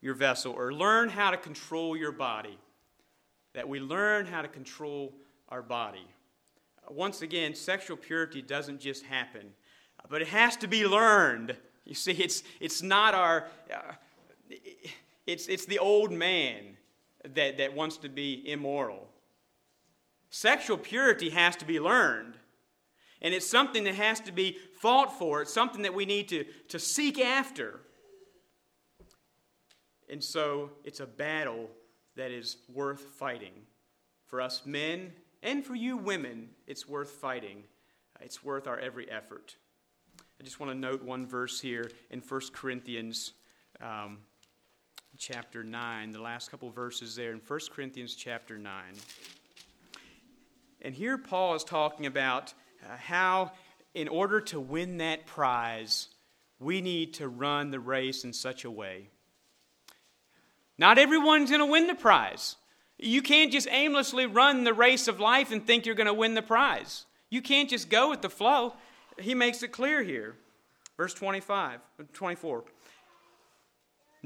your 0.01 0.15
vessel 0.15 0.53
or 0.53 0.73
learn 0.73 1.07
how 1.07 1.29
to 1.29 1.37
control 1.37 1.95
your 1.95 2.11
body. 2.11 2.57
That 3.53 3.69
we 3.69 3.79
learn 3.79 4.25
how 4.25 4.41
to 4.41 4.47
control 4.47 5.13
our 5.49 5.61
body. 5.61 6.07
Once 6.89 7.21
again, 7.21 7.53
sexual 7.53 7.95
purity 7.95 8.41
doesn't 8.41 8.79
just 8.79 9.05
happen 9.05 9.53
but 10.09 10.21
it 10.21 10.27
has 10.27 10.55
to 10.57 10.67
be 10.67 10.85
learned. 10.85 11.55
You 11.85 11.95
see, 11.95 12.11
it's, 12.11 12.43
it's 12.59 12.81
not 12.81 13.13
our, 13.13 13.47
uh, 13.73 13.93
it's, 15.25 15.47
it's 15.47 15.65
the 15.65 15.79
old 15.79 16.11
man 16.11 16.77
that, 17.33 17.57
that 17.57 17.73
wants 17.73 17.97
to 17.97 18.09
be 18.09 18.43
immoral. 18.49 19.07
Sexual 20.29 20.77
purity 20.77 21.29
has 21.29 21.55
to 21.57 21.65
be 21.65 21.79
learned. 21.79 22.35
And 23.21 23.33
it's 23.33 23.49
something 23.49 23.83
that 23.85 23.95
has 23.95 24.19
to 24.21 24.31
be 24.31 24.57
fought 24.79 25.17
for. 25.17 25.41
It's 25.41 25.53
something 25.53 25.81
that 25.83 25.93
we 25.93 26.05
need 26.05 26.27
to, 26.29 26.45
to 26.69 26.79
seek 26.79 27.19
after. 27.19 27.79
And 30.09 30.23
so 30.23 30.69
it's 30.83 30.99
a 30.99 31.05
battle 31.05 31.69
that 32.15 32.31
is 32.31 32.57
worth 32.71 33.01
fighting. 33.01 33.53
For 34.25 34.41
us 34.41 34.63
men 34.65 35.11
and 35.41 35.65
for 35.65 35.75
you 35.75 35.97
women, 35.97 36.49
it's 36.67 36.87
worth 36.87 37.11
fighting. 37.11 37.63
It's 38.21 38.43
worth 38.43 38.67
our 38.67 38.79
every 38.79 39.09
effort. 39.09 39.55
I 40.39 40.43
just 40.43 40.59
want 40.59 40.71
to 40.71 40.77
note 40.77 41.03
one 41.03 41.25
verse 41.25 41.59
here 41.61 41.89
in 42.09 42.19
1 42.19 42.41
Corinthians 42.53 43.33
um, 43.81 44.19
chapter 45.17 45.63
9, 45.63 46.11
the 46.11 46.21
last 46.21 46.51
couple 46.51 46.69
verses 46.69 47.15
there 47.15 47.31
in 47.31 47.39
1 47.39 47.59
Corinthians 47.71 48.15
chapter 48.15 48.57
9. 48.57 48.71
And 50.85 50.95
here 50.95 51.17
Paul 51.17 51.55
is 51.55 51.63
talking 51.63 52.05
about 52.05 52.53
uh, 52.83 52.95
how, 52.95 53.51
in 53.93 54.07
order 54.07 54.39
to 54.41 54.59
win 54.59 54.97
that 54.97 55.25
prize, 55.25 56.07
we 56.59 56.79
need 56.79 57.15
to 57.15 57.27
run 57.27 57.71
the 57.71 57.79
race 57.79 58.23
in 58.23 58.31
such 58.31 58.63
a 58.63 58.71
way. 58.71 59.09
Not 60.77 60.97
everyone's 60.97 61.49
going 61.49 61.59
to 61.59 61.65
win 61.65 61.87
the 61.87 61.95
prize. 61.95 62.55
You 62.97 63.21
can't 63.21 63.51
just 63.51 63.67
aimlessly 63.69 64.25
run 64.25 64.63
the 64.63 64.73
race 64.73 65.09
of 65.09 65.19
life 65.19 65.51
and 65.51 65.65
think 65.65 65.85
you're 65.85 65.95
going 65.95 66.07
to 66.07 66.13
win 66.13 66.35
the 66.35 66.41
prize. 66.41 67.05
You 67.29 67.41
can't 67.41 67.69
just 67.69 67.89
go 67.89 68.09
with 68.09 68.21
the 68.21 68.29
flow 68.29 68.73
he 69.19 69.33
makes 69.33 69.63
it 69.63 69.69
clear 69.69 70.03
here. 70.03 70.35
Verse 70.97 71.13
25, 71.13 71.79
24. 72.13 72.63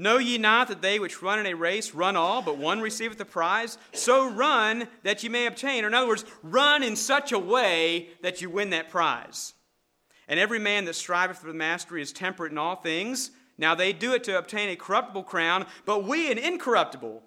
Know 0.00 0.16
ye 0.16 0.38
not 0.38 0.68
that 0.68 0.80
they 0.80 0.98
which 0.98 1.20
run 1.20 1.40
in 1.40 1.44
a 1.44 1.52
race 1.52 1.92
run 1.92 2.16
all, 2.16 2.40
but 2.40 2.56
one 2.56 2.80
receiveth 2.80 3.18
the 3.18 3.26
prize? 3.26 3.76
So 3.92 4.30
run 4.30 4.88
that 5.02 5.22
ye 5.22 5.28
may 5.28 5.44
obtain. 5.44 5.84
Or 5.84 5.88
in 5.88 5.94
other 5.94 6.08
words, 6.08 6.24
run 6.42 6.82
in 6.82 6.96
such 6.96 7.32
a 7.32 7.38
way 7.38 8.08
that 8.22 8.40
you 8.40 8.48
win 8.48 8.70
that 8.70 8.88
prize. 8.88 9.52
And 10.26 10.40
every 10.40 10.58
man 10.58 10.86
that 10.86 10.94
striveth 10.94 11.36
for 11.36 11.48
the 11.48 11.52
mastery 11.52 12.00
is 12.00 12.14
temperate 12.14 12.50
in 12.50 12.56
all 12.56 12.76
things. 12.76 13.30
Now 13.58 13.74
they 13.74 13.92
do 13.92 14.14
it 14.14 14.24
to 14.24 14.38
obtain 14.38 14.70
a 14.70 14.76
corruptible 14.76 15.24
crown, 15.24 15.66
but 15.84 16.04
we 16.04 16.32
an 16.32 16.38
incorruptible. 16.38 17.22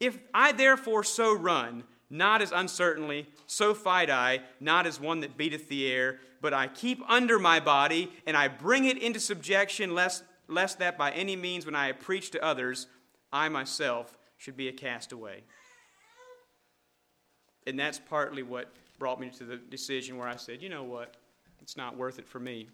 If 0.00 0.16
I 0.32 0.52
therefore 0.52 1.04
so 1.04 1.34
run, 1.34 1.84
not 2.08 2.40
as 2.40 2.50
uncertainly, 2.50 3.26
so 3.46 3.74
fight 3.74 4.08
I, 4.08 4.40
not 4.58 4.86
as 4.86 4.98
one 4.98 5.20
that 5.20 5.36
beateth 5.36 5.68
the 5.68 5.92
air, 5.92 6.20
but 6.40 6.54
I 6.54 6.68
keep 6.68 7.02
under 7.10 7.38
my 7.38 7.60
body, 7.60 8.10
and 8.26 8.38
I 8.38 8.48
bring 8.48 8.86
it 8.86 8.96
into 8.96 9.20
subjection, 9.20 9.94
lest, 9.94 10.24
lest 10.48 10.78
that 10.78 10.96
by 10.96 11.10
any 11.12 11.36
means, 11.36 11.66
when 11.66 11.74
I 11.74 11.92
preach 11.92 12.30
to 12.32 12.44
others, 12.44 12.86
I 13.32 13.48
myself 13.48 14.16
should 14.36 14.56
be 14.56 14.68
a 14.68 14.72
castaway. 14.72 15.42
And 17.66 17.78
that's 17.78 17.98
partly 17.98 18.42
what 18.42 18.72
brought 18.98 19.20
me 19.20 19.30
to 19.30 19.44
the 19.44 19.56
decision 19.56 20.16
where 20.16 20.28
I 20.28 20.36
said, 20.36 20.62
you 20.62 20.68
know 20.68 20.84
what? 20.84 21.16
It's 21.60 21.76
not 21.76 21.96
worth 21.96 22.18
it 22.18 22.28
for 22.28 22.38
me. 22.38 22.68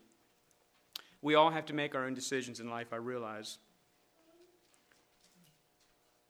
We 1.23 1.35
all 1.35 1.51
have 1.51 1.67
to 1.67 1.73
make 1.73 1.95
our 1.95 2.05
own 2.05 2.15
decisions 2.15 2.61
in 2.61 2.69
life, 2.69 2.93
I 2.93 2.97
realize. 2.97 3.59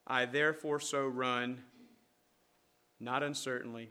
I 0.06 0.26
therefore 0.26 0.80
so 0.80 1.06
run 1.06 1.62
not 3.02 3.22
uncertainly. 3.22 3.90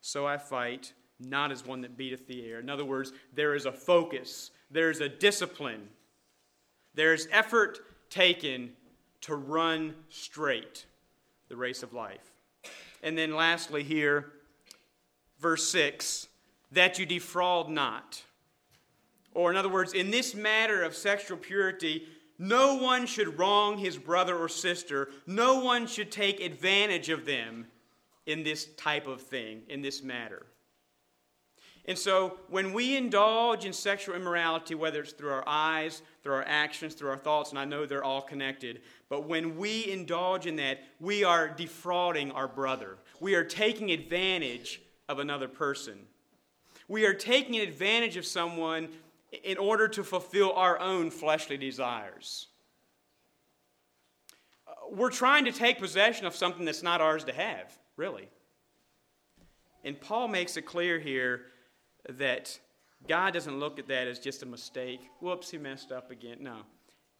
So 0.00 0.26
I 0.26 0.38
fight, 0.38 0.92
not 1.20 1.52
as 1.52 1.64
one 1.64 1.82
that 1.82 1.96
beateth 1.96 2.26
the 2.26 2.44
air. 2.46 2.58
In 2.58 2.70
other 2.70 2.84
words, 2.84 3.12
there 3.34 3.54
is 3.54 3.66
a 3.66 3.72
focus, 3.72 4.50
there's 4.70 5.00
a 5.00 5.08
discipline, 5.08 5.88
there's 6.94 7.28
effort 7.30 7.80
taken 8.10 8.72
to 9.22 9.34
run 9.34 9.94
straight 10.08 10.86
the 11.48 11.56
race 11.56 11.82
of 11.82 11.92
life. 11.92 12.32
And 13.02 13.16
then 13.18 13.34
lastly, 13.34 13.82
here, 13.82 14.32
verse 15.38 15.68
6 15.68 16.28
that 16.72 16.98
you 16.98 17.06
defraud 17.06 17.68
not. 17.68 18.22
Or, 19.32 19.50
in 19.50 19.56
other 19.56 19.68
words, 19.68 19.92
in 19.92 20.10
this 20.10 20.34
matter 20.34 20.82
of 20.82 20.94
sexual 20.94 21.36
purity, 21.36 22.06
no 22.38 22.76
one 22.76 23.06
should 23.06 23.38
wrong 23.38 23.78
his 23.78 23.96
brother 23.96 24.36
or 24.36 24.48
sister. 24.48 25.08
No 25.26 25.60
one 25.60 25.86
should 25.86 26.10
take 26.10 26.40
advantage 26.40 27.08
of 27.08 27.26
them 27.26 27.66
in 28.26 28.42
this 28.42 28.66
type 28.76 29.06
of 29.06 29.20
thing, 29.20 29.62
in 29.68 29.82
this 29.82 30.02
matter. 30.02 30.46
And 31.86 31.98
so, 31.98 32.38
when 32.48 32.72
we 32.72 32.96
indulge 32.96 33.66
in 33.66 33.72
sexual 33.72 34.14
immorality, 34.14 34.74
whether 34.74 35.00
it's 35.02 35.12
through 35.12 35.32
our 35.32 35.44
eyes, 35.46 36.02
through 36.24 36.34
our 36.34 36.44
actions, 36.48 36.94
through 36.94 37.10
our 37.10 37.18
thoughts, 37.18 37.50
and 37.50 37.58
I 37.58 37.66
know 37.66 37.84
they're 37.84 38.02
all 38.02 38.22
connected, 38.22 38.80
but 39.10 39.28
when 39.28 39.58
we 39.58 39.90
indulge 39.90 40.46
in 40.46 40.56
that, 40.56 40.80
we 40.98 41.22
are 41.22 41.48
defrauding 41.48 42.32
our 42.32 42.48
brother. 42.48 42.96
We 43.20 43.34
are 43.34 43.44
taking 43.44 43.90
advantage 43.90 44.80
of 45.06 45.18
another 45.18 45.48
person. 45.48 45.98
We 46.88 47.04
are 47.04 47.12
taking 47.12 47.56
advantage 47.56 48.16
of 48.16 48.24
someone 48.24 48.88
in 49.42 49.58
order 49.58 49.86
to 49.88 50.02
fulfill 50.02 50.52
our 50.54 50.80
own 50.80 51.10
fleshly 51.10 51.58
desires. 51.58 52.46
Uh, 54.66 54.72
we're 54.92 55.10
trying 55.10 55.44
to 55.44 55.52
take 55.52 55.78
possession 55.78 56.24
of 56.24 56.34
something 56.34 56.64
that's 56.64 56.82
not 56.82 57.02
ours 57.02 57.24
to 57.24 57.34
have, 57.34 57.78
really. 57.98 58.28
And 59.84 60.00
Paul 60.00 60.28
makes 60.28 60.56
it 60.56 60.62
clear 60.62 60.98
here 60.98 61.42
that 62.08 62.58
God 63.06 63.34
doesn't 63.34 63.58
look 63.58 63.78
at 63.78 63.88
that 63.88 64.08
as 64.08 64.18
just 64.18 64.42
a 64.42 64.46
mistake. 64.46 65.00
Whoops, 65.20 65.50
he 65.50 65.58
messed 65.58 65.92
up 65.92 66.10
again. 66.10 66.38
No. 66.40 66.58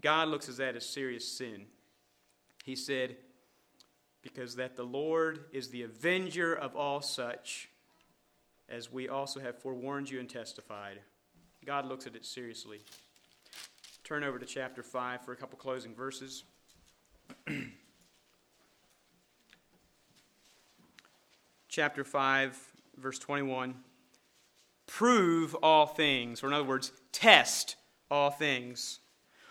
God 0.01 0.29
looks 0.29 0.49
at 0.49 0.57
that 0.57 0.77
as 0.77 0.87
serious 0.87 1.27
sin. 1.27 1.67
He 2.65 2.75
said, 2.77 3.17
Because 4.23 4.57
that 4.57 4.77
the 4.77 4.85
Lord 4.85 5.45
is 5.53 5.69
the 5.69 5.83
avenger 5.83 6.55
of 6.55 6.75
all 6.75 7.03
such, 7.03 7.69
as 8.69 8.91
we 8.91 9.09
also 9.09 9.41
have 9.41 9.59
forewarned 9.59 10.09
you 10.11 10.21
and 10.21 10.29
testified. 10.29 11.01
God 11.67 11.87
looks 11.87 12.07
at 12.07 12.17
it 12.17 12.25
seriously. 12.25 12.81
Turn 14.05 14.25
over 14.25 14.39
to 14.39 14.47
chapter 14.47 14.83
5 14.83 15.23
for 15.25 15.33
a 15.33 15.37
couple 15.37 15.59
closing 15.59 15.95
verses. 15.95 16.45
chapter 21.69 22.05
5, 22.05 22.73
verse 22.97 23.19
21. 23.19 23.75
Prove 24.95 25.57
all 25.57 25.87
things, 25.87 26.41
or 26.41 26.47
in 26.47 26.53
other 26.53 26.63
words, 26.63 26.93
test 27.11 27.75
all 28.13 28.31
things. 28.31 29.01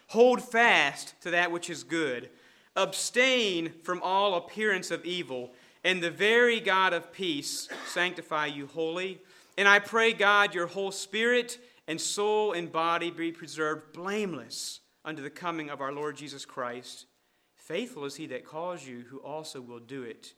Hold 0.08 0.41
fast 0.41 1.20
to 1.20 1.32
that 1.32 1.52
which 1.52 1.70
is 1.70 1.84
good. 1.84 2.30
Abstain 2.78 3.74
from 3.84 4.02
all 4.02 4.36
appearance 4.36 4.89
of 4.89 5.04
evil, 5.04 5.52
and 5.84 6.02
the 6.02 6.10
very 6.10 6.62
God 6.62 6.94
of 6.94 7.12
peace 7.12 7.68
sanctify 7.88 8.46
you 8.46 8.68
wholly. 8.68 9.20
And 9.58 9.68
I 9.68 9.80
pray, 9.80 10.14
God, 10.14 10.56
your 10.56 10.68
whole 10.68 10.94
spirit 10.94 11.58
and 11.89 12.00
soul 12.00 12.54
and 12.54 12.72
body 12.72 13.12
be 13.12 13.34
preserved 13.34 13.91
blameless 13.91 14.80
unto 15.04 15.22
the 15.22 15.30
coming 15.30 15.70
of 15.70 15.82
our 15.82 15.91
Lord 15.91 16.16
Jesus 16.16 16.46
Christ. 16.46 17.06
Faithful 17.54 18.06
is 18.06 18.16
he 18.16 18.28
that 18.28 18.46
calls 18.46 18.88
you, 18.88 19.04
who 19.10 19.18
also 19.18 19.60
will 19.60 19.80
do 19.80 20.04
it. 20.04 20.36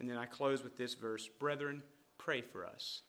And 0.00 0.10
then 0.10 0.16
I 0.16 0.26
close 0.26 0.64
with 0.64 0.76
this 0.76 0.94
verse 0.94 1.28
Brethren, 1.38 1.84
pray 2.18 2.40
for 2.40 2.66
us. 2.66 3.02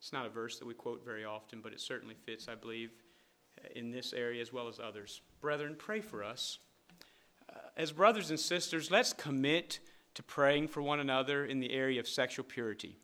It's 0.00 0.14
not 0.14 0.24
a 0.24 0.30
verse 0.30 0.58
that 0.58 0.66
we 0.66 0.72
quote 0.72 1.04
very 1.04 1.26
often, 1.26 1.60
but 1.60 1.72
it 1.74 1.80
certainly 1.80 2.14
fits, 2.14 2.48
I 2.48 2.54
believe, 2.54 2.90
in 3.76 3.90
this 3.90 4.14
area 4.14 4.40
as 4.40 4.50
well 4.50 4.66
as 4.66 4.80
others. 4.80 5.20
Brethren, 5.42 5.76
pray 5.78 6.00
for 6.00 6.24
us. 6.24 6.58
Uh, 7.50 7.58
as 7.76 7.92
brothers 7.92 8.30
and 8.30 8.40
sisters, 8.40 8.90
let's 8.90 9.12
commit 9.12 9.78
to 10.14 10.22
praying 10.22 10.68
for 10.68 10.80
one 10.80 11.00
another 11.00 11.44
in 11.44 11.60
the 11.60 11.70
area 11.72 12.00
of 12.00 12.08
sexual 12.08 12.46
purity. 12.46 12.96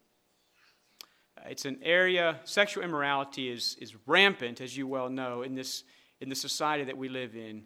It's 1.44 1.66
an 1.66 1.78
area, 1.82 2.40
sexual 2.44 2.82
immorality 2.82 3.50
is, 3.50 3.76
is 3.78 3.94
rampant, 4.06 4.62
as 4.62 4.74
you 4.74 4.86
well 4.86 5.10
know, 5.10 5.42
in, 5.42 5.54
this, 5.54 5.84
in 6.22 6.30
the 6.30 6.34
society 6.34 6.84
that 6.84 6.96
we 6.96 7.10
live 7.10 7.36
in. 7.36 7.64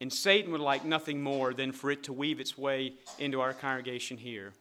And 0.00 0.12
Satan 0.12 0.52
would 0.52 0.60
like 0.60 0.84
nothing 0.84 1.22
more 1.22 1.54
than 1.54 1.72
for 1.72 1.90
it 1.90 2.02
to 2.04 2.12
weave 2.12 2.38
its 2.38 2.58
way 2.58 2.96
into 3.18 3.40
our 3.40 3.54
congregation 3.54 4.18
here. 4.18 4.52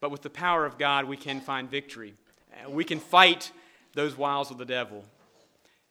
But 0.00 0.10
with 0.10 0.22
the 0.22 0.30
power 0.30 0.66
of 0.66 0.78
God, 0.78 1.06
we 1.06 1.16
can 1.16 1.40
find 1.40 1.70
victory. 1.70 2.14
Uh, 2.52 2.70
we 2.70 2.84
can 2.84 3.00
fight 3.00 3.50
those 3.94 4.16
wiles 4.16 4.50
of 4.50 4.58
the 4.58 4.64
devil. 4.64 5.04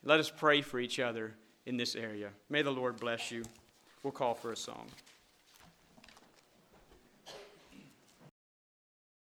Let 0.03 0.19
us 0.19 0.29
pray 0.29 0.61
for 0.61 0.79
each 0.79 0.99
other 0.99 1.33
in 1.65 1.77
this 1.77 1.95
area. 1.95 2.29
May 2.49 2.61
the 2.61 2.71
Lord 2.71 2.99
bless 2.99 3.31
you. 3.31 3.43
We'll 4.03 4.11
call 4.11 4.35
for 4.35 4.51
a 4.51 4.57
song. 4.57 4.87